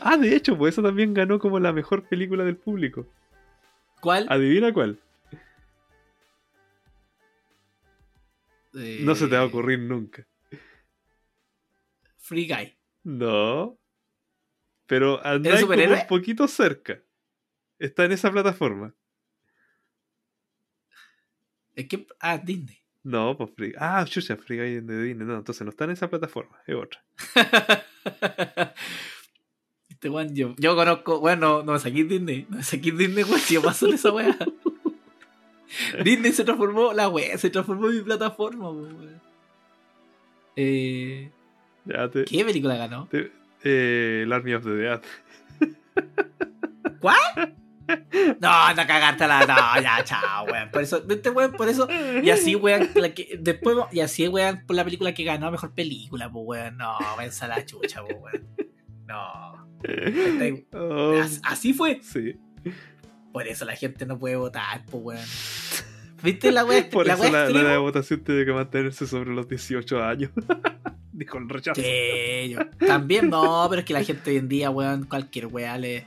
Ah, 0.00 0.16
de 0.16 0.34
hecho, 0.34 0.56
pues 0.56 0.74
eso 0.74 0.82
también 0.82 1.14
ganó 1.14 1.38
como 1.38 1.58
la 1.60 1.72
mejor 1.72 2.08
película 2.08 2.44
del 2.44 2.56
público. 2.56 3.06
¿Cuál? 4.00 4.26
Adivina 4.28 4.72
cuál. 4.72 4.98
Eh, 8.74 9.00
No 9.02 9.14
se 9.14 9.26
te 9.28 9.36
va 9.36 9.42
a 9.42 9.46
ocurrir 9.46 9.78
nunca. 9.80 10.26
Free 12.18 12.46
Guy. 12.48 12.76
No. 13.04 13.78
Pero 14.86 15.24
anda 15.24 15.60
como 15.60 15.74
un 15.74 16.06
poquito 16.08 16.46
cerca. 16.48 17.00
Está 17.78 18.04
en 18.04 18.12
esa 18.12 18.30
plataforma. 18.30 18.94
Es 21.74 21.86
que. 21.88 22.06
Ah, 22.20 22.38
Disney. 22.38 22.82
No, 23.08 23.36
pues 23.36 23.50
Free. 23.54 23.72
Ah, 23.78 24.04
chucha, 24.04 24.36
Free 24.36 24.56
Guy 24.58 24.80
de 24.80 25.02
Disney. 25.04 25.26
No, 25.26 25.36
entonces 25.36 25.62
no 25.64 25.70
está 25.70 25.84
en 25.84 25.92
esa 25.92 26.10
plataforma. 26.10 26.58
Es 26.66 26.74
otra. 26.74 27.04
Este 29.88 30.10
weón, 30.10 30.34
yo, 30.34 30.54
yo 30.58 30.74
conozco, 30.76 31.20
bueno, 31.20 31.62
no 31.62 31.74
es 31.76 31.86
aquí 31.86 32.02
Disney, 32.02 32.46
no 32.50 32.58
es 32.58 32.72
aquí 32.74 32.90
Disney, 32.90 33.24
weón, 33.24 33.38
si 33.40 33.54
yo 33.54 33.62
paso 33.62 33.86
en 33.86 33.94
esa 33.94 34.12
weá. 34.12 34.36
Disney 36.04 36.32
se 36.32 36.44
transformó, 36.44 36.92
la 36.92 37.08
weá, 37.08 37.38
se 37.38 37.48
transformó 37.48 37.88
en 37.88 37.96
mi 37.96 38.02
plataforma, 38.02 38.70
weón. 38.70 39.20
Eh, 40.56 41.30
Ya 41.84 42.10
te. 42.10 42.24
¿Qué 42.24 42.44
película 42.44 42.76
ganó? 42.76 43.06
te- 43.10 43.30
eh, 43.62 44.22
el 44.24 44.32
Army 44.32 44.52
of 44.54 44.64
the 44.64 44.70
Dead. 44.70 45.00
¿Cuál? 47.00 47.54
No, 48.40 48.74
no 48.74 48.86
cagártela, 48.86 49.40
no, 49.46 49.82
ya, 49.82 50.02
chao, 50.04 50.44
weón. 50.46 50.70
Por 50.70 50.82
eso, 50.82 51.04
este 51.08 51.30
weón, 51.30 51.52
por 51.52 51.68
eso, 51.68 51.88
y 52.22 52.30
así, 52.30 52.54
weón, 52.56 52.88
la 52.94 53.14
que, 53.14 53.38
después, 53.40 53.76
y 53.92 54.00
así, 54.00 54.26
weón, 54.28 54.62
por 54.66 54.76
la 54.76 54.84
película 54.84 55.14
que 55.14 55.24
ganó 55.24 55.50
mejor 55.50 55.72
película, 55.74 56.30
pues, 56.30 56.44
weón, 56.46 56.76
no, 56.78 56.96
venza 57.18 57.46
la 57.48 57.64
chucha, 57.64 58.02
pues, 58.02 58.16
weón. 58.20 58.46
No, 59.06 59.68
Este- 59.84 60.66
Oh, 60.72 61.18
as- 61.22 61.40
así 61.44 61.72
fue. 61.72 62.00
sí. 62.02 62.36
Por 63.32 63.46
eso 63.46 63.64
la 63.66 63.76
gente 63.76 64.06
no 64.06 64.18
puede 64.18 64.36
votar, 64.36 64.84
pues, 64.90 65.02
weón. 65.04 65.24
¿Viste 66.22 66.50
la 66.50 66.64
weá? 66.64 66.88
Por 66.90 67.06
la 67.06 67.14
eso 67.14 67.30
la, 67.30 67.48
la 67.50 67.70
de 67.72 67.76
votación 67.76 68.20
tiene 68.24 68.44
que 68.46 68.52
mantenerse 68.52 69.06
sobre 69.06 69.32
los 69.34 69.46
18 69.48 70.02
años. 70.02 70.30
Dijo 71.12 71.38
el 71.38 71.48
rechazo. 71.48 71.80
Sí, 71.80 72.50
yo- 72.50 72.66
también 72.86 73.30
no, 73.30 73.66
pero 73.70 73.80
es 73.80 73.86
que 73.86 73.92
la 73.92 74.02
gente 74.02 74.30
hoy 74.30 74.36
en 74.38 74.48
día, 74.48 74.70
weón, 74.70 75.04
cualquier 75.04 75.46
weá 75.46 75.78
le. 75.78 76.04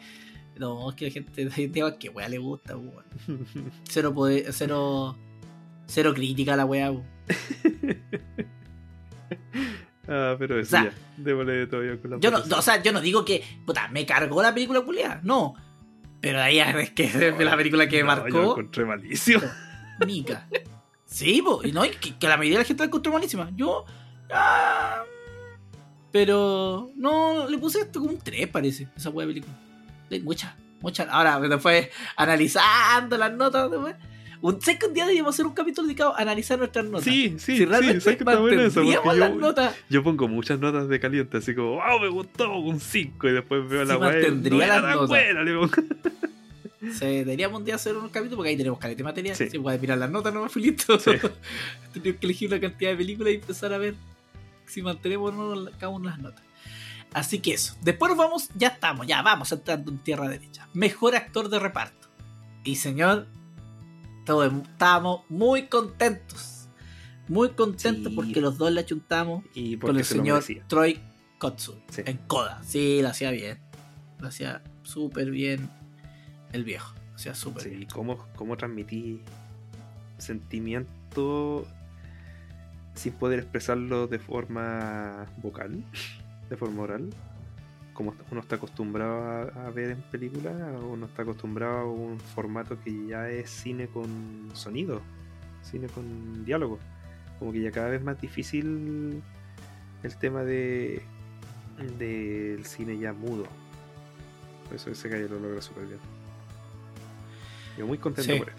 No, 0.60 0.90
es 0.90 0.96
que 0.96 1.06
la 1.06 1.12
gente 1.12 1.42
en 1.42 1.72
día 1.72 1.84
cualquier 1.84 2.14
weá 2.14 2.28
le 2.28 2.38
gusta, 2.38 2.76
weón. 2.76 3.06
Cero 3.84 4.14
poder, 4.14 4.52
cero. 4.52 5.16
Cero 5.88 6.14
crítica 6.14 6.54
a 6.54 6.58
la 6.58 6.66
weá, 6.66 6.92
ah, 10.08 10.36
pero 10.38 10.60
eso 10.60 10.76
O 10.76 10.82
sea. 10.82 10.94
Démosle 11.18 11.66
todavía 11.68 12.00
con 12.00 12.12
la 12.12 12.20
Yo 12.20 12.30
no, 12.30 12.40
o 12.40 12.62
sea, 12.62 12.84
yo 12.84 12.92
no 12.92 13.02
digo 13.02 13.24
que, 13.24 13.42
puta, 13.66 13.88
me 13.88 14.06
cargó 14.06 14.42
la 14.42 14.54
película 14.54 14.82
culiada, 14.82 15.22
no. 15.24 15.56
Pero 16.20 16.42
ahí 16.42 16.60
es 16.60 16.90
que 16.92 17.06
es 17.06 17.16
la 17.40 17.56
película 17.56 17.88
que 17.88 18.04
No, 18.04 18.10
Yo 18.10 18.16
lo 18.16 18.22
marcó 18.22 18.52
encontré 18.52 18.86
malísimo. 18.86 19.42
Nika. 20.06 20.48
Sí, 21.06 21.42
po, 21.42 21.62
y 21.64 21.72
no, 21.72 21.86
y 21.86 21.90
que, 21.90 22.20
que 22.20 22.28
la 22.28 22.38
mayoría 22.38 22.60
de 22.60 22.64
la 22.64 22.68
gente 22.68 22.84
la 22.84 22.88
encontró 22.88 23.12
malísima. 23.12 23.50
Yo. 23.56 23.84
ah, 24.32 25.04
pero. 26.12 26.92
No, 26.96 27.50
le 27.50 27.58
puse 27.58 27.80
esto 27.80 28.00
como 28.00 28.12
un 28.12 28.20
3, 28.20 28.48
parece, 28.50 28.88
esa 28.96 29.10
wea 29.10 29.26
de 29.26 29.34
película. 29.34 29.58
De 30.10 30.20
mucha, 30.22 30.56
mucha. 30.82 31.04
Ahora, 31.04 31.40
después, 31.40 31.90
analizando 32.16 33.18
las 33.18 33.34
notas, 33.34 33.70
después. 33.72 33.96
Un, 34.42 34.62
sé 34.62 34.80
que 34.80 34.86
un 34.86 34.94
día 34.94 35.04
deberíamos 35.04 35.36
hacer 35.36 35.46
un 35.46 35.54
capítulo 35.54 35.86
dedicado 35.86 36.16
a 36.16 36.22
analizar 36.22 36.58
nuestras 36.58 36.86
notas. 36.86 37.04
Sí, 37.04 37.36
sí, 37.40 37.40
si 37.40 37.58
sí. 37.58 37.66
realmente 37.66 38.00
¿Sabes 38.00 38.18
que 38.20 38.24
eso? 38.66 38.84
yo, 38.84 39.04
notas, 39.36 39.76
yo 39.90 40.02
pongo 40.02 40.30
muchas 40.30 40.60
notas 40.62 40.88
de 40.88 40.98
caliente, 40.98 41.38
así 41.38 41.54
como, 41.54 41.72
wow, 41.76 42.00
me 42.00 42.08
gustó, 42.08 42.58
un 42.58 42.80
5. 42.80 43.28
Y 43.28 43.32
después 43.34 43.68
veo 43.68 43.84
Sí 43.84 43.90
la 43.90 43.98
weá. 43.98 44.12
y 44.12 44.14
mantendría 44.14 44.68
No 44.68 44.82
las 44.82 44.96
notas. 44.96 45.10
buena, 45.10 45.44
le 45.44 45.54
pongo. 45.58 45.74
se 46.94 47.06
deberíamos 47.06 47.60
un 47.60 47.66
día 47.66 47.76
hacer 47.76 47.98
un 47.98 48.08
capítulo 48.08 48.38
porque 48.38 48.52
ahí 48.52 48.58
tenemos 48.58 48.80
caleta 48.80 49.00
de 49.00 49.04
material. 49.04 49.36
Sí. 49.36 49.50
Se 49.50 49.60
puede 49.60 49.78
mirar 49.78 49.98
las 49.98 50.10
notas, 50.10 50.34
no 50.34 50.46
me 50.46 50.62
listo. 50.62 50.98
Sí. 51.00 51.12
Tenemos 51.94 52.20
que 52.20 52.26
elegir 52.26 52.48
una 52.48 52.62
cantidad 52.62 52.92
de 52.92 52.98
películas 52.98 53.34
y 53.34 53.36
empezar 53.36 53.74
a 53.74 53.78
ver 53.78 53.96
si 54.66 54.82
mantenemos 54.82 55.34
o 55.34 55.56
no 55.56 55.72
cada 55.72 55.90
una 55.90 56.12
de 56.12 56.16
las 56.16 56.24
notas. 56.24 56.44
Así 57.14 57.40
que 57.40 57.54
eso. 57.54 57.76
Después 57.82 58.10
nos 58.10 58.18
vamos, 58.18 58.50
ya 58.56 58.68
estamos, 58.70 59.08
ya 59.08 59.22
vamos 59.22 59.52
entrando 59.52 59.92
en 59.92 59.98
tierra 60.00 60.28
derecha. 60.28 60.68
Mejor 60.74 61.16
actor 61.16 61.50
de 61.50 61.60
reparto. 61.60 62.08
Y 62.64 62.76
señor, 62.76 63.28
todos 64.26 64.52
estábamos 64.54 65.22
muy 65.30 65.68
contentos. 65.68 66.68
Muy 67.28 67.50
contentos 67.52 68.12
Sí. 68.12 68.16
porque 68.16 68.42
los 68.42 68.58
dos 68.58 68.72
le 68.72 68.82
achuntamos 68.82 69.44
Y 69.54 69.78
con 69.78 69.96
el 69.98 70.04
se 70.04 70.16
señor. 70.16 70.44
Troy 70.68 71.00
Kotsu 71.40 71.76
Sí. 71.90 72.02
en 72.06 72.18
Coda. 72.28 72.62
Sí, 72.64 73.02
lo 73.02 73.10
hacía 73.10 73.32
bien. 73.32 73.60
Lo 74.20 74.28
hacía 74.28 74.62
súper 74.84 75.32
bien 75.32 75.70
el 76.52 76.64
viejo. 76.64 76.94
Lo 77.12 77.16
hacía 77.16 77.34
súper 77.36 77.64
Sí, 77.64 77.70
bien. 77.70 77.90
cómo, 77.92 78.28
cómo 78.36 78.58
transmití 78.58 79.22
sentimiento 80.18 81.66
sin 82.94 83.14
poder 83.14 83.40
expresarlo 83.40 84.08
de 84.08 84.20
forma 84.20 85.26
vocal, 85.38 85.84
de 86.50 86.58
forma 86.58 86.84
oral, 86.84 87.10
como 87.94 88.14
uno 88.32 88.40
está 88.40 88.56
acostumbrado 88.56 89.52
a, 89.60 89.70
ver 89.72 89.92
en 89.92 90.02
películas, 90.04 90.56
uno 90.82 91.06
está 91.06 91.24
acostumbrado 91.24 91.80
a 91.80 91.86
un 91.86 92.20
formato 92.20 92.80
que 92.82 93.08
ya 93.08 93.30
es 93.30 93.50
cine 93.50 93.88
con 93.88 94.50
sonido, 94.54 95.02
cine 95.62 95.88
con 95.88 96.46
diálogo, 96.46 96.80
como 97.40 97.52
que 97.52 97.62
ya 97.62 97.72
cada 97.72 97.90
vez 97.90 98.02
más 98.02 98.20
difícil 98.20 99.22
el 100.04 100.16
tema 100.18 100.44
de 100.44 101.02
del 101.98 102.66
cine 102.66 102.98
ya 102.98 103.14
mudo. 103.14 103.46
Por 104.66 104.76
eso 104.76 104.92
ese 104.92 105.10
gallo 105.10 105.28
lo 105.30 105.40
logra 105.40 105.62
súper 105.62 105.86
bien. 105.88 106.00
Yo 107.78 107.88
muy 107.88 107.98
contento 107.98 108.34
Sí. 108.34 108.40
por 108.40 108.50
él. 108.50 108.56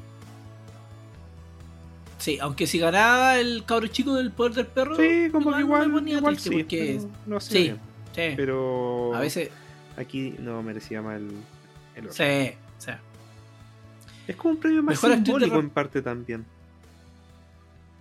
Sí, 2.21 2.39
aunque 2.41 2.67
si 2.67 2.79
ganaba 2.79 3.41
el 3.41 3.65
cabro 3.65 3.87
chico 3.87 4.15
del 4.15 4.31
poder 4.31 4.53
del 4.53 4.67
perro. 4.67 4.95
Sí, 4.95 5.31
como 5.33 5.55
que 5.55 5.61
igual, 5.61 5.91
ponía 5.91 6.19
igual 6.19 6.35
triste 6.35 6.51
sí, 6.51 6.57
porque 6.57 7.01
sí, 7.41 7.63
bien. 7.63 7.81
sí, 8.15 8.35
Pero 8.37 9.15
a 9.15 9.21
veces. 9.21 9.49
aquí 9.97 10.35
no 10.39 10.63
merecía 10.63 11.01
más 11.01 11.17
el, 11.17 11.31
el 11.97 12.09
otro. 12.09 12.13
Sí, 12.13 12.53
sí. 12.79 12.91
Es 14.29 14.37
como 14.37 14.55
un 14.55 14.61
premio 14.61 14.83
más 14.83 14.97
Mejor 14.97 15.11
de 15.11 15.17
simbólico 15.17 15.59
en 15.59 15.71
parte 15.71 16.03
también. 16.03 16.45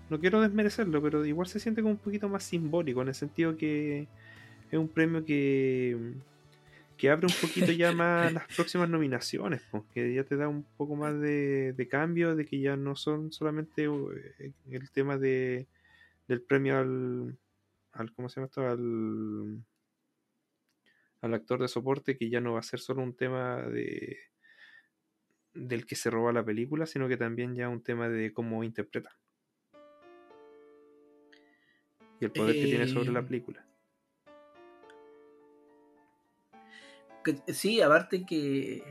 No 0.10 0.20
quiero 0.20 0.42
desmerecerlo, 0.42 1.02
pero 1.02 1.26
igual 1.26 1.48
se 1.48 1.62
siente 1.62 1.82
como 1.82 1.94
un 1.94 2.00
poquito 2.00 2.28
más 2.28 2.44
simbólico, 2.44 3.02
en 3.02 3.08
el 3.08 3.16
sentido 3.16 3.56
que 3.56 4.08
es 4.70 4.78
un 4.78 4.90
premio 4.90 5.24
que, 5.24 5.96
que 7.00 7.10
abre 7.10 7.28
un 7.28 7.34
poquito 7.42 7.72
ya 7.72 7.92
más 7.94 8.32
las 8.34 8.48
próximas 8.56 8.90
nominaciones, 8.90 9.62
pues, 9.72 9.84
que 9.94 10.14
ya 10.14 10.24
te 10.26 10.36
da 10.36 10.48
un 10.48 10.64
poco 10.78 10.96
más 10.96 11.20
de, 11.20 11.74
de 11.74 11.88
cambio, 11.88 12.36
de 12.36 12.46
que 12.46 12.60
ya 12.60 12.76
no 12.76 12.96
son 12.96 13.32
solamente 13.32 13.86
eh, 13.86 14.52
el 14.70 14.92
tema 14.92 15.18
de 15.18 15.68
del 16.28 16.42
premio 16.44 16.78
al, 16.78 17.38
al 17.94 18.14
¿cómo 18.14 18.30
se 18.30 18.36
llama 18.36 18.46
esto? 18.48 18.68
al 18.68 19.64
al 21.22 21.34
actor 21.34 21.62
de 21.62 21.68
soporte, 21.68 22.18
que 22.18 22.30
ya 22.30 22.40
no 22.42 22.54
va 22.54 22.60
a 22.60 22.64
ser 22.64 22.80
solo 22.80 23.02
un 23.02 23.16
tema 23.16 23.62
de 23.64 24.18
del 25.54 25.86
que 25.86 25.96
se 25.96 26.10
roba 26.10 26.32
la 26.32 26.46
película, 26.46 26.86
sino 26.86 27.08
que 27.08 27.18
también 27.18 27.56
ya 27.56 27.70
un 27.70 27.82
tema 27.82 28.08
de 28.10 28.32
cómo 28.34 28.64
interpreta. 28.64 29.18
Y 32.22 32.26
el 32.26 32.32
poder 32.32 32.56
que 32.56 32.66
tiene 32.66 32.88
sobre 32.88 33.12
la 33.12 33.22
Eh, 33.22 33.24
película. 33.24 33.66
Que- 37.36 37.54
sí, 37.54 37.82
aparte 37.82 38.26
que. 38.26 38.84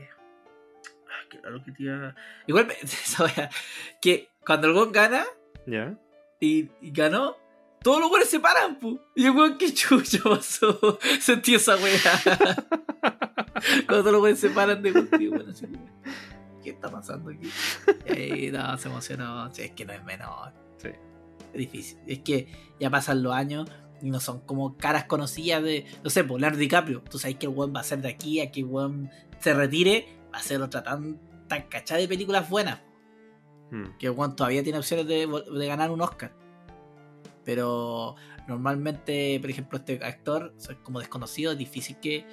Ay, 1.31 1.39
raro 1.41 1.63
que 1.63 1.71
te 1.71 1.83
iba- 1.83 2.15
Igual, 2.47 2.67
me- 2.67 2.75
que 4.01 4.29
cuando 4.45 4.67
el 4.67 4.73
gol 4.73 4.91
gana 4.91 5.25
¿Ya? 5.65 5.97
y, 6.39 6.69
y 6.81 6.91
ganó, 6.91 7.35
todos 7.81 7.99
los 7.99 8.09
güeyes 8.09 8.29
se 8.29 8.39
paran, 8.39 8.77
pu. 8.79 8.99
Y 9.15 9.25
el 9.25 9.31
weón, 9.31 9.57
qué 9.57 9.73
chucho 9.73 10.23
pasó. 10.23 10.99
Sentí 11.19 11.55
esa 11.55 11.75
wea. 11.77 11.99
cuando 13.87 13.99
todos 14.01 14.11
los 14.11 14.19
güeyes 14.21 14.39
se 14.39 14.49
paran 14.49 14.81
de 14.81 14.93
contigo, 14.93 15.35
bueno, 15.35 15.51
así 15.51 15.67
¿Qué 16.63 16.71
está 16.71 16.89
pasando 16.91 17.31
aquí? 17.31 17.49
Y 18.21 18.51
no, 18.51 18.77
se 18.77 18.89
emocionó. 18.89 19.53
Sí, 19.53 19.61
es 19.63 19.71
que 19.71 19.85
no 19.85 19.93
es 19.93 20.03
menor. 20.03 20.51
Sí. 20.77 20.89
Es 21.53 21.57
difícil. 21.57 21.99
Es 22.05 22.19
que 22.19 22.47
ya 22.79 22.89
pasan 22.89 23.23
los 23.23 23.33
años 23.33 23.69
no 24.01 24.19
son 24.19 24.41
como 24.41 24.77
caras 24.77 25.05
conocidas 25.05 25.63
de. 25.63 25.85
No 26.03 26.09
sé, 26.09 26.23
por 26.23 26.39
Leonardo 26.39 26.59
DiCaprio. 26.59 27.01
Tú 27.09 27.19
sabes 27.19 27.37
que 27.37 27.45
el 27.45 27.53
weón 27.53 27.73
va 27.75 27.81
a 27.81 27.83
ser 27.83 28.01
de 28.01 28.09
aquí 28.09 28.39
a 28.39 28.51
que 28.51 28.61
el 28.61 28.65
weón 28.67 29.09
se 29.39 29.53
retire. 29.53 30.19
Va 30.33 30.39
a 30.39 30.43
ser 30.43 30.61
otra 30.61 30.83
tan, 30.83 31.19
tan 31.47 31.63
cachada 31.63 31.99
de 31.99 32.07
películas 32.07 32.49
buenas. 32.49 32.81
Mm. 33.71 33.97
Que 33.97 34.07
el 34.07 34.13
weón 34.13 34.35
todavía 34.35 34.63
tiene 34.63 34.79
opciones 34.79 35.07
de, 35.07 35.27
de 35.27 35.67
ganar 35.67 35.91
un 35.91 36.01
Oscar. 36.01 36.33
Pero 37.43 38.15
normalmente, 38.47 39.39
por 39.39 39.49
ejemplo, 39.49 39.79
este 39.79 40.03
actor, 40.03 40.53
o 40.55 40.59
sea, 40.59 40.75
como 40.83 40.99
desconocido, 40.99 41.51
es 41.51 41.57
difícil 41.57 41.97
que, 41.99 42.25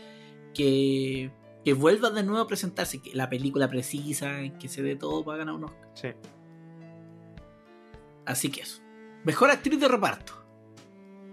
que, 0.54 1.30
que 1.64 1.72
vuelva 1.72 2.10
de 2.10 2.22
nuevo 2.22 2.42
a 2.42 2.46
presentarse. 2.46 3.00
Que 3.00 3.14
la 3.14 3.28
película 3.28 3.68
precisa, 3.68 4.36
que 4.58 4.68
se 4.68 4.82
dé 4.82 4.96
todo 4.96 5.24
para 5.24 5.38
ganar 5.38 5.54
un 5.54 5.64
Oscar. 5.64 5.90
Sí. 5.94 6.08
Así 8.26 8.50
que 8.50 8.62
eso. 8.62 8.82
Mejor 9.24 9.50
actriz 9.50 9.80
de 9.80 9.88
reparto. 9.88 10.45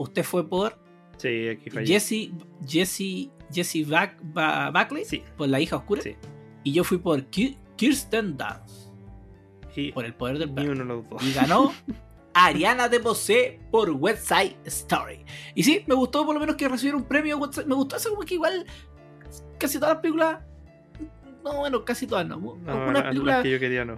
Usted 0.04 0.24
fue 0.24 0.48
por 0.48 0.78
Sí, 1.18 1.48
aquí 1.50 1.70
fallé. 1.70 1.86
Jessie 1.88 2.34
Jessie 2.68 3.32
Jessie 3.52 3.86
Back, 3.86 4.18
Ba- 4.24 4.72
Buckley 4.72 5.06
Sí, 5.06 5.24
por 5.38 5.48
La 5.48 5.60
hija 5.60 5.76
oscura 5.78 6.02
sí. 6.02 6.16
y 6.64 6.72
yo 6.74 6.84
fui 6.84 6.98
por 6.98 7.24
Ki- 7.28 7.58
Kirsten 7.76 8.36
Dunst 8.38 8.90
Y 9.76 9.92
por 9.92 10.06
el 10.06 10.14
poder 10.14 10.38
del 10.40 10.52
perro. 10.54 10.74
de. 10.76 11.26
Y 11.26 11.34
ganó 11.34 11.72
Ariana 12.36 12.90
DeBose 12.90 13.60
por 13.70 13.92
West 13.92 14.28
Side 14.28 14.58
Story. 14.66 15.24
Y 15.54 15.62
sí, 15.64 15.84
me 15.86 15.94
gustó 15.94 16.26
por 16.26 16.34
lo 16.34 16.40
menos 16.40 16.56
que 16.56 16.68
recibiera 16.68 16.98
un 16.98 17.04
premio. 17.04 17.38
Me 17.40 17.76
gustó 17.76 17.96
eso 17.98 18.10
como 18.10 18.22
que 18.24 18.34
igual 18.34 18.66
casi 19.60 19.78
todas 19.78 19.94
las 19.94 20.02
películas. 20.02 20.40
No, 21.44 21.58
bueno, 21.60 21.86
casi 21.86 22.08
todas 22.08 22.26
no. 22.28 22.38
No, 22.38 22.58
Algunas 22.72 22.94
las 22.94 23.04
películas 23.10 23.44
que 23.44 23.52
yo 23.52 23.60
quería 23.60 23.86
no. 23.86 23.98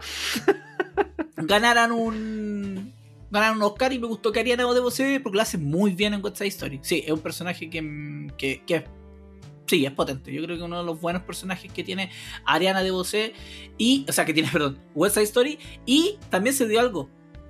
ganaran 1.38 1.92
un. 1.94 2.94
Ganaron 3.32 3.58
un 3.58 3.64
Oscar 3.64 3.92
y 3.92 4.00
me 4.00 4.08
gustó 4.08 4.32
que 4.32 4.40
Ariana 4.40 4.64
DeBose 4.64 5.20
porque 5.22 5.36
lo 5.36 5.42
hace 5.42 5.58
muy 5.58 5.92
bien 5.92 6.14
en 6.14 6.24
West 6.24 6.38
Side 6.38 6.50
Story. 6.50 6.80
Sí, 6.84 7.04
es 7.06 7.12
un 7.12 7.20
personaje 7.20 7.70
que, 7.70 8.28
que, 8.38 8.64
que 8.66 8.86
sí, 9.68 9.86
es 9.86 9.92
potente. 9.92 10.32
Yo 10.32 10.44
creo 10.44 10.58
que 10.58 10.64
uno 10.64 10.80
de 10.80 10.86
los 10.86 11.02
buenos 11.02 11.24
personajes 11.24 11.72
que 11.72 11.84
tiene 11.84 12.12
Ariana 12.46 12.84
DeBose 12.84 13.34
y, 13.78 14.06
o 14.08 14.12
sea, 14.12 14.26
que 14.26 14.34
tiene, 14.34 14.50
perdón, 14.54 14.80
West 14.94 15.16
Side 15.16 15.26
Story 15.26 15.60
y 15.86 16.18
también 16.30 16.56
se 16.56 16.68
dio 16.68 16.80
algo. 16.80 17.10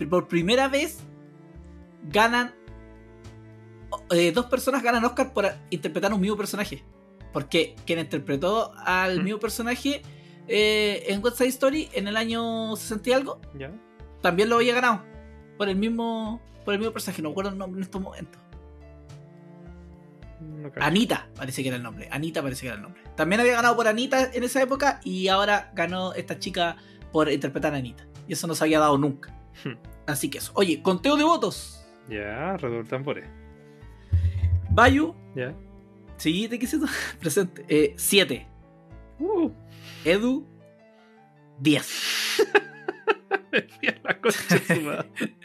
Por 0.09 0.27
primera 0.27 0.67
vez 0.67 0.99
ganan 2.03 2.53
eh, 4.11 4.31
dos 4.31 4.45
personas 4.47 4.83
ganan 4.83 5.03
Oscar 5.05 5.33
por 5.33 5.51
interpretar 5.69 6.13
un 6.13 6.21
mismo 6.21 6.37
personaje. 6.37 6.83
Porque 7.33 7.75
quien 7.85 7.99
interpretó 7.99 8.73
al 8.77 9.19
¿Mm? 9.19 9.23
mismo 9.23 9.39
personaje 9.39 10.01
eh, 10.47 11.03
en 11.07 11.23
West 11.23 11.37
Side 11.37 11.49
Story 11.49 11.89
en 11.93 12.07
el 12.07 12.15
año 12.15 12.75
60 12.75 13.09
y 13.09 13.13
algo 13.13 13.41
¿Ya? 13.57 13.71
también 14.21 14.47
lo 14.47 14.57
había 14.57 14.75
ganado 14.75 15.14
por 15.57 15.69
el 15.69 15.75
mismo 15.75 16.41
por 16.63 16.73
el 16.73 16.79
mismo 16.79 16.93
personaje 16.93 17.21
no 17.21 17.29
me 17.29 17.33
acuerdo 17.33 17.51
el 17.51 17.57
nombre 17.57 17.79
en 17.79 17.83
estos 17.83 18.01
momentos. 18.01 18.41
Anita 20.79 21.29
parece 21.35 21.61
que 21.61 21.69
era 21.69 21.77
el 21.77 21.83
nombre 21.83 22.07
Anita 22.11 22.41
parece 22.41 22.61
que 22.61 22.67
era 22.67 22.75
el 22.75 22.81
nombre. 22.81 23.01
También 23.15 23.41
había 23.41 23.53
ganado 23.53 23.75
por 23.75 23.87
Anita 23.87 24.31
en 24.33 24.43
esa 24.43 24.61
época 24.61 24.99
y 25.03 25.27
ahora 25.27 25.71
ganó 25.73 26.13
esta 26.13 26.39
chica 26.39 26.75
por 27.11 27.31
interpretar 27.31 27.73
a 27.73 27.77
Anita. 27.77 28.05
Y 28.27 28.33
eso 28.33 28.47
no 28.47 28.55
se 28.55 28.63
había 28.63 28.79
dado 28.79 28.97
nunca. 28.97 29.33
Hmm. 29.63 29.77
así 30.05 30.29
que 30.29 30.39
eso. 30.39 30.51
Oye 30.55 30.81
conteo 30.81 31.15
de 31.15 31.23
votos. 31.23 31.85
Ya, 32.09 32.57
redoble 32.57 32.89
tambores. 32.89 33.27
Bayu. 34.69 35.15
Ya. 35.35 35.55
sí 36.17 36.47
te 36.49 36.59
quise 36.59 36.77
presente. 37.19 37.93
7 37.97 38.47
Uh, 39.17 39.49
Edu 40.03 40.45
10 41.59 42.43
mira 43.81 43.97
la 44.03 44.19
concha 44.19 44.55
de 44.55 44.75
su 44.75 44.81
madre. 44.81 45.09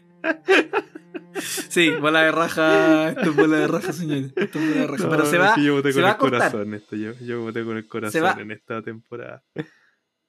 sí 1.33 1.91
bola 1.91 2.23
de 2.23 2.33
raja 2.33 3.11
esto 3.11 3.31
es 3.31 3.37
bola 3.37 3.57
de 3.59 3.67
raja 3.69 3.93
señor 3.93 4.31
esto 4.37 4.59
es 4.59 4.69
bola 4.69 4.81
de 4.81 4.87
raja 4.87 5.05
No, 5.05 5.11
pero 5.11 5.27
se 5.27 5.39
va 5.39 5.57
yo 5.57 5.75
voté 5.75 5.93
se 5.93 5.95
con 6.01 6.05
va 6.05 6.09
el 6.09 6.15
a 6.15 6.19
cortar. 6.19 6.39
corazón 6.51 6.75
esto. 6.75 6.97
Yo, 6.97 7.13
yo 7.21 7.41
voté 7.43 7.65
con 7.65 7.77
el 7.77 7.85
va- 7.85 7.89
corazón 7.89 8.41
en 8.41 8.51
esta 8.51 8.83
temporada. 8.83 9.43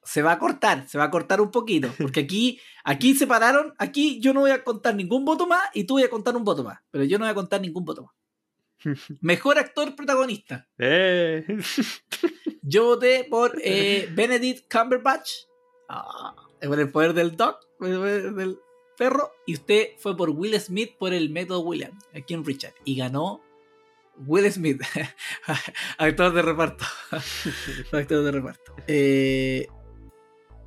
se 0.03 0.21
va 0.21 0.31
a 0.33 0.39
cortar, 0.39 0.87
se 0.87 0.97
va 0.97 1.05
a 1.05 1.11
cortar 1.11 1.41
un 1.41 1.51
poquito. 1.51 1.89
Porque 1.99 2.21
aquí, 2.21 2.59
aquí 2.83 3.13
separaron, 3.15 3.73
aquí 3.77 4.19
yo 4.21 4.33
no 4.33 4.41
voy 4.41 4.51
a 4.51 4.63
contar 4.63 4.95
ningún 4.95 5.25
voto 5.25 5.45
más 5.47 5.61
y 5.73 5.83
tú 5.85 5.95
voy 5.95 6.03
a 6.03 6.09
contar 6.09 6.35
un 6.35 6.43
voto 6.43 6.63
más. 6.63 6.79
Pero 6.91 7.03
yo 7.03 7.17
no 7.19 7.25
voy 7.25 7.31
a 7.31 7.35
contar 7.35 7.61
ningún 7.61 7.85
voto 7.85 8.03
más. 8.03 8.15
Mejor 9.21 9.57
actor 9.59 9.95
protagonista. 9.95 10.67
¡Eh! 10.77 11.45
Yo 12.61 12.85
voté 12.85 13.27
por 13.29 13.57
eh, 13.63 14.09
Benedict 14.15 14.71
Cumberbatch. 14.71 15.29
Ah, 15.89 16.33
por 16.65 16.79
el 16.79 16.89
poder 16.91 17.13
del 17.13 17.35
del 17.35 18.57
perro. 19.01 19.33
Y 19.47 19.55
usted 19.55 19.89
fue 19.97 20.15
por 20.15 20.29
Will 20.29 20.59
Smith 20.59 20.95
por 20.99 21.11
el 21.11 21.31
método 21.31 21.61
William, 21.61 21.97
aquí 22.13 22.35
en 22.35 22.45
Richard. 22.45 22.75
Y 22.85 22.95
ganó 22.95 23.41
Will 24.27 24.51
Smith, 24.51 24.79
actor 25.97 26.31
de 26.31 26.41
reparto. 26.43 26.85
actor 27.91 28.23
de 28.23 28.31
reparto. 28.31 28.75
Eh, 28.85 29.67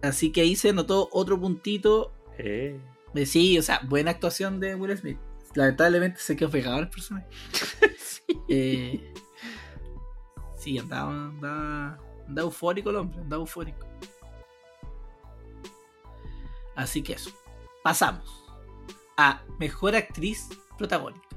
así 0.02 0.32
que 0.32 0.40
ahí 0.40 0.56
se 0.56 0.72
notó 0.72 1.08
otro 1.12 1.40
puntito. 1.40 2.12
¡Eh! 2.38 2.80
de 3.12 3.26
sí, 3.26 3.56
o 3.56 3.62
sea, 3.62 3.80
buena 3.84 4.10
actuación 4.10 4.58
de 4.58 4.74
Will 4.74 4.98
Smith. 4.98 5.18
Lamentablemente 5.54 6.18
se 6.18 6.34
quedó 6.34 6.50
pegado 6.50 6.78
al 6.78 6.90
personaje. 6.90 7.28
Eh, 8.48 9.12
sí, 10.56 10.78
andaba, 10.78 11.10
andaba, 11.10 11.98
andaba 12.26 12.46
eufórico 12.46 12.88
el 12.88 12.96
hombre, 12.96 13.20
andaba 13.20 13.42
eufórico. 13.42 13.86
Así 16.74 17.02
que 17.02 17.12
eso. 17.12 17.30
Pasamos 17.84 18.44
a 19.16 19.44
mejor 19.60 19.94
actriz 19.94 20.48
protagónica. 20.78 21.28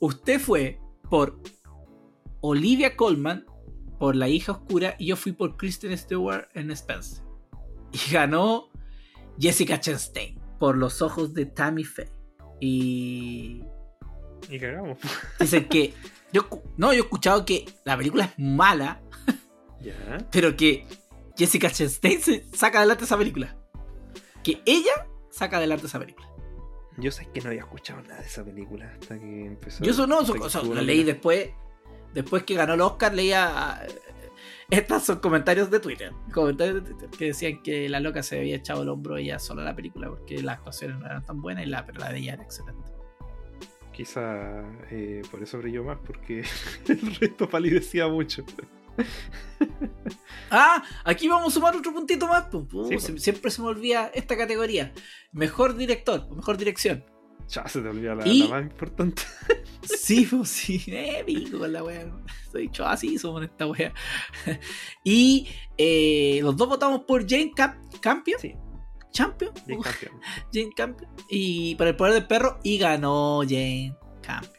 Usted 0.00 0.40
fue 0.40 0.80
por 1.08 1.40
Olivia 2.40 2.96
Colman 2.96 3.46
por 3.98 4.16
La 4.16 4.28
hija 4.28 4.50
oscura 4.52 4.96
y 4.98 5.06
yo 5.06 5.16
fui 5.16 5.30
por 5.32 5.56
Kristen 5.56 5.96
Stewart 5.96 6.48
en 6.54 6.70
Spencer. 6.72 7.24
Y 7.92 8.12
ganó 8.12 8.68
Jessica 9.38 9.78
Chastain 9.80 10.38
por 10.58 10.76
Los 10.76 11.00
ojos 11.00 11.32
de 11.32 11.46
Tammy 11.46 11.84
Faye. 11.84 12.10
Y 12.60 13.62
Y 14.50 14.58
cagamos. 14.58 14.98
Dicen 15.38 15.68
que. 15.68 15.94
Yo, 16.32 16.48
no, 16.76 16.92
yo 16.92 16.98
he 17.02 17.04
escuchado 17.04 17.44
que 17.46 17.64
la 17.84 17.96
película 17.96 18.24
es 18.24 18.32
mala, 18.38 19.00
Ya. 19.80 20.18
pero 20.32 20.56
que 20.56 20.84
Jessica 21.36 21.70
Chastain 21.70 22.20
se 22.20 22.44
saca 22.52 22.78
adelante 22.78 23.04
esa 23.04 23.16
película. 23.16 23.56
Que 24.42 24.60
ella 24.66 25.06
saca 25.34 25.56
adelante 25.56 25.86
esa 25.86 25.98
película. 25.98 26.28
Yo 26.96 27.10
sé 27.10 27.26
que 27.32 27.40
no 27.40 27.48
había 27.48 27.62
escuchado 27.62 28.00
nada 28.02 28.20
de 28.20 28.26
esa 28.26 28.44
película 28.44 28.92
hasta 28.92 29.18
que 29.18 29.46
empezó. 29.46 29.82
Yo 29.82 29.90
eso 29.90 30.06
no, 30.06 30.24
que 30.24 30.38
o 30.38 30.48
sea, 30.48 30.62
lo 30.62 30.74
la 30.74 30.82
leí 30.82 31.02
después. 31.02 31.50
Después 32.12 32.44
que 32.44 32.54
ganó 32.54 32.74
el 32.74 32.80
Oscar, 32.80 33.12
leía. 33.12 33.84
Estos 34.70 35.02
son 35.02 35.18
comentarios 35.18 35.70
de 35.70 35.80
Twitter. 35.80 36.12
Comentarios 36.32 36.76
de 36.76 36.80
Twitter 36.82 37.10
que 37.10 37.24
decían 37.26 37.62
que 37.62 37.88
la 37.88 37.98
loca 37.98 38.22
se 38.22 38.38
había 38.38 38.56
echado 38.56 38.82
el 38.82 38.88
hombro 38.88 39.16
ella 39.16 39.38
sola 39.40 39.62
a 39.62 39.64
la 39.64 39.74
película 39.74 40.08
porque 40.08 40.40
las 40.40 40.58
actuaciones 40.58 40.98
no 40.98 41.06
eran 41.06 41.24
tan 41.24 41.42
buenas 41.42 41.66
y 41.66 41.68
la, 41.68 41.84
pero 41.84 41.98
la 41.98 42.12
de 42.12 42.18
ella 42.18 42.34
era 42.34 42.44
excelente. 42.44 42.92
Quizá 43.92 44.62
eh, 44.90 45.22
por 45.30 45.42
eso 45.42 45.58
brilló 45.58 45.84
más, 45.84 45.98
porque 46.04 46.44
el 46.88 47.16
resto 47.16 47.48
palidecía 47.48 48.06
mucho. 48.06 48.44
Ah, 50.50 50.84
aquí 51.04 51.26
vamos 51.26 51.48
a 51.48 51.50
sumar 51.54 51.74
otro 51.74 51.92
puntito 51.92 52.26
más. 52.28 52.44
pues. 52.50 52.64
Uh, 52.72 52.86
Sí, 52.88 52.98
se- 53.00 53.18
siempre 53.18 53.50
se 53.50 53.60
me 53.62 53.68
olvida 53.68 54.10
esta 54.14 54.36
categoría. 54.36 54.92
Mejor 55.32 55.74
director 55.76 56.26
o 56.30 56.34
mejor 56.36 56.56
dirección. 56.58 57.04
Ya 57.48 57.66
se 57.66 57.80
te 57.80 57.88
olvida 57.88 58.14
la, 58.14 58.26
Y- 58.28 58.44
la 58.44 58.48
más 58.50 58.62
importante. 58.62 59.22
Sí, 59.82 60.26
pues 60.30 60.48
sí. 60.48 60.82
Eh, 60.86 61.24
con 61.50 61.72
la 61.72 61.82
wea. 61.82 62.10
Soy 62.52 62.62
dicho 62.62 62.86
así, 62.86 63.18
somos 63.18 63.42
en 63.42 63.50
esta 63.50 63.66
wea. 63.66 63.92
Y 65.04 65.48
eh, 65.76 66.38
los 66.42 66.56
dos 66.56 66.68
votamos 66.68 67.00
por 67.00 67.28
Jane 67.28 67.52
Camp 67.54 67.76
Campion. 68.00 68.38
Sí, 68.40 68.54
Champion. 69.12 69.52
Uf, 69.76 69.84
campeón. 69.86 70.20
Jane 70.52 70.70
Campion. 70.76 71.10
Y 71.28 71.74
por 71.74 71.86
el 71.88 71.96
poder 71.96 72.14
del 72.14 72.26
perro. 72.26 72.58
Y 72.62 72.78
ganó 72.78 73.40
Jane 73.42 73.96
Campion. 74.22 74.54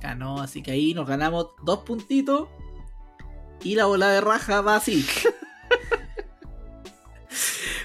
Ganó, 0.00 0.40
así 0.40 0.62
que 0.62 0.70
ahí 0.72 0.94
nos 0.94 1.06
ganamos 1.08 1.48
dos 1.64 1.80
puntitos. 1.80 2.48
Y 3.62 3.74
la 3.74 3.86
bola 3.86 4.08
de 4.08 4.20
raja 4.20 4.60
va 4.60 4.76
así. 4.76 5.06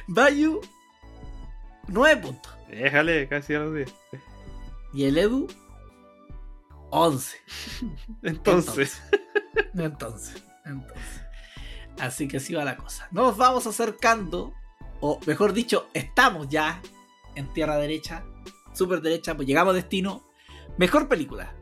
Bayu, 0.08 0.62
nueve 1.88 2.22
puntos. 2.22 2.54
Déjale, 2.70 3.28
casi 3.28 3.54
a 3.54 3.60
los 3.60 3.76
10. 3.76 3.94
Y 4.94 5.06
el 5.06 5.18
Edu, 5.18 5.48
11. 6.90 7.38
Entonces, 8.24 9.02
Entonces, 9.74 10.44
entonces. 10.66 11.22
Así 12.00 12.28
que 12.28 12.38
así 12.38 12.54
va 12.54 12.64
la 12.64 12.78
cosa. 12.78 13.08
Nos 13.12 13.38
vamos 13.38 13.68
acercando, 13.68 14.54
o 15.02 15.20
mejor 15.26 15.54
dicho, 15.54 15.88
estamos 15.94 16.50
ya 16.50 16.82
en 17.36 17.52
tierra 17.54 17.78
derecha, 17.78 18.24
super 18.74 19.02
derecha, 19.02 19.36
pues 19.36 19.48
llegamos 19.48 19.72
a 19.72 19.76
destino. 19.76 20.28
Mejor 20.78 21.08
película. 21.08 21.54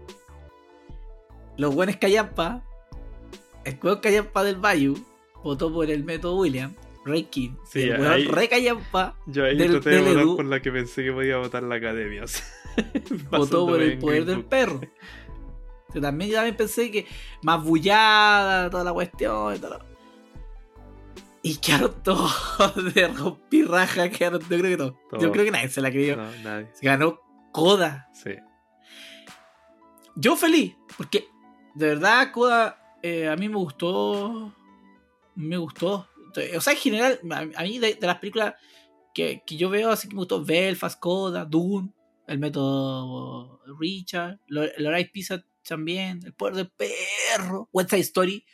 Los 1.58 1.76
buenos 1.76 1.98
Callampa, 1.98 2.64
el 3.70 3.80
juego 3.80 4.02
Callampa 4.02 4.44
del 4.44 4.56
Bayou, 4.58 4.98
votó 5.44 5.72
por 5.74 5.90
el 5.90 6.04
método 6.04 6.38
William, 6.38 6.74
Ray 7.06 7.24
King. 7.24 7.52
Sí, 7.66 7.84
el 7.84 8.06
ahí- 8.06 8.24
weón 8.26 8.36
re 8.36 8.50
Callampa 8.50 9.16
yo 9.28 9.46
ahí 9.46 9.58
Del- 9.58 9.72
traté 9.72 9.90
de 9.90 9.96
del 9.98 10.06
votar 10.06 10.22
Edu. 10.24 10.36
por 10.38 10.46
la 10.46 10.62
que 10.62 10.72
pensé 10.72 11.04
que 11.04 11.12
podía 11.12 11.38
votar 11.38 11.64
la 11.64 11.76
academia. 11.76 12.24
o 12.24 12.28
sea, 12.28 12.46
votó 13.32 13.66
por 13.68 13.82
el 13.82 13.98
poder 14.00 14.26
del 14.26 14.44
perro. 14.46 14.82
Que 15.92 16.00
también, 16.00 16.30
yo 16.30 16.36
también 16.38 16.56
pensé 16.56 16.92
que 16.92 17.08
más 17.42 17.64
bullada, 17.64 18.70
toda 18.70 18.84
la 18.84 18.94
cuestión 18.94 19.56
y 19.56 19.60
todo. 19.60 19.80
Y 21.42 21.56
quedaron 21.58 21.96
todos 22.04 22.32
de 22.94 23.08
rompirraja, 23.08 24.10
quedaron, 24.10 24.42
yo 24.42 24.48
creo 24.48 24.62
que 24.62 24.78
todos. 24.78 24.94
Yo 25.20 25.32
creo 25.32 25.46
que 25.46 25.52
nadie 25.52 25.70
se 25.70 25.82
la 25.82 25.90
creyó. 25.90 26.18
No, 26.18 26.30
nadie. 26.44 26.68
Ganó 26.82 27.20
Coda. 27.52 28.10
Sí. 28.14 28.32
Yo 30.16 30.36
feliz, 30.36 30.76
porque 30.98 31.28
de 31.76 31.88
verdad 31.88 32.32
Coda 32.34 32.79
eh, 33.02 33.28
a 33.28 33.36
mí 33.36 33.50
me 33.50 33.56
gustó. 33.56 34.54
Me 35.36 35.58
gustó. 35.58 36.08
O 36.56 36.62
sea, 36.62 36.74
en 36.74 36.80
general, 36.80 37.20
a, 37.56 37.64
mí 37.64 37.80
de, 37.80 37.98
las 38.02 38.20
películas 38.20 38.56
que, 39.14 39.42
que 39.46 39.58
yo 39.58 39.70
veo, 39.70 39.90
así 39.92 40.08
que 40.08 40.14
me 40.14 40.20
gustó 40.20 40.44
Belfast, 40.44 41.00
Coda, 41.00 41.46
Dune, 41.46 41.92
el 42.28 42.38
método 42.40 43.62
Richard, 43.80 44.40
Lo- 44.48 44.66
Lorraine 44.78 45.10
Pizza 45.12 45.44
también, 45.68 46.20
El 46.24 46.34
poder 46.34 46.56
del 46.56 46.72
perro, 46.72 47.70
West 47.72 47.90
Side 47.90 48.02
Story. 48.02 48.46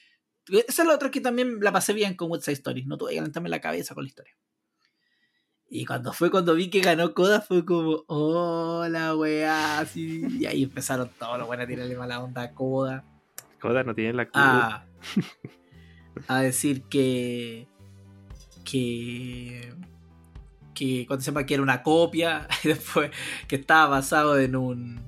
Esa 0.48 0.84
es 0.84 0.88
la 0.88 0.96
otra 0.96 1.12
que 1.12 1.22
también 1.22 1.60
la 1.60 1.72
pasé 1.72 1.93
bien 1.93 2.16
con 2.16 2.32
West 2.32 2.46
Side 2.46 2.54
Story. 2.56 2.86
No 2.86 2.98
tuve 2.98 3.12
que 3.12 3.18
calentarme 3.18 3.50
la 3.50 3.62
cabeza 3.62 3.93
con 3.93 4.04
la 4.04 4.10
historia. 4.10 4.36
Y 5.68 5.86
cuando 5.86 6.14
fue 6.14 6.30
cuando 6.30 6.54
vi 6.54 6.70
que 6.70 6.82
ganó 6.82 7.14
Coda, 7.14 7.41
fue 7.41 7.66
como, 7.66 8.04
hola, 8.08 9.16
weá, 9.16 9.80
así. 9.80 10.26
Y 10.39 10.46
ahí 10.46 10.64
empezaron 10.64 11.10
todos 11.20 11.38
los 11.39 11.48
buenos 11.48 11.66
a 11.66 11.68
tirarle 11.68 11.98
mala 11.98 12.24
onda 12.24 12.43
a 12.43 12.54
Coda. 12.54 13.04
No 13.74 13.95
tiene 13.95 14.13
la 14.13 14.26
cruz. 14.26 14.43
A, 14.43 14.86
a 16.28 16.41
decir 16.41 16.84
que. 16.84 17.68
que. 18.63 19.74
que 20.74 21.05
cuando 21.07 21.24
sepa 21.24 21.45
que 21.45 21.55
era 21.55 21.63
una 21.63 21.84
copia, 21.84 22.47
y 22.63 22.70
después 22.70 23.11
que 23.47 23.55
estaba 23.55 23.88
basado 23.88 24.39
en 24.39 24.55
un 24.55 25.05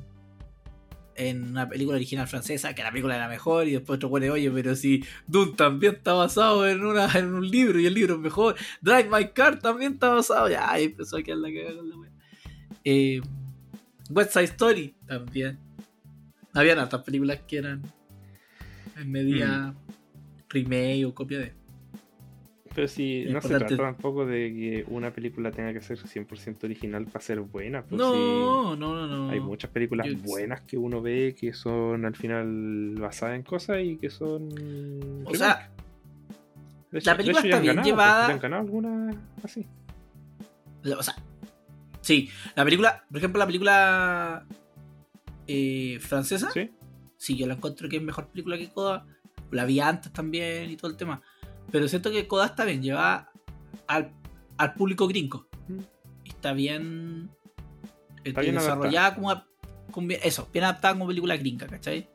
en 1.18 1.50
una 1.50 1.68
película 1.68 1.96
original 1.96 2.28
francesa, 2.28 2.76
que 2.76 2.84
la 2.84 2.92
película 2.92 3.16
era 3.16 3.28
mejor, 3.28 3.68
y 3.68 3.72
después 3.72 3.98
otro 3.98 4.10
pone, 4.10 4.30
oye, 4.30 4.52
pero 4.52 4.76
si 4.76 5.04
Dune 5.26 5.54
también 5.54 5.96
está 5.96 6.14
basado 6.14 6.68
en, 6.68 6.86
una, 6.86 7.12
en 7.12 7.34
un 7.34 7.50
libro 7.50 7.80
y 7.80 7.88
el 7.88 7.96
libro 7.96 8.14
es 8.16 8.20
mejor, 8.20 8.56
Drive 8.82 9.10
My 9.10 9.30
Car 9.30 9.60
también 9.60 9.94
está 9.94 10.10
basado, 10.10 10.48
ya, 10.48 10.72
ahí 10.72 10.86
empezó 10.86 11.18
a 11.18 11.24
quedar 11.24 11.40
la 11.40 11.50
cagada 11.50 11.76
con 11.76 11.90
la 11.90 11.98
wea. 11.98 12.12
Eh, 12.84 13.22
West 14.10 14.34
Side 14.34 14.46
Story 14.46 14.96
también. 15.06 15.60
Habían 16.54 16.80
otras 16.80 17.04
películas 17.04 17.42
que 17.48 17.58
eran 17.58 17.82
en 19.00 19.12
media 19.12 19.74
remake 20.50 21.06
o 21.06 21.14
copia 21.14 21.40
de. 21.40 21.54
Pero 22.76 22.88
si 22.88 23.26
no 23.30 23.42
se 23.42 23.48
trata 23.58 23.76
tampoco 23.76 24.26
de 24.28 24.54
que 24.54 24.86
una 24.90 25.12
película 25.12 25.50
tenga 25.52 25.74
que 25.74 25.82
ser 25.82 25.98
100% 25.98 26.64
original 26.66 27.06
para 27.06 27.22
ser 27.22 27.40
buena. 27.40 27.82
pues 27.84 28.00
No, 28.00 28.76
no, 28.76 28.94
no, 28.96 29.08
no. 29.08 29.30
hay 29.32 29.40
muchas 29.40 29.72
películas 29.72 30.06
Yo- 30.08 30.18
buenas 30.20 30.62
que 30.62 30.78
uno 30.78 31.02
ve 31.02 31.36
que 31.40 31.54
son 31.54 32.06
al 32.06 32.16
final 32.16 32.94
basadas 33.00 33.36
en 33.36 33.42
cosas 33.44 33.80
y 33.84 33.98
que 33.98 34.12
son. 34.12 34.50
O 35.26 35.34
sea, 35.34 35.72
la 36.92 37.18
película 37.18 37.42
está 37.42 37.56
han 37.58 37.62
bien 37.64 37.76
ganado, 37.78 37.88
llevada. 37.90 38.28
han 38.28 38.40
ganado 38.40 38.62
alguna 38.62 39.10
así. 39.44 39.66
O 40.86 41.02
sea, 41.04 41.16
sí, 42.02 42.30
la 42.56 42.64
película, 42.64 43.04
por 43.10 43.18
ejemplo, 43.18 43.40
la 43.40 43.46
película 43.48 44.46
eh, 45.48 45.98
francesa, 46.00 46.52
¿Sí? 46.52 46.70
Sí, 47.18 47.36
yo 47.36 47.48
la 47.48 47.56
encuentro 47.56 47.90
que 47.90 47.98
es 47.98 48.02
mejor 48.04 48.28
película 48.30 48.58
que 48.58 48.70
Coda. 48.72 49.06
La 49.52 49.66
vi 49.66 49.80
antes 49.80 50.12
también 50.12 50.70
y 50.70 50.78
todo 50.78 50.92
el 50.92 50.98
tema. 50.98 51.22
Pero 51.72 51.88
siento 51.88 52.12
que 52.12 52.28
Coda 52.28 52.46
está 52.48 52.66
bien, 52.66 52.82
lleva 52.82 53.32
al, 53.88 54.12
al 54.58 54.74
público 54.74 55.08
gringo. 55.08 55.48
Está 56.26 56.54
bien, 56.54 57.30
eh, 58.24 58.30
Está 58.30 58.42
bien 58.42 58.56
desarrollada 58.56 59.16
como, 59.16 59.44
como 59.92 60.08
bien- 60.08 60.20
eso, 60.24 60.48
bien 60.52 60.66
adaptada 60.66 60.94
como 60.96 61.08
película 61.08 61.38
gringa, 61.38 61.68
¿cachai? 61.68 62.10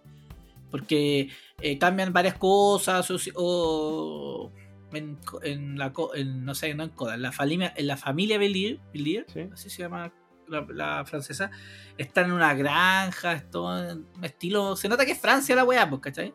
Porque 0.71 1.29
eh, 1.61 1.79
cambian 1.79 2.13
varias 2.13 2.35
cosas 2.37 3.11
o, 3.35 4.53
en, 4.93 5.79
la 5.79 5.93
en, 6.15 6.45
no 6.45 6.55
sé, 6.55 6.75
no 6.75 6.85
en 6.85 6.91
Coda, 6.91 7.15
en 7.15 7.23
la 7.23 7.33
familia, 7.33 7.73
en 7.77 7.87
la 7.87 7.97
familia 7.97 8.39
Belier, 8.39 8.79
Belier, 8.93 9.27
Sí. 9.33 9.41
así 9.53 9.71
se 9.71 9.83
llama 9.83 10.13
la, 10.49 11.05
francesa, 11.05 11.51
están 11.99 12.27
en 12.27 12.33
una 12.33 12.55
granja, 12.55 13.33
esto 13.33 13.77
en 13.77 14.07
estilo. 14.23 14.77
Se 14.77 14.89
nota 14.89 15.05
que 15.05 15.13
es 15.13 15.21
Francia 15.21 15.55
la 15.57 15.65
weá, 15.65 15.89
pues, 15.89 16.03
¿cachai? 16.03 16.35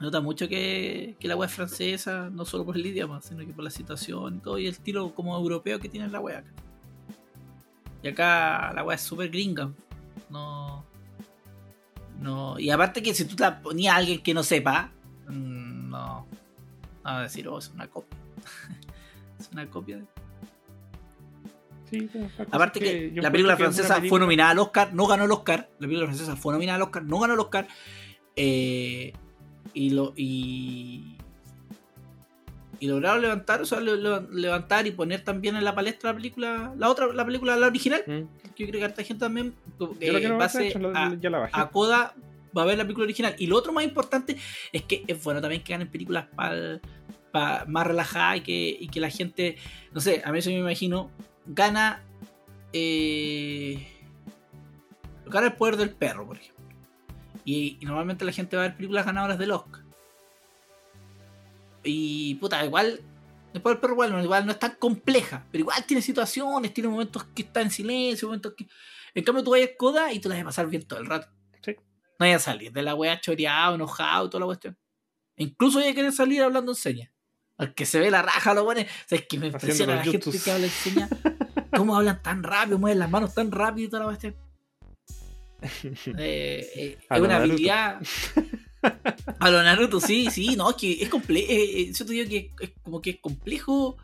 Nota 0.00 0.20
mucho 0.20 0.48
que, 0.48 1.16
que 1.18 1.28
la 1.28 1.36
weá 1.36 1.48
es 1.48 1.54
francesa, 1.54 2.30
no 2.30 2.44
solo 2.44 2.64
por 2.64 2.76
el 2.76 2.86
idioma, 2.86 3.20
sino 3.20 3.44
que 3.44 3.52
por 3.52 3.64
la 3.64 3.70
situación 3.70 4.36
y 4.36 4.38
todo, 4.40 4.58
y 4.58 4.66
el 4.66 4.72
estilo 4.72 5.12
como 5.14 5.36
europeo 5.36 5.80
que 5.80 5.88
tiene 5.88 6.08
la 6.08 6.20
weá. 6.20 6.44
Y 8.02 8.08
acá 8.08 8.72
la 8.74 8.84
weá 8.84 8.94
es 8.94 9.02
súper 9.02 9.30
gringa. 9.30 9.72
No. 10.30 10.84
No. 12.20 12.58
Y 12.58 12.70
aparte 12.70 13.02
que 13.02 13.14
si 13.14 13.24
tú 13.24 13.34
la 13.38 13.60
ponías 13.60 13.94
a 13.94 13.98
alguien 13.98 14.22
que 14.22 14.34
no 14.34 14.42
sepa, 14.42 14.92
mm, 15.28 15.90
no. 15.90 16.26
No 17.04 17.10
a 17.10 17.22
decir, 17.22 17.48
oh, 17.48 17.58
es 17.58 17.68
una 17.70 17.88
copia. 17.88 18.18
es 19.38 19.48
una 19.52 19.68
copia 19.68 19.98
de. 19.98 20.17
Sí, 21.90 22.08
Aparte 22.50 22.80
que, 22.80 23.12
la 23.14 23.30
película 23.30 23.56
francesa 23.56 24.00
fue 24.08 24.20
nominada 24.20 24.50
al 24.50 24.58
Oscar, 24.58 24.92
no 24.94 25.06
ganó 25.06 25.24
el 25.24 25.32
Oscar. 25.32 25.68
La 25.78 25.86
película 25.86 26.06
francesa 26.06 26.36
fue 26.36 26.52
nominada 26.52 26.76
al 26.76 26.82
Oscar, 26.82 27.02
no 27.04 27.18
ganó 27.18 27.34
el 27.34 27.40
Oscar. 27.40 27.66
Eh, 28.36 29.12
y 29.74 29.90
lo 29.90 30.12
y, 30.16 31.16
y 32.80 32.86
lograron 32.86 33.20
levantar, 33.20 33.60
o 33.60 33.66
sea, 33.66 33.80
le- 33.80 33.96
le- 33.96 34.22
levantar 34.32 34.86
y 34.86 34.92
poner 34.92 35.22
también 35.24 35.56
en 35.56 35.64
la 35.64 35.74
palestra 35.74 36.10
la 36.10 36.16
película, 36.16 36.72
la 36.76 36.88
otra, 36.88 37.12
la 37.12 37.24
película, 37.24 37.56
la 37.56 37.66
original. 37.66 38.02
Mm. 38.06 38.52
Que 38.54 38.64
yo 38.64 38.68
creo 38.70 38.80
que 38.80 38.84
harta 38.84 39.02
gente 39.02 39.20
también, 39.20 39.54
eh, 40.00 40.28
base 40.32 40.68
hecho, 40.68 40.92
a, 40.94 41.14
ya 41.20 41.30
la 41.30 41.38
bajé. 41.38 41.52
a 41.54 41.68
Coda 41.70 42.14
va 42.56 42.62
a 42.62 42.66
ver 42.66 42.78
la 42.78 42.84
película 42.84 43.04
original. 43.04 43.34
Y 43.38 43.46
lo 43.46 43.56
otro 43.56 43.72
más 43.72 43.84
importante 43.84 44.36
es 44.72 44.82
que 44.82 45.04
es 45.06 45.22
bueno 45.22 45.40
también 45.40 45.62
que 45.62 45.72
ganen 45.72 45.88
películas 45.88 46.26
para 46.34 46.80
más 47.66 47.86
relajadas 47.86 48.38
y 48.38 48.40
que, 48.40 48.76
y 48.80 48.88
que 48.88 49.00
la 49.00 49.10
gente, 49.10 49.56
no 49.92 50.00
sé, 50.00 50.22
a 50.24 50.32
mí 50.32 50.38
eso 50.38 50.50
me 50.50 50.58
imagino, 50.58 51.10
gana. 51.48 52.02
Eh, 52.72 53.86
gana 55.26 55.48
el 55.48 55.52
poder 55.54 55.76
del 55.76 55.90
perro, 55.90 56.26
por 56.26 56.36
ejemplo. 56.36 56.64
Y, 57.44 57.78
y 57.80 57.86
normalmente 57.86 58.24
la 58.24 58.32
gente 58.32 58.56
va 58.56 58.64
a 58.64 58.66
ver 58.68 58.76
películas 58.76 59.04
ganadoras 59.06 59.38
del 59.38 59.50
Oscar. 59.52 59.82
Y 61.82 62.34
puta, 62.36 62.64
igual. 62.64 63.00
Después 63.52 63.74
del 63.74 63.80
perro 63.80 63.94
igual, 63.94 64.12
no- 64.12 64.22
igual 64.22 64.44
no 64.44 64.52
es 64.52 64.58
tan 64.58 64.74
compleja, 64.76 65.46
pero 65.50 65.62
igual 65.62 65.82
tiene 65.86 66.02
situaciones, 66.02 66.74
tiene 66.74 66.88
momentos 66.90 67.24
que 67.34 67.42
está 67.42 67.62
en 67.62 67.70
silencio, 67.70 68.28
momentos 68.28 68.54
que. 68.56 68.66
En 69.14 69.24
cambio, 69.24 69.42
tú 69.42 69.50
vayas 69.52 69.70
coda 69.78 70.12
y 70.12 70.20
tú 70.20 70.28
la 70.28 70.34
vas 70.36 70.42
a 70.42 70.46
pasar 70.46 70.66
bien 70.68 70.82
todo 70.86 70.98
el 71.00 71.06
rato. 71.06 71.28
Sí. 71.64 71.72
No 71.72 71.84
vayas 72.18 72.42
a 72.42 72.52
salir 72.52 72.72
de 72.72 72.82
la 72.82 72.94
wea 72.94 73.18
choreado, 73.20 73.74
enojado 73.76 74.28
toda 74.28 74.40
la 74.40 74.46
cuestión. 74.46 74.76
Incluso 75.36 75.78
vaya 75.78 75.92
a 75.92 75.94
querer 75.94 76.12
salir 76.12 76.42
hablando 76.42 76.72
en 76.72 76.76
señas. 76.76 77.10
Al 77.56 77.74
que 77.74 77.86
se 77.86 77.98
ve 77.98 78.10
la 78.10 78.22
raja, 78.22 78.52
lo 78.54 78.64
pone. 78.64 78.86
¿Sabes 79.06 79.26
que 79.28 79.38
me 79.38 79.46
impresiona 79.46 79.96
la 79.96 80.04
gente 80.04 80.38
que 80.44 80.50
habla 80.50 80.66
en 80.66 80.72
señas? 80.72 81.10
¿Cómo 81.76 81.96
hablan 81.96 82.22
tan 82.22 82.42
rápido? 82.42 82.78
Mueven 82.78 82.98
las 82.98 83.10
manos 83.10 83.34
tan 83.34 83.50
rápido 83.50 83.86
y 83.86 83.90
toda 83.90 84.00
la 84.02 84.06
cuestión. 84.08 84.34
Eh, 86.18 86.70
eh, 86.76 86.98
es 87.10 87.20
una 87.20 87.36
habilidad. 87.36 88.00
A 89.40 89.50
lo 89.50 89.60
Naruto, 89.62 90.00
sí, 90.00 90.30
sí, 90.30 90.54
no, 90.56 90.70
es 90.70 90.76
que 90.76 90.92
es 91.02 91.08
complejo. 91.08 91.48
yo 91.92 92.06
te 92.06 92.12
digo 92.12 92.28
que 92.28 92.50
es 92.60 92.70
como 92.82 93.02
que 93.02 93.10
es 93.10 93.18
complejo 93.20 93.96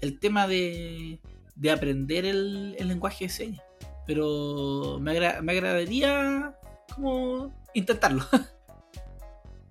el 0.00 0.18
tema 0.18 0.48
de, 0.48 1.20
de 1.54 1.70
aprender 1.70 2.24
el, 2.24 2.74
el 2.78 2.88
lenguaje 2.88 3.26
de 3.26 3.30
señas. 3.30 3.62
Pero 4.06 4.98
me, 5.00 5.12
agra- 5.12 5.40
me 5.42 5.52
agradaría 5.52 6.52
como 6.94 7.52
intentarlo. 7.74 8.24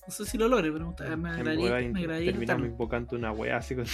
No 0.07 0.13
sé 0.13 0.25
si 0.25 0.37
lo 0.37 0.47
logre, 0.47 0.71
pero 0.71 0.95
me 1.17 1.29
agradaría, 1.31 1.91
me 1.91 1.99
agradaría 1.99 2.31
terminamos 2.31 2.67
invocando 2.67 3.17
una 3.17 3.33
wea 3.33 3.57
así 3.57 3.75
con. 3.75 3.85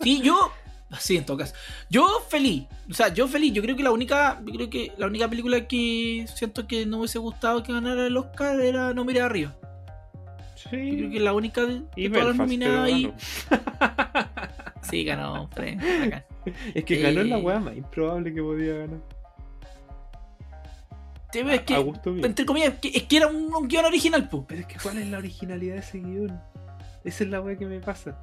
Sí, 0.00 0.20
yo. 0.20 0.50
Sí, 0.98 1.16
en 1.16 1.24
todo 1.24 1.36
caso. 1.38 1.54
Yo 1.88 2.06
feliz. 2.28 2.66
O 2.90 2.94
sea, 2.94 3.08
yo 3.08 3.26
feliz. 3.28 3.52
Yo 3.52 3.62
creo 3.62 3.76
que 3.76 3.82
la 3.82 3.90
única. 3.92 4.40
Yo 4.44 4.52
creo 4.52 4.70
que 4.70 4.92
la 4.98 5.06
única 5.06 5.28
película 5.28 5.66
que 5.66 6.26
siento 6.34 6.66
que 6.66 6.84
no 6.86 6.96
me 6.98 7.00
hubiese 7.00 7.18
gustado 7.18 7.62
que 7.62 7.72
ganara 7.72 8.06
el 8.06 8.16
Oscar 8.16 8.60
era 8.60 8.92
No 8.92 9.04
Mire 9.04 9.20
Arriba. 9.22 9.54
Yo 10.64 10.70
creo 10.70 11.10
que 11.10 11.16
Sí. 11.18 11.18
la 11.18 11.32
única 11.32 11.64
de, 11.66 11.82
Y 11.96 12.08
todas 12.08 12.26
las 12.28 12.36
nominadas. 12.36 12.90
Sí, 14.82 15.04
ganó. 15.04 15.48
bacán. 15.48 16.24
Es 16.74 16.84
que 16.84 16.96
ganó 17.00 17.22
la 17.22 17.38
Eh. 17.38 17.40
wea 17.42 17.60
más 17.60 17.76
improbable 17.76 18.34
que 18.34 18.42
podía 18.42 18.74
ganar. 18.78 19.00
Sí, 21.32 21.38
pero 21.44 21.50
es 21.50 21.60
A 21.60 21.64
que, 21.64 21.92
entre 22.26 22.44
comillas, 22.44 22.74
que- 22.80 22.88
es 22.94 23.04
que 23.04 23.16
era 23.16 23.28
un, 23.28 23.54
un 23.54 23.68
guion 23.68 23.84
original, 23.86 24.28
po. 24.28 24.44
Pero 24.46 24.60
es 24.62 24.66
que 24.66 24.76
¿cuál 24.82 24.98
es 24.98 25.06
la 25.08 25.18
originalidad 25.18 25.74
de 25.74 25.80
ese 25.80 25.98
guion? 26.00 26.38
Esa 27.04 27.24
es 27.24 27.30
la 27.30 27.40
wea 27.40 27.56
que 27.56 27.64
me 27.66 27.80
pasa. 27.80 28.18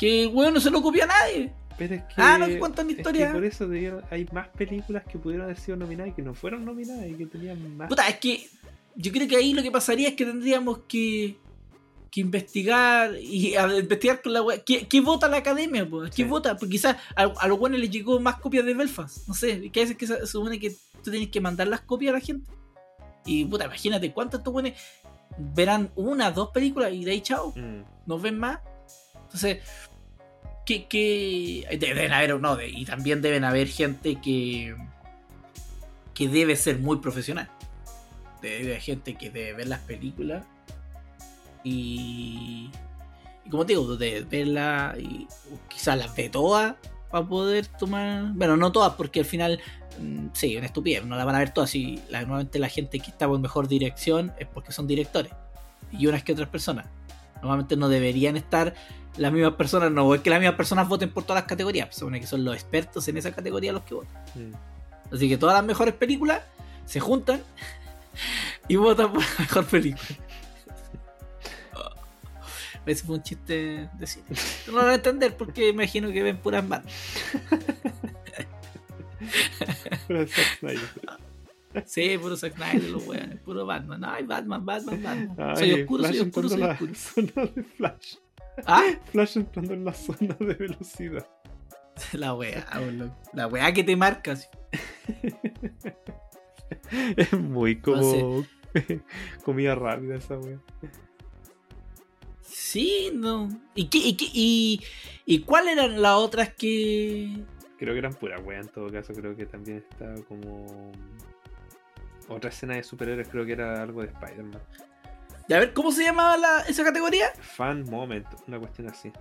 Que 0.00 0.22
el 0.24 0.28
weón 0.28 0.54
no 0.54 0.60
se 0.60 0.70
lo 0.70 0.82
copia 0.82 1.04
a 1.04 1.08
nadie. 1.08 1.52
Pero 1.78 1.94
es 1.94 2.02
que. 2.02 2.14
Ah, 2.16 2.38
no, 2.38 2.46
cuentan 2.58 2.88
es 2.88 2.96
que 2.96 3.00
historia. 3.02 3.32
por 3.32 3.44
eso 3.44 3.68
debieron- 3.68 4.02
hay 4.10 4.26
más 4.32 4.48
películas 4.48 5.04
que 5.04 5.18
pudieron 5.18 5.44
haber 5.44 5.58
sido 5.60 5.76
nominadas 5.76 6.12
y 6.12 6.14
que 6.16 6.22
no 6.22 6.34
fueron 6.34 6.64
nominadas 6.64 7.06
y 7.08 7.14
que 7.14 7.26
tenían 7.26 7.76
más. 7.76 7.88
Puta, 7.88 8.08
es 8.08 8.16
que 8.18 8.48
yo 8.96 9.12
creo 9.12 9.28
que 9.28 9.36
ahí 9.36 9.52
lo 9.54 9.62
que 9.62 9.70
pasaría 9.70 10.08
es 10.08 10.14
que 10.14 10.24
tendríamos 10.24 10.78
que, 10.88 11.36
que 12.10 12.20
investigar 12.22 13.14
y 13.20 13.54
a- 13.56 13.78
investigar 13.78 14.20
con 14.22 14.32
la. 14.32 14.42
¿Qué, 14.66 14.86
qué 14.88 15.00
vota 15.00 15.28
la 15.28 15.36
academia? 15.38 15.88
po? 15.88 16.02
¿Qué 16.04 16.12
Sí. 16.12 16.24
vota? 16.24 16.56
Porque 16.56 16.72
quizás 16.72 16.96
a, 17.14 17.22
a 17.24 17.46
los 17.48 17.58
buenos 17.58 17.78
les 17.78 17.90
llegó 17.90 18.18
más 18.20 18.36
copias 18.36 18.64
de 18.64 18.74
Belfast. 18.74 19.28
No 19.28 19.34
sé, 19.34 19.70
que 19.70 19.80
a 19.80 19.82
veces 19.84 19.96
que 19.96 20.06
se 20.06 20.18
se 20.18 20.26
supone 20.26 20.58
que 20.58 20.70
tú 21.04 21.10
tienes 21.10 21.28
que 21.30 21.40
mandar 21.40 21.68
las 21.68 21.80
copias 21.82 22.10
a 22.14 22.18
la 22.18 22.20
gente. 22.24 22.50
Y 23.24 23.44
puta, 23.44 23.66
imagínate 23.66 24.12
cuántos 24.12 24.40
estos 24.40 24.52
buenos 24.52 24.72
verán 25.38 25.90
una, 25.94 26.30
dos 26.30 26.50
películas 26.50 26.92
y 26.92 27.04
de 27.04 27.12
ahí 27.12 27.20
chao, 27.22 27.52
Mm. 27.56 27.82
no 28.06 28.18
ven 28.18 28.38
más. 28.38 28.58
Entonces, 29.22 29.58
que, 30.78 31.66
deben 31.78 32.12
haber, 32.12 32.40
no, 32.40 32.60
y 32.62 32.84
también 32.84 33.20
deben 33.22 33.44
haber 33.44 33.68
gente 33.68 34.20
que, 34.20 34.74
que 36.14 36.28
debe 36.28 36.56
ser 36.56 36.78
muy 36.78 36.98
profesional. 36.98 37.48
Debe 38.40 38.70
haber 38.70 38.80
gente 38.80 39.14
que 39.16 39.30
debe 39.30 39.52
ver 39.52 39.68
las 39.68 39.80
películas 39.80 40.44
y, 41.62 42.70
y 43.44 43.50
como 43.50 43.64
digo, 43.64 43.96
de 43.96 44.22
verlas 44.22 44.98
y 44.98 45.26
quizás 45.68 45.98
las 45.98 46.14
ve 46.16 46.30
todas 46.30 46.76
para 47.10 47.26
poder 47.26 47.66
tomar, 47.66 48.32
bueno, 48.34 48.56
no 48.56 48.72
todas 48.72 48.94
porque 48.94 49.20
al 49.20 49.26
final 49.26 49.60
mm, 50.00 50.28
sí, 50.32 50.56
una 50.56 50.66
estupidez, 50.66 51.04
no 51.04 51.16
la 51.16 51.24
van 51.24 51.34
a 51.34 51.40
ver 51.40 51.52
todas. 51.52 51.74
Y 51.74 52.00
normalmente 52.10 52.58
la 52.58 52.68
gente 52.68 53.00
que 53.00 53.10
está 53.10 53.26
con 53.26 53.40
mejor 53.42 53.68
dirección 53.68 54.32
es 54.38 54.46
porque 54.46 54.72
son 54.72 54.86
directores. 54.86 55.32
Y 55.92 56.06
unas 56.06 56.22
que 56.22 56.32
otras 56.32 56.48
personas. 56.48 56.86
Normalmente 57.36 57.76
no 57.76 57.88
deberían 57.88 58.36
estar 58.36 58.74
las 59.16 59.32
mismas 59.32 59.54
personas, 59.54 59.90
no 59.90 60.14
es 60.14 60.20
que 60.20 60.30
las 60.30 60.40
mismas 60.40 60.56
personas 60.56 60.88
voten 60.88 61.10
por 61.10 61.24
todas 61.24 61.42
las 61.42 61.48
categorías, 61.48 61.88
se 61.92 62.00
supone 62.00 62.20
que 62.20 62.26
son 62.26 62.44
los 62.44 62.54
expertos 62.54 63.06
en 63.08 63.16
esa 63.16 63.32
categoría 63.32 63.72
los 63.72 63.82
que 63.82 63.94
votan. 63.94 64.22
Mm. 64.34 65.14
Así 65.14 65.28
que 65.28 65.36
todas 65.36 65.54
las 65.54 65.64
mejores 65.64 65.94
películas 65.94 66.42
se 66.86 67.00
juntan 67.00 67.42
y 68.68 68.76
votan 68.76 69.12
por 69.12 69.22
la 69.22 69.28
mejor 69.38 69.66
película. 69.66 70.08
Ese 72.86 73.04
fue 73.04 73.16
un 73.16 73.22
chiste 73.22 73.88
de 73.92 74.06
cine. 74.06 74.24
No 74.66 74.72
lo 74.72 74.78
van 74.78 74.88
a 74.88 74.94
entender 74.94 75.36
porque 75.36 75.68
imagino 75.68 76.10
que 76.10 76.22
ven 76.22 76.38
puras 76.38 76.66
manos. 76.66 76.90
Zack 80.08 80.58
Snyder. 80.58 80.88
Sí, 81.86 82.18
puro 82.18 82.36
Zack 82.36 82.56
Snyder, 82.56 82.90
los 82.90 83.06
weones, 83.06 83.38
puro 83.40 83.64
Batman. 83.64 84.04
Ay, 84.04 84.24
Batman, 84.24 84.64
Batman, 84.64 85.02
Batman. 85.02 85.36
Ay, 85.38 85.56
soy 85.56 85.72
oscuro, 85.82 86.02
Flash 86.02 86.16
soy 86.16 86.26
oscuro, 86.26 86.48
soy 86.48 86.62
oscuro. 86.62 87.32
la 87.36 87.46
de 87.46 87.62
Flash. 87.62 88.16
Ah, 88.66 88.90
Flash 89.12 89.38
entrando 89.38 89.74
en 89.74 89.84
la 89.84 89.92
zona 89.92 90.36
de 90.38 90.54
velocidad. 90.54 91.26
la 92.12 92.34
weá, 92.34 92.66
boludo. 92.78 93.16
La 93.32 93.46
weá 93.46 93.72
que 93.72 93.84
te 93.84 93.96
marcas. 93.96 94.48
Es 97.16 97.32
muy 97.32 97.80
como 97.80 98.44
comida 99.44 99.74
rápida 99.74 100.16
esa 100.16 100.38
wea. 100.38 100.58
Sí, 102.42 103.10
no. 103.14 103.48
¿Y, 103.74 103.88
qué, 103.88 103.98
y, 103.98 104.16
qué, 104.16 104.26
y, 104.32 104.80
¿Y 105.24 105.40
cuáles 105.40 105.74
eran 105.74 106.02
las 106.02 106.16
otras 106.16 106.54
que.? 106.54 107.44
Creo 107.78 107.94
que 107.94 107.98
eran 107.98 108.14
pura 108.14 108.40
wea 108.40 108.60
en 108.60 108.68
todo 108.68 108.90
caso. 108.90 109.12
Creo 109.12 109.36
que 109.36 109.46
también 109.46 109.78
estaba 109.78 110.14
como. 110.22 110.92
Otra 112.28 112.50
escena 112.50 112.74
de 112.74 112.82
superhéroes, 112.82 113.28
creo 113.28 113.44
que 113.44 113.52
era 113.52 113.82
algo 113.82 114.02
de 114.02 114.08
Spider-Man. 114.08 114.60
Y 115.50 115.52
a 115.52 115.58
ver, 115.58 115.74
¿cómo 115.74 115.90
se 115.90 116.04
llamaba 116.04 116.36
la, 116.36 116.60
esa 116.60 116.84
categoría? 116.84 117.32
Fan 117.40 117.82
Moment, 117.90 118.24
una 118.46 118.60
cuestión 118.60 118.88
así. 118.88 119.12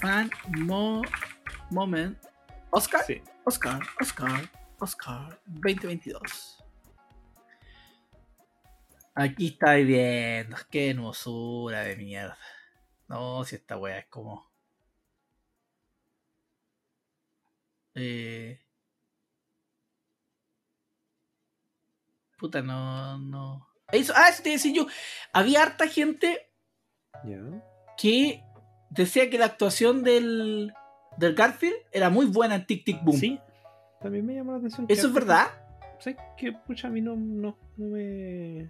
Fan 0.00 0.28
Mo 0.48 1.00
Moment. 1.70 2.18
Oscar. 2.70 3.04
Sí. 3.04 3.22
Oscar, 3.44 3.80
Oscar, 4.00 4.50
Oscar 4.80 5.40
2022. 5.46 6.64
Aquí 9.14 9.46
estáis 9.46 9.86
viendo. 9.86 10.56
Qué 10.68 10.90
hermosura 10.90 11.82
de 11.82 11.94
mierda. 11.94 12.36
No, 13.06 13.44
si 13.44 13.54
esta 13.54 13.76
wea 13.76 13.98
es 13.98 14.06
como. 14.08 14.44
Eh... 17.94 18.60
Puta, 22.36 22.60
no, 22.60 23.18
no. 23.18 23.73
Eso, 23.92 24.12
ah, 24.16 24.28
eso 24.28 24.42
te 24.42 24.50
iba 24.50 24.54
a 24.54 24.58
decir 24.58 24.74
yo. 24.74 24.86
Había 25.32 25.62
harta 25.62 25.86
gente 25.88 26.50
que 27.96 28.42
decía 28.90 29.30
que 29.30 29.38
la 29.38 29.46
actuación 29.46 30.02
del, 30.02 30.72
del 31.16 31.34
Garfield 31.34 31.76
era 31.92 32.10
muy 32.10 32.26
buena 32.26 32.56
en 32.56 32.66
Tic 32.66 32.84
Tic 32.84 33.02
Boom. 33.02 33.18
Sí. 33.18 33.40
También 34.00 34.26
me 34.26 34.34
llamó 34.34 34.52
la 34.52 34.58
atención. 34.58 34.86
¿Eso 34.88 35.06
es 35.06 35.12
verdad? 35.12 35.46
¿Sabes 35.98 36.18
qué? 36.36 36.52
Pucha, 36.52 36.88
a 36.88 36.90
mí 36.90 37.00
no, 37.00 37.16
no, 37.16 37.56
no 37.76 37.86
me. 37.86 38.68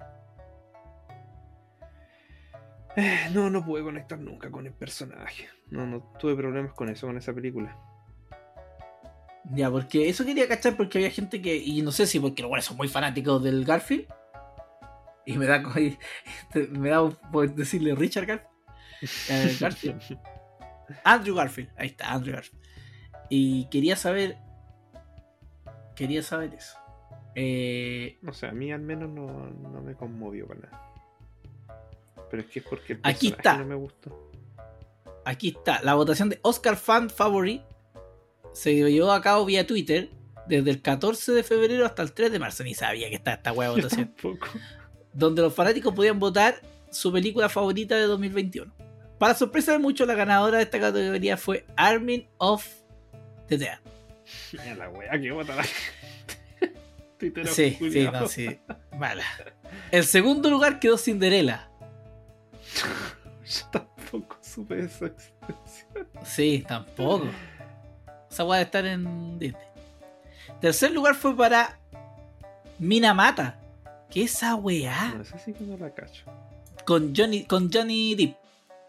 Eh, 2.96 3.28
no, 3.32 3.50
no 3.50 3.64
pude 3.64 3.82
conectar 3.82 4.18
nunca 4.18 4.50
con 4.50 4.66
el 4.66 4.72
personaje. 4.72 5.48
No, 5.70 5.86
no 5.86 6.12
tuve 6.18 6.36
problemas 6.36 6.72
con 6.74 6.88
eso, 6.88 7.06
con 7.08 7.16
esa 7.16 7.32
película. 7.32 7.76
Ya, 9.50 9.70
porque 9.70 10.08
eso 10.08 10.24
quería 10.24 10.48
cachar 10.48 10.76
porque 10.76 10.98
había 10.98 11.10
gente 11.10 11.42
que, 11.42 11.56
y 11.56 11.82
no 11.82 11.92
sé 11.92 12.06
si 12.06 12.20
porque 12.20 12.42
los 12.42 12.48
buenos 12.48 12.64
son 12.64 12.76
muy 12.76 12.88
fanáticos 12.88 13.42
del 13.42 13.64
Garfield. 13.64 14.06
Y 15.26 15.38
me 15.38 15.46
da 15.46 15.62
co- 15.62 15.72
este, 15.78 16.68
me 16.68 16.90
da 16.90 17.08
por 17.08 17.52
decirle 17.54 17.94
Richard 17.94 18.26
Garfield. 18.26 18.50
Eh, 19.30 19.56
Garfield. 19.60 20.18
Andrew 21.04 21.34
Garfield, 21.34 21.70
ahí 21.76 21.88
está, 21.88 22.12
Andrew 22.12 22.34
Garfield. 22.34 22.62
Y 23.30 23.66
quería 23.70 23.96
saber. 23.96 24.36
Quería 25.96 26.22
saber 26.22 26.54
eso. 26.54 26.76
Eh, 27.34 28.18
No 28.22 28.32
sé, 28.32 28.46
a 28.46 28.52
mí 28.52 28.70
al 28.72 28.80
menos 28.80 29.08
no, 29.08 29.26
no 29.50 29.80
me 29.80 29.94
conmovió 29.94 30.46
para 30.46 30.60
nada. 30.60 30.80
Pero 32.30 32.42
es 32.42 32.48
que 32.50 32.58
es 32.60 32.64
porque 32.64 32.92
el 32.94 33.00
Aquí 33.02 33.28
está. 33.28 33.56
no 33.58 33.64
me 33.66 33.74
gustó. 33.76 34.30
aquí 35.24 35.48
está, 35.56 35.82
la 35.82 35.94
votación 35.94 36.28
de 36.28 36.38
Oscar 36.42 36.76
Fan 36.76 37.08
Favorite 37.10 37.64
se 38.52 38.74
llevó 38.74 39.12
a 39.12 39.20
cabo 39.20 39.44
vía 39.44 39.66
Twitter 39.66 40.10
desde 40.46 40.70
el 40.70 40.82
14 40.82 41.32
de 41.32 41.42
febrero 41.42 41.86
hasta 41.86 42.02
el 42.02 42.12
3 42.12 42.30
de 42.32 42.38
marzo. 42.38 42.62
Ni 42.64 42.74
sabía 42.74 43.08
que 43.08 43.16
estaba 43.16 43.36
esta 43.36 43.52
hueá 43.52 43.70
votación. 43.70 44.06
tampoco. 44.14 44.46
Donde 45.14 45.42
los 45.42 45.54
fanáticos 45.54 45.94
podían 45.94 46.18
votar 46.18 46.60
su 46.90 47.12
película 47.12 47.48
favorita 47.48 47.96
de 47.96 48.02
2021. 48.02 48.72
Para 49.18 49.34
sorpresa 49.34 49.72
de 49.72 49.78
muchos, 49.78 50.06
la 50.06 50.14
ganadora 50.14 50.58
de 50.58 50.64
esta 50.64 50.80
categoría 50.80 51.36
fue 51.36 51.64
Armin 51.76 52.28
of 52.38 52.66
the 53.48 53.56
Dead. 53.56 53.78
Mira 54.52 54.74
la 54.74 54.90
wea 54.90 55.20
que 55.20 55.30
vota 55.30 55.54
la 55.56 55.64
Sí, 57.46 57.76
sí, 57.78 58.08
no, 58.12 58.28
sí. 58.28 58.58
Mala. 58.98 59.24
El 59.90 60.04
segundo 60.04 60.50
lugar 60.50 60.78
quedó 60.78 60.98
Cinderella. 60.98 61.70
Yo 63.46 63.66
tampoco 63.70 64.36
supe 64.42 64.80
esa 64.80 65.06
existencia. 65.06 65.86
Sí, 66.24 66.64
tampoco. 66.66 67.28
Esa 68.30 68.44
hueá 68.44 68.58
de 68.58 68.64
estar 68.64 68.84
en 68.84 69.38
Disney. 69.38 69.62
Tercer 70.60 70.90
lugar 70.90 71.14
fue 71.14 71.36
para 71.36 71.78
Minamata. 72.78 73.58
¿Qué 74.14 74.22
esa 74.22 74.54
weá? 74.54 75.12
No, 75.16 75.22
esa 75.22 75.38
sí 75.38 75.52
que 75.52 75.64
no 75.64 75.76
la 75.76 75.92
cacho. 75.92 76.24
Con 76.86 77.12
Johnny, 77.16 77.44
con 77.44 77.70
Johnny 77.72 78.14
Depp. 78.14 78.36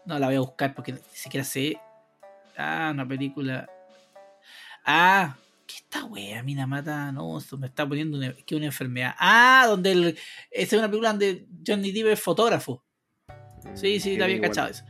No 0.06 0.18
la 0.20 0.26
voy 0.28 0.36
a 0.36 0.40
buscar 0.40 0.72
porque 0.74 0.92
ni 0.92 0.98
siquiera 1.12 1.42
sé. 1.44 1.78
Ah, 2.56 2.90
una 2.94 3.06
película. 3.06 3.68
Ah, 4.84 5.36
¿qué 5.66 5.74
esta 5.76 6.04
wea? 6.04 6.42
Minamata. 6.44 7.10
No, 7.10 7.38
esto 7.38 7.58
me 7.58 7.66
está 7.66 7.86
poniendo 7.88 8.16
una, 8.18 8.32
que 8.32 8.54
una 8.54 8.66
enfermedad. 8.66 9.14
Ah, 9.18 9.64
donde 9.68 9.90
el, 9.92 10.06
esa 10.50 10.76
es 10.76 10.78
una 10.78 10.86
película 10.88 11.10
donde 11.10 11.46
Johnny 11.66 11.90
Depp 11.90 12.06
es 12.12 12.20
fotógrafo. 12.22 12.84
Sí, 13.74 13.98
sí, 13.98 14.14
Mm, 14.14 14.18
la 14.20 14.24
había 14.26 14.36
igual. 14.36 14.50
cachado 14.50 14.68
eso. 14.68 14.84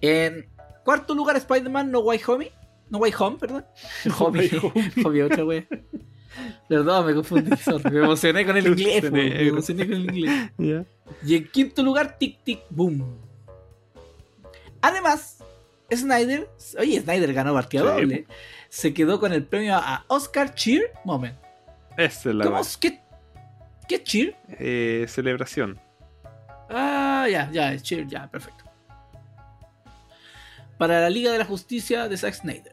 En 0.00 0.48
cuarto 0.84 1.14
lugar, 1.14 1.36
Spider-Man 1.36 1.92
No 1.92 2.00
Way 2.00 2.20
Home. 2.26 2.50
No 2.88 2.98
Way 2.98 3.12
Home, 3.16 3.36
perdón. 3.38 3.64
Way 4.32 4.50
Home. 4.62 4.92
Home, 5.04 5.22
otra 5.22 5.44
wea. 5.44 5.64
Perdón, 6.68 7.06
me 7.06 7.14
confundí. 7.14 7.56
sorry, 7.62 7.90
Me 7.90 7.98
emocioné 8.04 8.46
con 8.46 8.56
el 8.56 8.66
inglés. 8.66 9.10
Me 9.10 9.46
emocioné 9.48 9.84
con 9.86 9.94
el 9.94 10.04
inglés. 10.16 10.86
Y 11.26 11.34
en 11.34 11.48
quinto 11.48 11.82
lugar, 11.82 12.16
Tic 12.18 12.38
Tic 12.44 12.60
Boom. 12.70 13.18
Además, 14.80 15.42
Snyder, 15.92 16.48
oye, 16.78 17.00
Snyder 17.00 17.32
ganó 17.32 17.52
partida 17.52 17.82
Sí. 17.82 17.88
doble. 17.88 18.26
Se 18.68 18.94
quedó 18.94 19.18
con 19.18 19.32
el 19.32 19.44
premio 19.44 19.74
a 19.74 20.04
Oscar 20.06 20.54
Cheer 20.54 20.92
Moment. 21.04 21.36
Esa 21.96 22.28
es 22.30 22.34
la 22.36 22.44
¿Cómo? 22.44 22.60
¿Qué, 22.80 23.00
¿Qué 23.88 23.96
es 23.96 24.04
Cheer? 24.04 24.36
Eh, 24.50 25.06
celebración. 25.08 25.80
Ah, 26.68 27.26
ya, 27.28 27.50
ya, 27.50 27.72
es 27.72 27.82
Cheer, 27.82 28.06
ya, 28.06 28.30
perfecto. 28.30 28.64
Para 30.78 31.00
la 31.00 31.10
Liga 31.10 31.32
de 31.32 31.38
la 31.38 31.44
Justicia 31.44 32.08
de 32.08 32.16
Zack 32.16 32.34
Snyder. 32.34 32.72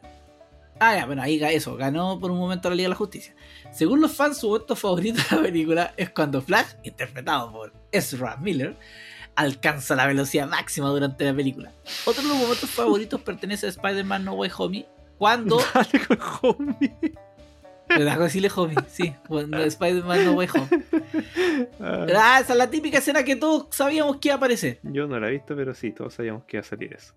Ah, 0.78 0.96
ya, 0.96 1.06
bueno, 1.06 1.22
ahí 1.22 1.42
eso, 1.42 1.76
ganó 1.76 2.20
por 2.20 2.30
un 2.30 2.38
momento 2.38 2.68
la 2.70 2.76
Liga 2.76 2.86
de 2.86 2.90
la 2.90 2.94
Justicia. 2.96 3.34
Según 3.72 4.00
los 4.00 4.12
fans, 4.12 4.38
su 4.38 4.48
momento 4.48 4.74
favorito 4.74 5.20
de 5.30 5.36
la 5.36 5.42
película 5.42 5.94
es 5.96 6.10
cuando 6.10 6.42
Flash, 6.42 6.74
interpretado 6.82 7.52
por 7.52 7.72
Ezra 7.92 8.36
Miller, 8.36 8.76
alcanza 9.36 9.94
la 9.94 10.06
velocidad 10.06 10.48
máxima 10.48 10.88
durante 10.88 11.24
la 11.24 11.34
película. 11.34 11.72
Otro 12.04 12.22
de 12.22 12.28
los 12.28 12.38
momentos 12.38 12.68
favoritos 12.70 13.20
pertenece 13.20 13.66
a 13.66 13.68
Spider-Man 13.68 14.24
No 14.24 14.32
Way 14.34 14.50
Home, 14.56 14.86
cuando... 15.16 15.60
Dale 15.74 16.06
con 16.06 16.18
homie. 16.42 16.94
Da 17.88 18.18
decirle 18.18 18.50
homie, 18.54 18.76
sí, 18.88 19.14
cuando 19.26 19.58
Spider-Man 19.58 20.24
No 20.24 20.32
Way 20.32 20.48
Home. 20.54 20.84
Ah, 21.80 22.38
esa 22.40 22.52
es 22.52 22.58
la 22.58 22.68
típica 22.68 22.98
escena 22.98 23.22
que 23.22 23.36
todos 23.36 23.68
sabíamos 23.70 24.16
que 24.16 24.28
iba 24.28 24.34
a 24.34 24.38
aparecer. 24.38 24.80
Yo 24.82 25.06
no 25.06 25.18
la 25.20 25.28
he 25.28 25.32
visto, 25.32 25.54
pero 25.54 25.72
sí, 25.74 25.92
todos 25.92 26.14
sabíamos 26.14 26.44
que 26.44 26.56
iba 26.56 26.62
a 26.62 26.68
salir 26.68 26.92
eso. 26.92 27.14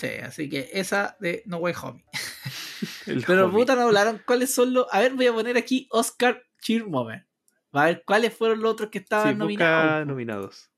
Sí, 0.00 0.08
así 0.22 0.48
que 0.48 0.70
esa 0.72 1.16
de 1.20 1.42
No 1.46 1.58
Way 1.58 1.74
Home. 1.82 2.04
Pero 3.26 3.46
homie. 3.46 3.58
puta, 3.58 3.74
no 3.74 3.82
hablaron 3.82 4.22
cuáles 4.26 4.52
son 4.54 4.72
los. 4.72 4.86
A 4.90 5.00
ver, 5.00 5.14
voy 5.14 5.26
a 5.26 5.32
poner 5.32 5.56
aquí 5.58 5.86
Oscar 5.90 6.42
Cheer 6.60 6.86
Moment. 6.86 7.24
Va 7.76 7.82
a 7.82 7.86
ver 7.86 8.02
cuáles 8.06 8.34
fueron 8.34 8.60
los 8.60 8.72
otros 8.72 8.90
que 8.90 8.98
Sí, 9.00 9.04
estaban 9.04 9.38
busca 9.38 10.04
nominados. 10.04 10.06
nominados. 10.06 10.70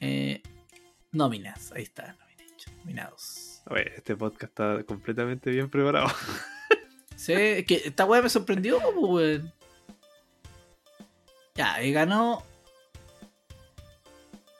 Eh, 0.00 0.42
nóminas, 1.12 1.72
ahí 1.72 1.82
está, 1.82 2.16
nominados. 2.78 3.62
A 3.66 3.74
ver, 3.74 3.88
este 3.96 4.14
podcast 4.14 4.44
está 4.44 4.84
completamente 4.84 5.50
bien 5.50 5.68
preparado. 5.70 6.08
Sí, 7.16 7.32
es 7.32 7.64
que 7.64 7.76
esta 7.76 8.04
weá 8.04 8.20
me 8.20 8.28
sorprendió, 8.28 8.78
pues, 8.78 9.40
weón. 9.40 9.52
Ya, 11.54 11.82
y 11.82 11.90
ganó. 11.90 12.44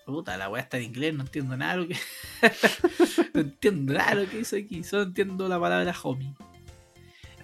Puta, 0.06 0.36
la 0.36 0.48
weá 0.48 0.62
está 0.62 0.78
en 0.78 0.84
inglés, 0.84 1.14
no 1.14 1.22
entiendo 1.22 1.56
nada 1.56 1.76
lo 1.76 1.88
que. 1.88 1.96
no 3.34 3.40
entiendo 3.40 3.92
nada 3.92 4.14
lo 4.14 4.30
que 4.30 4.38
dice 4.38 4.58
aquí, 4.58 4.84
solo 4.84 5.02
entiendo 5.02 5.48
la 5.48 5.58
palabra 5.58 5.92
homie. 6.04 6.32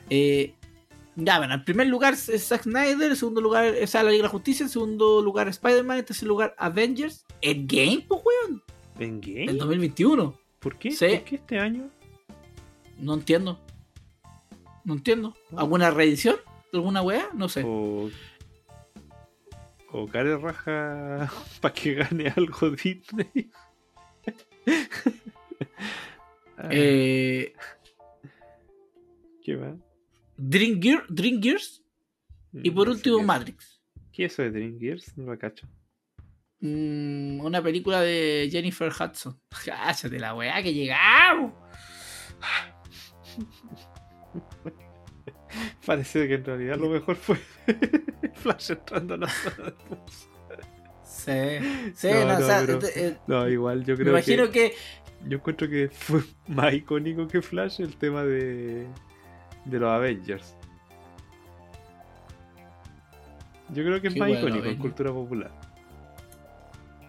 Eh, 0.08 0.54
ya, 1.16 1.38
bueno, 1.38 1.54
en 1.54 1.64
primer 1.64 1.88
lugar 1.88 2.14
es 2.14 2.46
Zack 2.46 2.62
Snyder, 2.62 3.10
en 3.10 3.16
segundo 3.16 3.40
lugar 3.40 3.64
es 3.66 3.92
la 3.94 4.04
Liga 4.04 4.16
de 4.16 4.22
la 4.22 4.28
Justicia, 4.28 4.62
en 4.64 4.70
segundo 4.70 5.20
lugar 5.20 5.48
Spider-Man, 5.48 5.98
en 5.98 6.04
tercer 6.04 6.28
lugar 6.28 6.54
Avengers. 6.56 7.26
Endgame, 7.40 8.04
pues, 8.06 8.22
weón. 8.24 8.62
¿En 8.98 9.20
game? 9.20 9.44
El 9.46 9.58
2021. 9.58 10.38
¿Por 10.60 10.78
qué? 10.78 10.92
Sí. 10.92 11.06
¿Por 11.08 11.24
qué 11.24 11.34
este 11.36 11.58
año? 11.58 11.90
No 12.98 13.14
entiendo. 13.14 13.58
No 14.84 14.94
entiendo. 14.94 15.34
¿Alguna 15.56 15.90
reedición? 15.90 16.36
¿Alguna 16.72 17.02
weá? 17.02 17.28
No 17.34 17.48
sé. 17.48 17.64
O. 17.66 18.08
O 19.92 20.06
Care 20.08 20.36
Raja 20.38 21.30
para 21.60 21.74
que 21.74 21.94
gane 21.94 22.28
algo 22.36 22.70
Disney. 22.70 23.50
Eh, 26.70 27.52
¿Qué 29.42 29.56
más? 29.56 29.74
Dream, 30.36 30.80
Gear- 30.80 31.06
Dream 31.08 31.42
Gears 31.42 31.82
y 32.52 32.70
por 32.70 32.86
No 32.86 32.94
sé 32.94 32.98
último. 32.98 33.22
Matrix. 33.22 33.80
¿Qué 34.12 34.26
es 34.26 34.32
eso 34.34 34.42
de 34.42 34.50
Dream 34.52 34.78
Gears? 34.78 35.16
No 35.18 35.32
lo 35.32 35.38
cacho. 35.38 35.66
Mm, 36.60 37.40
una 37.40 37.60
película 37.62 38.00
de 38.02 38.48
Jennifer 38.52 38.92
Hudson. 38.92 39.40
Cállate 39.64 40.18
la 40.20 40.34
weá 40.34 40.62
que 40.62 40.72
llegamos. 40.72 41.52
Parece 45.86 46.26
que 46.28 46.34
en 46.34 46.44
realidad 46.44 46.78
lo 46.78 46.88
mejor 46.88 47.16
fue 47.16 47.36
Flash 48.34 48.72
entrando 48.72 49.14
a 49.14 49.16
la 49.18 49.28
sala 49.28 49.64
de 49.66 49.72
pus. 49.72 50.28
Sí, 51.04 51.92
sí, 51.94 52.08
No, 52.10 52.24
no, 52.26 52.38
o 52.38 52.40
sea, 52.42 52.62
pero- 52.66 52.80
eh, 52.96 53.16
No, 53.26 53.48
igual 53.48 53.84
yo 53.84 53.94
me 53.94 54.00
creo 54.00 54.12
imagino 54.12 54.46
que, 54.50 54.70
que, 54.70 55.28
Yo 55.28 55.36
encuentro 55.38 55.68
que 55.68 55.88
fue 55.88 56.22
más 56.48 56.72
icónico 56.74 57.28
que 57.28 57.42
Flash 57.42 57.80
el 57.80 57.96
tema 57.96 58.22
de. 58.24 58.86
de 59.64 59.78
los 59.78 59.90
Avengers. 59.90 60.56
Yo 63.70 63.84
creo 63.84 64.00
que 64.00 64.08
es 64.08 64.16
más 64.16 64.28
bueno, 64.28 64.46
icónico 64.48 64.66
en 64.68 64.76
cultura 64.78 65.12
popular. 65.12 65.50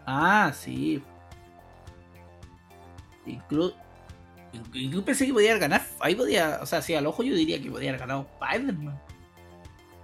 Ah, 0.05 0.51
sí. 0.53 1.01
Incluso. 3.25 3.75
Yo 4.73 5.03
pensé 5.03 5.25
que 5.25 5.33
podía 5.33 5.57
ganar. 5.57 5.81
Ahí 5.99 6.15
podía. 6.15 6.59
O 6.61 6.65
sea, 6.65 6.81
si 6.81 6.93
al 6.93 7.05
ojo 7.07 7.23
yo 7.23 7.35
diría 7.35 7.61
que 7.61 7.71
podía 7.71 7.89
haber 7.89 8.01
ganado 8.01 8.27
Spider-Man. 8.41 8.99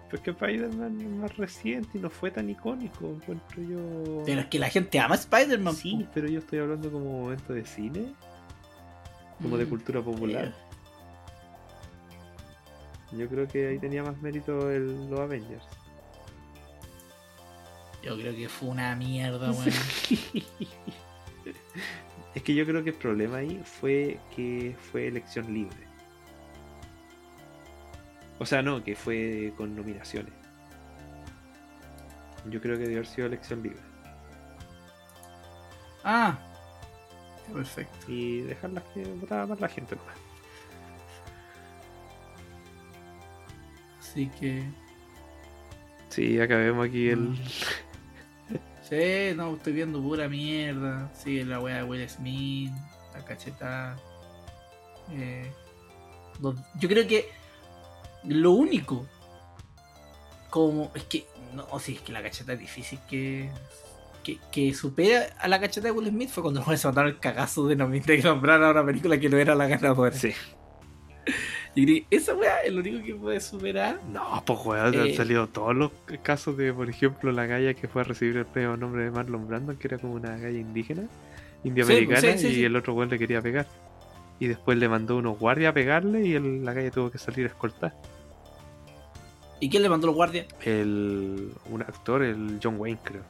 Pero 0.10 0.18
es 0.18 0.22
que 0.22 0.32
Spider-Man 0.32 1.02
es 1.02 1.08
más 1.08 1.38
reciente 1.38 1.98
y 1.98 2.02
no 2.02 2.10
fue 2.10 2.32
tan 2.32 2.50
icónico, 2.50 3.10
encuentro 3.10 3.62
yo. 3.62 4.24
Pero 4.26 4.42
es 4.42 4.48
que 4.48 4.58
la 4.58 4.70
gente 4.70 5.00
ama 5.00 5.16
Spider-Man. 5.16 5.76
Sí, 5.76 5.98
po. 6.04 6.12
pero 6.14 6.28
yo 6.28 6.40
estoy 6.40 6.60
hablando 6.60 6.92
como 6.92 7.22
momento 7.22 7.54
de 7.54 7.64
cine, 7.66 8.14
como 9.42 9.56
de 9.58 9.66
Mm, 9.66 9.70
cultura 9.70 10.02
popular. 10.02 10.54
Yo 13.12 13.28
creo 13.28 13.48
que 13.48 13.68
ahí 13.68 13.80
tenía 13.80 14.04
más 14.04 14.20
mérito 14.22 14.72
el, 14.72 15.10
los 15.10 15.20
Avengers. 15.20 15.64
Yo 18.04 18.18
creo 18.18 18.36
que 18.36 18.48
fue 18.50 18.70
una 18.70 18.96
mierda, 18.96 19.52
weón. 19.52 19.70
Es 22.36 22.44
que 22.44 22.54
yo 22.54 22.66
creo 22.66 22.84
que 22.84 22.92
el 22.92 22.96
problema 22.96 23.38
ahí 23.38 23.62
fue 23.64 24.20
que 24.36 24.76
fue 24.92 25.08
elección 25.08 25.54
libre. 25.54 25.88
O 28.38 28.46
sea, 28.46 28.62
no, 28.62 28.84
que 28.84 28.96
fue 28.96 29.54
con 29.58 29.76
nominaciones. 29.76 30.34
Yo 32.50 32.62
creo 32.62 32.78
que 32.78 32.84
debió 32.84 33.00
haber 33.00 33.08
sido 33.08 33.28
elección 33.28 33.62
libre. 33.62 33.82
Ah, 36.04 36.38
perfecto. 37.54 38.06
Y 38.08 38.42
dejarlas 38.42 38.84
que 38.94 39.04
votara 39.04 39.46
más 39.46 39.60
la 39.60 39.68
gente 39.68 39.96
nomás. 39.96 40.18
Así 44.00 44.28
que. 44.40 44.64
Sí, 46.08 46.40
acabemos 46.40 46.88
aquí 46.88 47.10
el. 47.10 47.38
Sí, 48.90 49.36
no, 49.36 49.56
estoy 49.56 49.74
viendo 49.74 50.02
pura 50.02 50.28
mierda. 50.28 51.12
Sigue 51.14 51.46
la 51.46 51.60
wea 51.60 51.78
de 51.78 51.84
Will 51.84 52.10
Smith, 52.10 52.72
la 53.14 53.24
cacheta. 53.24 53.96
Eh, 55.12 55.52
yo 56.80 56.90
creo 56.90 57.08
que 57.08 57.30
lo 58.24 58.52
único, 58.52 59.06
como 60.50 60.92
es 60.96 61.04
que, 61.04 61.28
no, 61.54 61.68
sí, 61.80 61.96
es 61.96 62.02
que 62.02 62.12
la 62.12 62.24
cacheta 62.24 62.54
es 62.54 62.60
difícil 62.60 63.00
que, 63.10 63.50
que, 64.24 64.40
que 64.52 64.74
supera 64.74 65.36
a 65.40 65.48
la 65.48 65.60
cacheta 65.60 65.88
de 65.88 65.92
Will 65.92 66.10
Smith 66.10 66.30
fue 66.30 66.42
cuando 66.44 66.64
se 66.78 66.88
mandaron 66.88 67.12
el 67.12 67.20
cagazo 67.20 67.68
de, 67.68 67.78
nom- 67.78 68.04
de 68.04 68.18
nombrar 68.24 68.64
a 68.64 68.72
una 68.72 68.86
película 68.86 69.20
que 69.20 69.30
no 69.30 69.38
era 69.38 69.54
la 69.56 69.68
ganadora. 69.68 70.16
Sí. 70.16 70.34
Y 71.76 71.86
creo 71.86 72.06
que 72.10 72.16
esa 72.16 72.34
wea 72.36 72.62
es 72.62 72.74
lo 72.74 72.82
único 72.82 73.04
que 73.06 73.16
puede 73.16 73.40
superar. 73.40 74.00
No, 74.12 74.44
pues 74.46 74.60
weón, 74.66 74.88
han 75.00 75.08
Eh. 75.08 75.16
salido 75.16 75.48
todos 75.48 75.76
los 75.76 75.92
casos 76.24 76.58
de, 76.58 76.74
por 76.74 76.90
ejemplo, 76.90 77.32
la 77.32 77.46
galla 77.46 77.74
que 77.74 77.88
fue 77.88 78.02
a 78.02 78.06
recibir 78.06 78.38
el 78.38 78.46
premio 78.46 78.76
nombre 78.76 79.04
de 79.04 79.12
Marlon 79.12 79.48
Brandon, 79.48 79.78
que 79.78 79.88
era 79.88 79.98
como 79.98 80.14
una 80.14 80.36
galla 80.38 80.58
indígena, 80.60 81.04
indioamericana, 81.64 82.20
Sí, 82.22 82.28
pues, 82.28 82.42
sí, 82.42 82.54
sí, 82.56 82.60
y 82.62 82.64
el 82.66 82.76
otro 82.76 82.94
weón 82.96 83.10
le 83.10 83.20
quería 83.20 83.42
pegar. 83.42 83.68
Y 84.40 84.48
después 84.48 84.78
le 84.78 84.90
mandó 84.90 85.18
unos 85.18 85.38
guardias 85.38 85.72
a 85.72 85.74
pegarle 85.74 86.26
y 86.26 86.34
el- 86.34 86.66
la 86.66 86.74
galla 86.74 86.90
tuvo 86.92 87.12
que 87.12 87.18
salir 87.18 87.46
a 87.46 87.50
escoltar. 87.50 87.94
¿Y 89.60 89.70
quién 89.70 89.84
le 89.84 89.90
mandó 89.90 90.08
los 90.08 90.16
guardias? 90.16 90.48
El, 90.64 91.52
un 91.70 91.82
actor, 91.82 92.24
el 92.24 92.60
John 92.64 92.76
Wayne, 92.80 93.00
creo. 93.04 93.22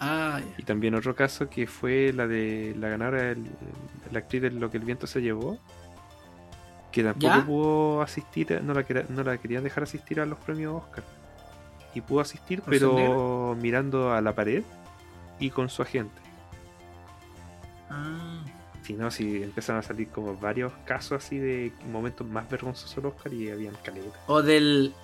Ah, 0.00 0.40
ya. 0.40 0.54
Y 0.58 0.62
también 0.64 0.94
otro 0.96 1.14
caso 1.14 1.48
que 1.48 1.66
fue 1.66 2.12
la 2.12 2.26
de 2.26 2.74
la 2.78 2.88
ganadora, 2.88 3.30
el- 3.30 3.46
la 4.12 4.18
actriz 4.18 4.42
de 4.42 4.50
Lo 4.50 4.70
que 4.70 4.78
el 4.78 4.84
viento 4.84 5.06
se 5.06 5.20
llevó, 5.22 5.58
que 6.94 7.02
tampoco 7.02 7.26
¿Ya? 7.34 7.44
pudo 7.44 8.02
asistir, 8.02 8.62
no 8.62 8.72
la, 8.72 8.84
no 9.08 9.24
la 9.24 9.36
querían 9.38 9.64
dejar 9.64 9.82
asistir 9.82 10.20
a 10.20 10.26
los 10.26 10.38
premios 10.38 10.80
Oscar. 10.80 11.02
Y 11.92 12.00
pudo 12.00 12.20
asistir, 12.20 12.62
¿Por 12.62 12.72
ser 12.72 12.88
pero 12.88 13.56
mirando 13.60 14.12
a 14.12 14.20
la 14.20 14.32
pared 14.32 14.62
y 15.40 15.50
con 15.50 15.68
su 15.68 15.82
agente. 15.82 16.20
Ah. 17.90 18.42
Si 18.82 18.92
no, 18.92 19.10
si 19.10 19.42
empezaron 19.42 19.80
a 19.80 19.82
salir 19.82 20.08
como 20.08 20.36
varios 20.36 20.72
casos 20.84 21.24
así 21.24 21.38
de 21.38 21.72
momentos 21.90 22.26
más 22.28 22.48
vergonzosos 22.50 22.94
del 22.96 23.06
Oscar 23.06 23.32
y 23.32 23.50
habían 23.50 23.74
caleta. 23.82 24.20
O 24.26 24.42
del 24.42 24.94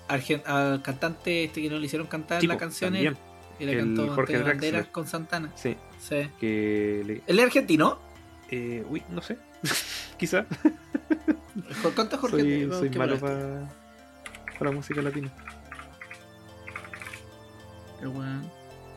al 0.45 0.81
cantante 0.81 1.45
este 1.45 1.61
que 1.61 1.69
no 1.69 1.77
le 1.77 1.87
hicieron 1.87 2.07
cantar 2.07 2.39
Sí, 2.41 2.47
la 2.47 2.53
po, 2.53 2.59
canción 2.59 2.93
también. 2.93 3.17
que 3.57 3.65
le 3.65 3.73
el 3.73 3.79
cantó 3.79 4.13
Jorge. 4.15 4.37
Banderas 4.37 4.87
con 4.87 5.07
Santana. 5.07 5.51
Sí, 5.55 5.75
Sí. 5.99 6.29
que 6.39 7.03
le- 7.05 7.23
¿Él 7.27 7.39
es 7.39 7.45
argentino? 7.45 7.99
eh, 8.49 8.85
uy, 8.89 9.01
no 9.09 9.21
sé. 9.21 9.37
Quizá. 10.17 10.45
¿Cuánto 11.95 12.15
es 12.15 12.21
Jorge? 12.21 12.39
soy, 12.39 12.65
No, 12.65 12.79
soy 12.79 12.89
malo 12.91 13.17
para 13.19 13.67
la 14.59 14.71
música 14.71 15.01
latina. 15.01 15.31
Pero 17.99 18.11
bueno. 18.11 18.41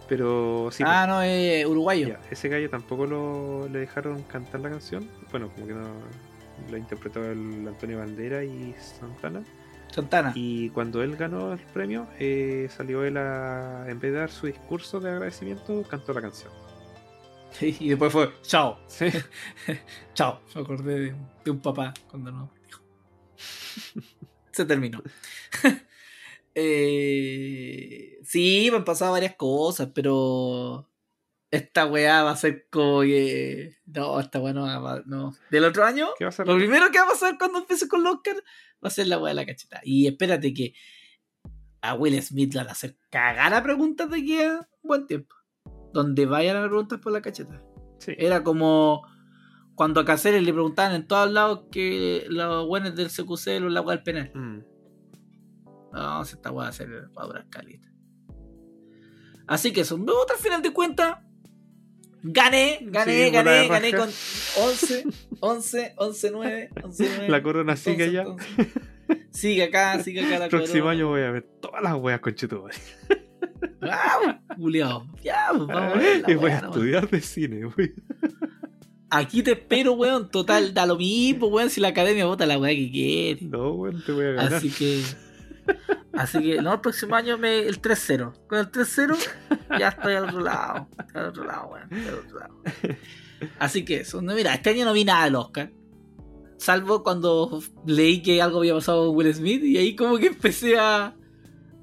Pero 0.09 0.68
sí, 0.70 0.82
Ah, 0.86 1.07
no, 1.07 1.22
es 1.22 1.64
uruguayo. 1.66 2.09
Ya, 2.09 2.20
ese 2.30 2.48
gallo 2.48 2.68
tampoco 2.68 3.07
lo, 3.07 3.68
le 3.68 3.80
dejaron 3.80 4.22
cantar 4.24 4.61
la 4.61 4.70
canción. 4.70 5.09
Bueno, 5.30 5.48
como 5.55 5.66
que 5.66 5.72
no 5.74 5.86
lo 6.70 6.76
interpretó 6.76 7.24
el 7.24 7.66
Antonio 7.66 7.98
Bandera 7.98 8.44
y 8.44 8.74
Santana. 8.78 9.42
Santana. 9.90 10.32
Y 10.34 10.70
cuando 10.70 11.02
él 11.02 11.16
ganó 11.16 11.52
el 11.52 11.61
premio, 11.61 12.07
eh, 12.18 12.68
salió 12.74 13.05
él 13.05 13.16
a, 13.16 13.84
en 13.88 13.98
vez 14.00 14.12
de 14.12 14.18
dar 14.18 14.30
su 14.30 14.46
discurso 14.46 15.00
de 15.00 15.11
agradecimiento, 15.11 15.82
cantó 15.88 16.12
la 16.12 16.20
canción. 16.20 16.52
Sí, 17.59 17.76
y 17.80 17.88
después 17.90 18.12
fue, 18.12 18.32
chao, 18.42 18.78
Sí. 18.88 19.07
chao. 20.14 20.40
Me 20.55 20.61
acordé 20.61 20.98
de, 20.98 21.14
de 21.44 21.50
un 21.50 21.61
papá 21.61 21.94
cuando 22.11 22.30
no 22.32 22.50
dijo. 22.66 22.82
Se 24.52 24.64
terminó. 24.64 25.02
eh, 26.55 28.18
sí, 28.24 28.68
me 28.70 28.78
han 28.78 28.84
pasado 28.84 29.12
varias 29.12 29.36
cosas, 29.36 29.88
pero 29.94 30.88
esta 31.50 31.86
weá 31.86 32.22
va 32.22 32.32
a 32.32 32.36
ser 32.36 32.66
como 32.70 33.02
que. 33.02 33.76
No, 33.86 34.18
esta 34.20 34.40
weá 34.40 34.52
no 34.52 34.62
va 34.62 34.94
a. 34.94 35.02
No. 35.07 35.34
Del 35.50 35.64
otro 35.64 35.84
año, 35.84 36.09
¿Qué 36.18 36.24
va 36.24 36.30
a 36.30 36.32
ser? 36.32 36.46
lo 36.46 36.57
primero 36.57 36.90
que 36.90 36.98
va 36.98 37.05
a 37.05 37.11
pasar 37.11 37.38
cuando 37.38 37.59
empiece 37.61 37.88
con 37.88 38.07
Oscar 38.07 38.36
va 38.36 38.88
a 38.88 38.90
ser 38.90 39.07
la 39.07 39.18
weá 39.18 39.30
de 39.30 39.34
la 39.34 39.46
cacheta. 39.46 39.80
Y 39.84 40.07
espérate 40.07 40.52
que 40.52 40.74
a 41.82 41.94
Will 41.94 42.20
Smith 42.22 42.52
le 42.55 42.61
van 42.61 42.68
a 42.68 42.72
hacer 42.72 42.96
cagar 43.11 43.55
a 43.55 43.62
preguntas 43.62 44.11
de 44.11 44.16
aquí 44.18 44.42
a 44.42 44.68
buen 44.82 45.07
tiempo. 45.07 45.34
Donde 45.95 46.26
vayan 46.26 46.57
a 46.59 46.66
preguntas 46.66 47.01
por 47.01 47.12
la 47.12 47.22
cacheta. 47.22 47.62
Sí. 47.99 48.12
Era 48.18 48.42
como 48.45 49.07
cuando 49.74 50.01
a 50.01 50.05
Cáceres 50.05 50.42
le 50.42 50.53
preguntaban 50.53 50.95
en 50.95 51.07
todos 51.07 51.30
lados 51.30 51.62
que 51.70 52.26
los 52.28 52.66
buenos 52.66 52.95
del 52.95 53.09
CQC 53.09 53.61
los 53.61 53.72
la 53.72 53.80
weá 53.80 53.97
del 53.97 54.05
penal. 54.05 54.30
Mm. 54.34 54.59
No, 55.92 56.22
weá 56.22 56.53
va 56.53 56.68
a 56.68 56.72
ser 56.72 56.90
va 57.16 57.22
a 57.22 57.26
durar 57.26 57.49
caleta. 57.49 57.88
Así 59.47 59.72
que 59.72 59.82
eso, 59.82 59.95
al 59.97 60.38
final 60.38 60.62
de 60.62 60.72
cuentas. 60.72 61.18
Gané, 62.26 62.78
gané, 62.84 63.26
Sí, 63.26 63.30
gané, 63.30 63.68
gané 63.68 63.92
con 63.92 64.09
11, 64.09 65.05
11, 65.40 65.95
11, 65.99 66.30
9, 66.30 66.70
11, 66.82 67.11
9. 67.16 67.28
La 67.28 67.42
corona 67.42 67.76
sigue 67.76 68.05
allá. 68.05 68.24
Sigue 69.30 69.64
acá, 69.64 70.03
sigue 70.03 70.24
acá 70.24 70.38
la 70.38 70.45
El 70.45 70.51
próximo 70.51 70.84
corona. 70.84 70.90
año 70.92 71.09
voy 71.09 71.20
a 71.20 71.30
ver 71.30 71.42
todas 71.61 71.82
las 71.82 71.95
weas 71.97 72.20
con 72.20 72.34
Chetumare. 72.34 72.74
¡Ah, 73.82 74.40
culiao! 74.56 75.06
Ya, 75.22 75.48
pues 75.50 75.66
vamos 75.66 75.98
a 75.98 76.30
Y 76.30 76.34
voy 76.34 76.50
a 76.50 76.58
estudiar 76.58 77.08
de 77.08 77.20
cine. 77.20 77.64
Voy. 77.64 77.94
Aquí 79.10 79.42
te 79.42 79.52
espero, 79.52 79.92
weón. 79.92 80.28
Total, 80.30 80.74
da 80.74 80.86
lo 80.86 80.96
mismo, 80.96 81.46
weón. 81.48 81.70
Si 81.70 81.80
la 81.80 81.88
academia 81.88 82.26
vota 82.26 82.46
la 82.46 82.58
weá 82.58 82.74
que 82.74 82.90
quiere. 82.90 83.42
No, 83.42 83.72
weón, 83.72 84.02
te 84.04 84.12
voy 84.12 84.24
a 84.26 84.32
ganar. 84.32 84.54
Así 84.54 84.70
que. 84.70 85.02
Así 86.12 86.42
que, 86.42 86.62
no, 86.62 86.74
el 86.74 86.80
próximo 86.80 87.16
año 87.16 87.38
me, 87.38 87.60
el 87.60 87.80
3-0. 87.80 88.46
Con 88.46 88.58
el 88.58 88.70
3-0 88.70 89.16
ya 89.78 89.88
estoy 89.88 90.14
al 90.14 90.24
otro 90.24 90.40
lado. 90.40 90.88
Estoy 90.98 91.22
al 91.22 91.28
otro 91.28 91.44
lado, 91.44 91.68
weón. 91.68 91.92
Estoy 91.92 92.08
al 92.08 92.18
otro 92.18 92.38
lado. 92.38 92.54
Así 93.58 93.84
que 93.84 93.96
eso. 94.00 94.22
No, 94.22 94.34
mira, 94.34 94.54
este 94.54 94.70
año 94.70 94.84
no 94.84 94.92
vi 94.92 95.04
nada 95.04 95.24
del 95.24 95.36
Oscar. 95.36 95.72
Salvo 96.56 97.02
cuando 97.02 97.62
leí 97.86 98.22
que 98.22 98.40
algo 98.40 98.58
había 98.58 98.74
pasado 98.74 99.06
con 99.06 99.16
Will 99.16 99.34
Smith 99.34 99.62
y 99.64 99.76
ahí 99.76 99.96
como 99.96 100.18
que 100.18 100.28
empecé 100.28 100.78
a, 100.78 101.14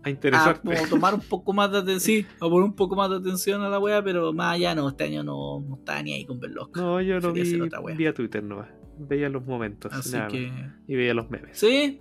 A 0.04 0.08
a 0.08 0.12
interesarte. 0.12 0.62
como 0.76 0.88
tomar 0.89 1.14
un 1.14 1.22
poco 1.22 1.54
más 1.54 1.72
de 1.72 1.78
atención, 1.80 2.26
a 2.39 2.39
poner 2.49 2.64
un 2.64 2.76
poco 2.76 2.95
más 2.95 3.10
de 3.10 3.18
atención 3.18 3.62
a 3.62 3.70
la 3.70 3.80
wea, 3.80 4.04
pero 4.04 4.34
más 4.34 4.56
allá 4.56 4.74
no, 4.76 4.89
este 4.89 5.04
año 5.04 5.24
no, 5.24 5.62
no 5.62 5.76
estaba 5.76 6.02
ni 6.02 6.14
ahí 6.14 6.26
con 6.26 6.39
Oscar. 6.60 6.84
No, 6.84 7.02
yo 7.02 7.20
lo 7.20 7.34
Quería 7.34 7.70
vi 7.70 7.95
vía 7.95 8.14
Twitter 8.14 8.43
nomás. 8.43 8.68
Veía 8.97 9.30
los 9.30 9.45
momentos. 9.45 9.91
Así 9.93 10.12
nada 10.12 10.24
más. 10.26 10.34
que. 10.34 10.52
Y 10.88 10.95
veía 10.95 11.14
los 11.14 11.30
memes. 11.30 11.58
Sí, 11.58 11.99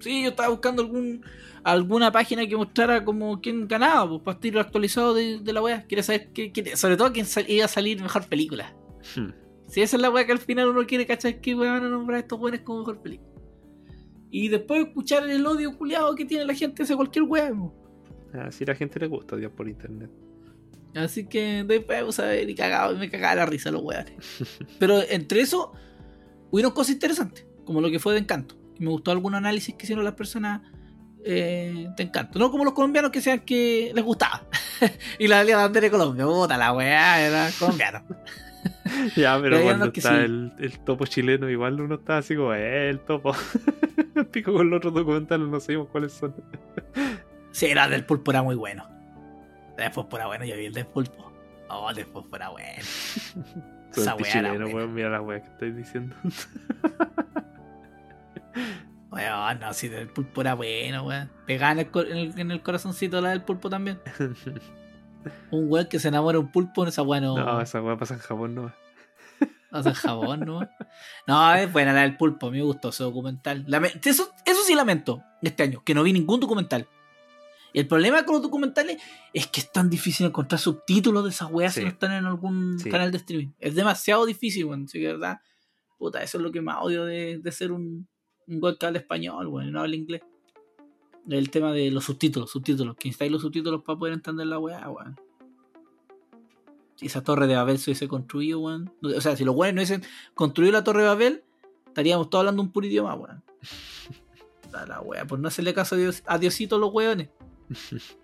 sí, 0.00 0.22
yo 0.22 0.30
estaba 0.30 0.48
buscando 0.48 0.82
algún 0.82 1.22
alguna 1.62 2.12
página 2.12 2.46
que 2.46 2.56
mostrara 2.56 3.04
como 3.04 3.40
quién 3.40 3.66
ganaba, 3.66 4.06
pues 4.08 4.20
para 4.22 4.38
estar 4.38 4.58
actualizado 4.66 5.14
de, 5.14 5.40
de 5.40 5.52
la 5.52 5.62
wea. 5.62 5.84
Quiere 5.86 6.02
saber, 6.02 6.30
qué, 6.34 6.52
qué- 6.52 6.76
sobre 6.76 6.96
todo 6.98 7.12
quién 7.12 7.24
sal- 7.24 7.46
iba 7.48 7.64
a 7.64 7.68
salir 7.68 8.00
mejor 8.02 8.26
película. 8.26 8.74
Hmm. 9.16 9.30
Si 9.66 9.80
esa 9.80 9.96
es 9.96 10.02
la 10.02 10.10
wea 10.10 10.26
que 10.26 10.32
al 10.32 10.38
final 10.38 10.68
uno 10.68 10.84
quiere 10.86 11.06
cachar 11.06 11.40
que 11.40 11.54
weón 11.54 11.72
van 11.74 11.84
a 11.84 11.88
nombrar 11.88 12.16
a 12.16 12.20
estos 12.20 12.38
weones 12.38 12.60
como 12.60 12.80
mejor 12.80 13.00
película. 13.00 13.30
Y 14.36 14.48
después 14.48 14.84
escuchar 14.84 15.30
el 15.30 15.46
odio 15.46 15.78
culiado 15.78 16.12
que 16.16 16.24
tiene 16.24 16.44
la 16.44 16.54
gente 16.54 16.82
hacia 16.82 16.96
cualquier 16.96 17.24
po. 17.24 17.72
Así 18.32 18.64
a 18.64 18.66
la 18.66 18.74
gente 18.74 18.98
le 18.98 19.06
gusta 19.06 19.36
Dios 19.36 19.52
por 19.52 19.68
internet. 19.68 20.10
Así 20.92 21.28
que 21.28 21.62
después 21.62 22.00
vamos 22.00 22.18
a 22.18 22.24
ver 22.24 22.50
y 22.50 22.56
cagado, 22.56 22.96
me 22.96 23.08
cagaba 23.08 23.36
la 23.36 23.46
risa 23.46 23.70
los 23.70 23.82
weones. 23.82 24.14
Pero 24.80 25.00
entre 25.08 25.40
eso, 25.40 25.72
hubieron 26.50 26.72
cosas 26.72 26.94
interesantes, 26.94 27.46
como 27.64 27.80
lo 27.80 27.88
que 27.92 28.00
fue 28.00 28.14
de 28.14 28.18
Encanto. 28.18 28.56
Y 28.76 28.82
me 28.82 28.90
gustó 28.90 29.12
algún 29.12 29.36
análisis 29.36 29.76
que 29.76 29.84
hicieron 29.84 30.04
las 30.04 30.14
personas 30.14 30.62
eh, 31.24 31.86
de 31.96 32.02
Encanto. 32.02 32.40
No 32.40 32.50
como 32.50 32.64
los 32.64 32.74
colombianos 32.74 33.12
que 33.12 33.20
sean 33.20 33.38
que 33.38 33.92
les 33.94 34.04
gustaba. 34.04 34.48
y 35.20 35.28
la 35.28 35.44
bandera 35.44 35.84
de 35.84 35.90
Colombia, 35.92 36.24
puta 36.24 36.58
la 36.58 36.72
weá, 36.72 37.24
era 37.24 37.50
colombiano. 37.56 38.02
Ya, 39.14 39.38
pero 39.40 39.62
cuando 39.62 39.86
está 39.86 40.16
sí. 40.16 40.24
el, 40.24 40.52
el 40.58 40.78
topo 40.80 41.04
chileno, 41.04 41.50
igual 41.50 41.80
uno 41.82 41.96
está 41.96 42.18
así 42.18 42.34
como, 42.34 42.54
eh, 42.54 42.88
el 42.88 43.00
topo. 43.00 43.34
Con 44.42 44.70
los 44.70 44.78
otros 44.78 44.94
documentales, 44.94 45.46
no 45.48 45.60
sabemos 45.60 45.88
cuáles 45.88 46.12
son. 46.12 46.34
Sí, 47.50 47.66
era 47.66 47.88
del 47.88 48.04
pulpo 48.04 48.30
era 48.32 48.42
muy 48.42 48.56
bueno. 48.56 48.88
Del 49.76 49.90
pulpo 49.90 50.16
era 50.16 50.26
bueno, 50.26 50.44
yo 50.44 50.56
vi 50.56 50.66
el 50.66 50.72
del 50.72 50.86
pulpo. 50.86 51.32
Oh, 51.68 51.90
el 51.90 51.96
del 51.96 52.06
pulpo 52.06 52.36
era 52.36 52.48
bueno. 52.50 52.78
Esa 53.96 54.16
weá 54.16 54.38
era 54.40 54.50
buena. 54.50 54.66
weón, 54.66 54.94
mira 54.94 55.08
la 55.08 55.20
weá 55.20 55.40
que 55.40 55.48
estoy 55.50 55.72
diciendo. 55.72 56.16
Weón, 59.10 59.60
no, 59.60 59.72
sí, 59.72 59.88
del 59.88 60.08
pulpo 60.08 60.40
era 60.40 60.54
bueno, 60.54 61.04
weón. 61.04 61.30
Pegaba 61.46 61.72
en 61.72 61.78
el, 61.78 61.88
en 62.10 62.16
el, 62.16 62.40
en 62.40 62.50
el 62.50 62.62
corazoncito 62.62 63.20
la 63.20 63.30
del 63.30 63.42
pulpo 63.42 63.70
también. 63.70 64.00
Un 65.50 65.70
weón 65.70 65.86
que 65.86 65.98
se 66.00 66.08
enamora 66.08 66.38
de 66.38 66.44
un 66.44 66.50
pulpo 66.50 66.84
esa 66.86 67.02
weá 67.02 67.20
no. 67.20 67.36
No, 67.36 67.60
esa 67.60 67.80
weá 67.80 67.96
pasa 67.96 68.14
en 68.14 68.20
Japón, 68.20 68.54
no. 68.54 68.72
O 69.74 69.82
sea, 69.82 69.92
jabón, 69.94 70.40
¿no? 70.40 70.60
No, 71.26 71.54
es 71.54 71.72
buena 71.72 71.92
la 71.92 72.02
del 72.02 72.16
pulpo, 72.16 72.46
a 72.46 72.50
mí 72.50 72.58
me 72.58 72.64
gustó 72.64 72.90
ese 72.90 73.02
documental. 73.02 73.66
Eso, 74.04 74.30
eso 74.46 74.62
sí 74.64 74.74
lamento 74.74 75.22
este 75.42 75.64
año, 75.64 75.82
que 75.84 75.94
no 75.94 76.02
vi 76.02 76.12
ningún 76.12 76.38
documental. 76.40 76.88
El 77.72 77.88
problema 77.88 78.24
con 78.24 78.34
los 78.34 78.42
documentales 78.42 79.02
es 79.32 79.48
que 79.48 79.60
es 79.60 79.72
tan 79.72 79.90
difícil 79.90 80.26
encontrar 80.26 80.60
subtítulos 80.60 81.24
de 81.24 81.30
esas 81.30 81.50
weas 81.50 81.74
Sí. 81.74 81.80
si 81.80 81.84
no 81.86 81.90
están 81.90 82.12
en 82.12 82.24
algún 82.24 82.78
Sí. 82.78 82.88
canal 82.88 83.10
de 83.10 83.16
streaming. 83.18 83.48
Es 83.58 83.74
demasiado 83.74 84.24
difícil, 84.26 84.64
weón. 84.66 84.84
Así 84.84 85.00
que, 85.00 85.08
verdad, 85.08 85.38
puta, 85.98 86.22
eso 86.22 86.38
es 86.38 86.44
lo 86.44 86.52
que 86.52 86.60
más 86.60 86.76
odio 86.82 87.04
de, 87.04 87.40
de 87.42 87.50
ser 87.52 87.72
un, 87.72 88.06
un 88.46 88.62
weón 88.62 88.76
que 88.78 88.86
habla 88.86 89.00
español, 89.00 89.48
weón, 89.48 89.68
y 89.68 89.70
no 89.72 89.80
habla 89.80 89.96
inglés. 89.96 90.22
El 91.28 91.50
tema 91.50 91.72
de 91.72 91.90
los 91.90 92.04
subtítulos, 92.04 92.50
subtítulos, 92.52 92.94
que 92.96 93.08
instáis 93.08 93.32
los 93.32 93.42
subtítulos 93.42 93.82
para 93.82 93.98
poder 93.98 94.14
entender 94.14 94.46
la 94.46 94.60
wea, 94.60 94.88
weón. 94.88 95.16
Esa 97.00 97.22
torre 97.22 97.46
de 97.46 97.56
Babel 97.56 97.78
se 97.78 97.90
hubiese 97.90 98.08
construido, 98.08 98.60
weón. 98.60 98.92
O 99.02 99.20
sea, 99.20 99.36
si 99.36 99.44
los 99.44 99.54
weones 99.54 99.74
no 99.74 99.78
hubiesen 99.96 100.10
construido 100.34 100.72
la 100.72 100.84
torre 100.84 101.02
de 101.02 101.08
Babel, 101.08 101.42
estaríamos 101.86 102.30
todos 102.30 102.42
hablando 102.42 102.62
un 102.62 102.70
puro 102.70 102.86
idioma, 102.86 103.14
weón. 103.14 103.42
Da 104.72 104.86
La 104.86 105.00
wea, 105.00 105.24
por 105.24 105.38
no 105.38 105.46
hacerle 105.48 105.72
caso 105.72 105.94
a, 105.94 105.98
Dios, 105.98 106.22
a 106.26 106.38
Diosito 106.38 106.76
a 106.76 106.78
los 106.78 106.92
weones. 106.92 107.28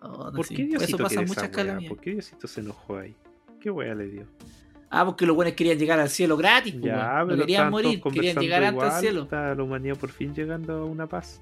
Oh, 0.00 0.30
¿Por 0.32 0.46
sí. 0.46 0.54
qué 0.54 0.64
Diosito 0.64 1.06
eso 1.08 1.22
muchas 1.22 1.48
calamidades. 1.48 1.88
¿Por 1.88 1.98
qué 1.98 2.12
Diosito 2.12 2.46
se 2.46 2.60
enojó 2.60 2.98
ahí? 2.98 3.16
¿Qué 3.60 3.68
weá 3.68 3.96
le 3.96 4.06
dio? 4.06 4.26
Ah, 4.90 5.04
porque 5.04 5.26
los 5.26 5.36
weones 5.36 5.54
querían 5.56 5.76
llegar 5.76 5.98
al 5.98 6.08
cielo 6.08 6.36
gratis, 6.36 6.74
pues, 6.74 6.84
Ya, 6.84 7.24
No 7.24 7.36
querían 7.36 7.70
morir, 7.70 8.00
querían 8.00 8.36
llegar 8.38 8.62
antes 8.62 8.82
al 8.82 8.88
igual, 8.88 9.00
cielo. 9.00 9.22
Está 9.24 9.54
la 9.54 9.62
humanidad 9.62 9.96
por 9.96 10.10
fin 10.10 10.32
llegando 10.34 10.72
a 10.74 10.84
una 10.84 11.08
paz. 11.08 11.40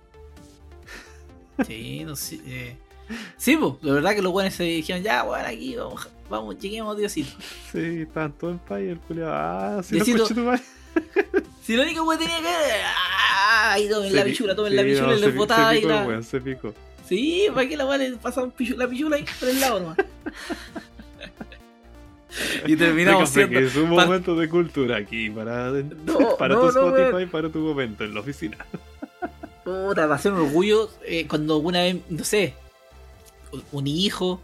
Sí, 1.66 2.02
no 2.04 2.16
sé. 2.16 2.40
eh. 2.46 2.76
Sí, 3.36 3.56
pues, 3.56 3.74
de 3.82 3.92
verdad 3.92 4.14
que 4.14 4.22
los 4.22 4.32
weones 4.32 4.54
se 4.54 4.64
dijeron, 4.64 5.02
ya, 5.02 5.22
weón, 5.24 5.44
aquí 5.46 5.76
vamos, 5.76 6.08
vamos, 6.28 6.58
lleguemos 6.58 6.96
Diosito. 6.96 7.30
Sí, 7.72 8.00
estaban 8.02 8.32
todos 8.32 8.54
en 8.54 8.58
paz 8.60 8.80
y 8.80 8.88
el 8.88 8.98
culiao, 8.98 9.30
ah, 9.32 9.80
si 9.84 9.94
Diosito- 9.96 10.16
no 10.18 10.22
escuché 10.24 10.34
tu 10.34 10.46
madre. 10.46 10.62
Si 11.66 11.74
lo 11.76 11.82
único 11.82 12.08
que 12.10 12.16
tenía 12.18 12.38
que. 12.38 12.46
¡Ah! 12.46 13.72
Ahí 13.72 13.88
tomen 13.88 14.14
la 14.14 14.22
Se 14.22 14.28
pichula, 14.28 14.54
tomen 14.54 14.70
sí, 14.70 14.76
la 14.76 14.82
pichula 14.84 15.06
no, 15.08 15.16
y 15.16 15.20
les 15.20 15.34
botaba 15.34 15.70
se 15.70 15.74
ahí 15.74 15.80
picó, 15.80 15.88
la. 15.92 16.06
weón, 16.06 16.22
se 16.22 16.40
picó. 16.40 16.74
Sí, 17.08 17.46
para 17.52 17.68
que 17.68 17.76
la 17.76 17.86
weá 17.86 17.98
le 17.98 18.14
pichu- 18.16 18.76
la 18.76 18.86
pichula 18.88 19.16
ahí 19.16 19.24
por 19.40 19.48
el 19.48 19.60
lado 19.60 19.80
nomás. 19.80 19.98
y 22.66 22.76
terminamos 22.76 23.30
siendo. 23.30 23.58
que 23.58 23.66
es 23.66 23.76
un 23.76 23.88
momento 23.90 24.36
de 24.36 24.48
cultura 24.48 24.96
aquí 24.96 25.30
para, 25.30 25.70
No, 25.70 26.36
para 26.38 26.54
no, 26.54 26.60
tu 26.60 26.66
no, 26.78 26.86
Spotify, 26.86 27.12
weón. 27.14 27.28
para 27.30 27.48
tu 27.48 27.58
momento 27.58 28.04
en 28.04 28.14
la 28.14 28.20
oficina. 28.20 28.56
Puta, 29.64 30.06
va 30.06 30.14
a 30.14 30.18
ser 30.18 30.32
un 30.32 30.40
orgullo 30.42 30.90
eh, 31.04 31.26
cuando 31.26 31.54
alguna 31.54 31.80
vez, 31.82 31.96
no 32.08 32.24
sé, 32.24 32.54
un 33.72 33.86
hijo 33.86 34.40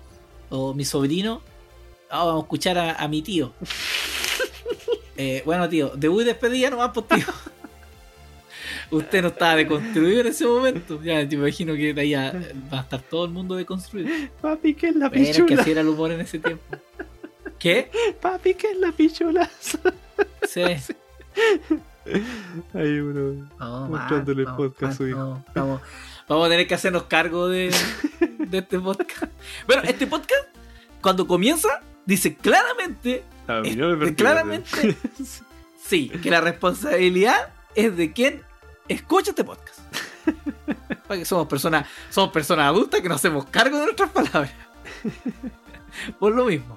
o 0.50 0.74
mi 0.74 0.84
sobrino, 0.84 1.42
ah, 2.10 2.24
vamos 2.24 2.42
a 2.42 2.44
escuchar 2.44 2.78
a, 2.78 2.94
a 2.94 3.08
mi 3.08 3.22
tío. 3.22 3.52
Eh, 5.14 5.42
bueno, 5.44 5.68
tío, 5.68 5.92
debut 5.94 6.22
y 6.22 6.24
despedida 6.24 6.70
nomás, 6.70 6.90
pues 6.94 7.06
tío. 7.06 7.26
Usted 8.90 9.22
no 9.22 9.28
estaba 9.28 9.56
deconstruido 9.56 10.20
en 10.20 10.26
ese 10.26 10.46
momento. 10.46 11.02
Ya 11.02 11.26
te 11.26 11.34
imagino 11.34 11.74
que 11.74 11.94
ahí 11.98 12.14
va 12.14 12.78
a 12.78 12.80
estar 12.80 13.00
todo 13.00 13.24
el 13.24 13.30
mundo 13.30 13.54
deconstruido. 13.54 14.10
Papi, 14.40 14.74
¿qué 14.74 14.88
es 14.88 14.96
la 14.96 15.10
Pero 15.10 15.22
es 15.22 15.36
que 15.36 15.42
pichula? 15.42 15.62
así 15.62 15.70
era 15.70 15.80
el 15.80 15.88
humor 15.88 16.12
en 16.12 16.20
ese 16.20 16.38
tiempo. 16.38 16.64
¿Qué? 17.58 17.90
Papi, 18.20 18.54
¿qué 18.54 18.72
es 18.72 18.78
la 18.78 18.92
pichula? 18.92 19.50
Sí. 20.48 20.62
Ahí 22.74 22.98
uno. 22.98 23.48
No, 23.58 23.88
Mostrándole 23.88 24.42
el 24.42 24.48
podcast 24.48 24.82
a 24.82 24.86
man, 24.86 24.96
su 24.96 25.08
hijo. 25.08 25.18
no, 25.18 25.44
vamos, 25.54 25.80
vamos 26.28 26.46
a 26.46 26.50
tener 26.50 26.66
que 26.66 26.74
hacernos 26.74 27.04
cargo 27.04 27.48
de, 27.48 27.70
de 28.52 28.58
este 28.58 28.78
podcast. 28.78 29.32
Bueno, 29.66 29.82
este 29.82 30.06
podcast, 30.06 30.44
cuando 31.00 31.26
comienza, 31.26 31.80
dice 32.06 32.36
claramente, 32.36 33.24
pertenece. 33.46 34.14
claramente, 34.14 34.96
sí, 35.82 36.08
que 36.08 36.30
la 36.30 36.40
responsabilidad 36.40 37.52
es 37.74 37.96
de 37.96 38.12
quien 38.12 38.42
escucha 38.88 39.30
este 39.30 39.42
podcast. 39.42 39.80
Porque 41.08 41.24
somos 41.24 41.48
personas, 41.48 41.88
somos 42.10 42.30
personas 42.30 42.66
adultas 42.66 43.00
que 43.00 43.08
nos 43.08 43.16
hacemos 43.16 43.46
cargo 43.46 43.78
de 43.78 43.84
nuestras 43.86 44.10
palabras. 44.10 44.52
Por 46.18 46.34
lo 46.34 46.44
mismo. 46.44 46.76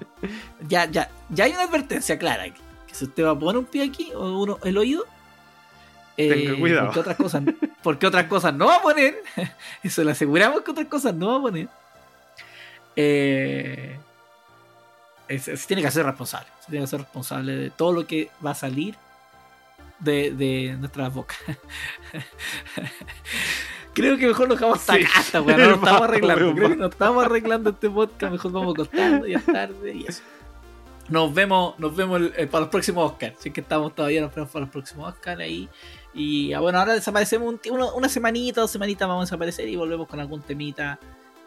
Ya, 0.68 0.86
ya, 0.86 1.10
ya 1.30 1.44
hay 1.44 1.52
una 1.52 1.62
advertencia 1.62 2.18
clara 2.18 2.44
aquí. 2.44 2.60
Que 2.86 2.94
si 2.94 3.04
usted 3.04 3.24
va 3.24 3.30
a 3.30 3.38
poner 3.38 3.58
un 3.58 3.64
pie 3.64 3.84
aquí 3.84 4.12
o 4.14 4.40
uno 4.40 4.58
el 4.64 4.76
oído. 4.76 5.04
Eh, 6.16 6.28
Tenga 6.28 6.58
cuidado. 6.58 6.86
Porque 6.86 7.00
otras 7.00 7.16
cosas, 7.16 7.42
porque 7.82 8.06
otras 8.06 8.24
cosas 8.26 8.54
no 8.54 8.66
va 8.66 8.76
a 8.76 8.82
poner. 8.82 9.22
Eso 9.82 10.02
le 10.04 10.12
aseguramos 10.12 10.62
que 10.62 10.70
otras 10.70 10.86
cosas 10.86 11.14
no 11.14 11.28
va 11.28 11.36
a 11.38 11.42
poner. 11.42 11.68
Eh, 12.96 13.98
se 15.38 15.56
tiene 15.66 15.82
que 15.82 15.88
hacer 15.88 16.06
responsable. 16.06 16.48
Se 16.60 16.70
tiene 16.70 16.84
que 16.84 16.90
ser 16.90 17.00
responsable 17.00 17.54
de 17.56 17.70
todo 17.70 17.92
lo 17.92 18.06
que 18.06 18.30
va 18.44 18.52
a 18.52 18.54
salir 18.54 18.94
de, 19.98 20.30
de 20.30 20.76
nuestras 20.78 21.12
bocas. 21.12 21.38
Creo 23.92 24.18
que 24.18 24.26
mejor 24.26 24.48
lo 24.48 24.54
dejamos 24.54 24.78
hasta 24.80 24.94
Sí. 24.94 25.04
acá, 25.04 25.18
hasta, 25.20 25.40
weón, 25.42 25.58
no 25.60 25.70
estamos 25.74 26.02
arreglando. 26.02 26.54
Creo 26.54 26.68
que 26.70 26.76
no 26.76 26.86
estamos 26.86 27.24
arreglando 27.24 27.70
este 27.70 27.88
podcast. 27.90 28.32
Mejor 28.32 28.52
vamos 28.52 28.74
cortando, 28.74 29.26
ya 29.26 29.38
es 29.38 29.46
tarde 29.46 29.94
y 29.94 30.04
eso. 30.06 30.22
Nos 31.08 31.32
vemos, 31.32 31.78
nos 31.78 31.94
vemos 31.96 32.20
el- 32.20 32.34
eh, 32.36 32.46
para 32.46 32.62
los 32.62 32.70
próximos 32.70 33.10
Oscars. 33.12 33.36
Si 33.38 33.48
es 33.48 33.54
que 33.54 33.60
estamos 33.62 33.94
todavía, 33.94 34.20
nos 34.20 34.34
vemos 34.34 34.50
para 34.50 34.64
los 34.66 34.70
próximos 34.72 35.08
Oscars 35.12 35.40
ahí. 35.40 35.68
Y 36.16 36.54
ah, 36.54 36.60
bueno, 36.60 36.78
ahora 36.78 36.94
desaparecemos 36.94 37.46
un 37.46 37.60
una, 37.70 37.92
una 37.92 38.08
semanita, 38.08 38.62
dos 38.62 38.70
semanitas 38.70 39.06
vamos 39.06 39.24
a 39.24 39.26
desaparecer 39.26 39.68
y 39.68 39.76
volvemos 39.76 40.08
con 40.08 40.18
algún 40.18 40.40
temita, 40.40 40.98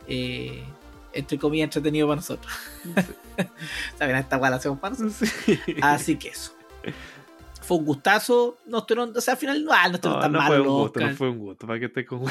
eh, 0.07 0.63
entre 1.11 1.39
comillas, 1.39 1.65
entretenido 1.65 2.07
para 2.07 2.17
nosotros. 2.17 2.53
Saben, 3.97 4.15
esta 4.15 4.37
la 4.37 4.55
hacemos 4.57 4.77
para 4.77 4.95
nosotros. 4.95 5.27
Sí. 5.43 5.59
Así 5.81 6.17
que 6.17 6.29
eso. 6.29 6.53
Fue 7.63 7.77
un 7.77 7.85
gustazo. 7.85 8.59
No 8.67 8.79
estuvieron, 8.79 9.11
o 9.17 9.21
sea, 9.21 9.33
al 9.33 9.39
final 9.39 9.65
no, 9.65 9.71
no 9.71 9.95
estuvieron 9.95 10.17
No, 10.17 10.21
tan 10.21 10.31
no 10.33 10.37
mal 10.37 10.47
fue 10.47 10.59
un 10.61 10.67
gusto, 10.67 10.99
no 10.99 11.15
fue 11.15 11.29
un 11.29 11.37
gusto. 11.39 11.65
¿Para 11.65 11.79
qué 11.79 11.85
estés 11.85 12.05
con 12.05 12.25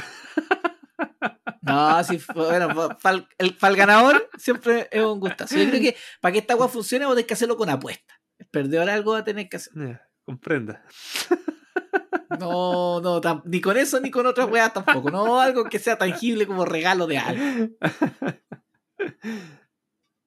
No, 1.62 2.05
sí, 2.05 2.20
bueno, 2.34 2.97
para 3.03 3.26
el, 3.39 3.55
pa' 3.57 3.68
el 3.68 3.76
ganador 3.76 4.30
siempre 4.39 4.89
es 4.93 5.03
un 5.03 5.18
gustazo. 5.18 5.57
Yo 5.57 5.68
creo 5.68 5.80
que 5.80 5.97
para 6.20 6.32
que 6.32 6.39
esta 6.39 6.55
weá 6.55 6.68
funcione, 6.68 7.05
vos 7.05 7.16
tenés 7.16 7.26
que 7.26 7.34
hacerlo 7.34 7.57
con 7.57 7.68
apuesta. 7.68 8.14
perdedor 8.53 8.89
algo 8.91 9.12
va 9.12 9.18
a 9.18 9.24
tener 9.24 9.49
que 9.49 9.57
hacer. 9.57 10.01
Comprenda. 10.24 10.84
No, 12.39 13.01
no, 13.01 13.20
ni 13.45 13.61
con 13.61 13.76
eso 13.76 14.01
ni 14.01 14.11
con 14.11 14.26
otras 14.26 14.49
weas 14.51 14.72
tampoco. 14.72 15.11
No 15.11 15.41
algo 15.41 15.64
que 15.64 15.79
sea 15.79 15.97
tangible 15.97 16.47
como 16.47 16.64
regalo 16.64 17.07
de 17.07 17.18
algo. 17.18 17.68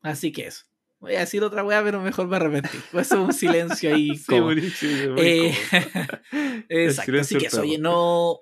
Así 0.01 0.31
que 0.31 0.47
eso. 0.47 0.65
Voy 0.99 1.15
a 1.15 1.21
decir 1.21 1.43
otra 1.43 1.63
wea, 1.63 1.83
pero 1.83 1.99
mejor 1.99 2.27
me 2.27 2.35
arrepentí. 2.35 2.77
Fue 2.77 3.01
eso 3.01 3.21
un 3.23 3.33
silencio 3.33 3.93
ahí. 3.93 4.09
Sí, 4.17 4.25
como- 4.27 4.43
buenísimo. 4.43 5.15
Eh, 5.17 5.53
Exacto. 6.69 7.19
Así 7.19 7.37
que 7.37 7.47
eso, 7.47 7.61
oye, 7.61 7.77
no. 7.79 8.39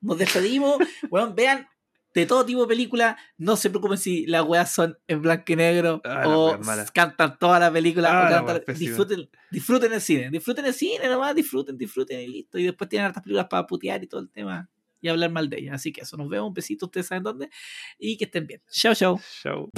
Nos 0.00 0.18
despedimos. 0.18 0.76
Weón, 1.10 1.34
vean 1.34 1.66
de 2.14 2.26
todo 2.26 2.44
tipo 2.44 2.60
de 2.62 2.66
película. 2.66 3.16
No 3.38 3.56
se 3.56 3.70
preocupen 3.70 3.98
si 3.98 4.26
las 4.26 4.44
weas 4.44 4.70
son 4.70 4.98
en 5.08 5.22
blanco 5.22 5.44
y 5.52 5.56
negro 5.56 6.00
Ah, 6.04 6.24
o 6.26 6.58
cantan 6.92 7.38
toda 7.38 7.58
la 7.58 7.72
película. 7.72 8.08
Ah, 8.10 8.26
o 8.26 8.30
cantan- 8.46 8.64
disfruten, 8.78 9.30
disfruten 9.50 9.92
el 9.92 10.00
cine. 10.00 10.30
Disfruten 10.30 10.64
el 10.66 10.74
cine 10.74 11.08
nomás, 11.08 11.34
disfruten, 11.34 11.76
disfruten 11.78 12.20
y 12.20 12.28
listo. 12.28 12.58
Y 12.58 12.64
después 12.64 12.88
tienen 12.90 13.06
hartas 13.06 13.22
películas 13.22 13.46
para 13.48 13.66
putear 13.66 14.02
y 14.04 14.06
todo 14.06 14.20
el 14.20 14.30
tema 14.30 14.68
y 15.00 15.08
hablar 15.08 15.30
mal 15.30 15.48
de 15.50 15.58
ellas. 15.58 15.74
Así 15.74 15.92
que 15.92 16.02
eso, 16.02 16.16
nos 16.16 16.28
vemos. 16.28 16.48
Un 16.48 16.54
besito, 16.54 16.86
ustedes 16.86 17.06
saben 17.06 17.24
dónde. 17.24 17.48
Y 17.98 18.16
que 18.16 18.24
estén 18.24 18.46
bien. 18.46 18.62
Chao, 18.70 18.94
chao. 18.94 19.20
Chao. 19.42 19.70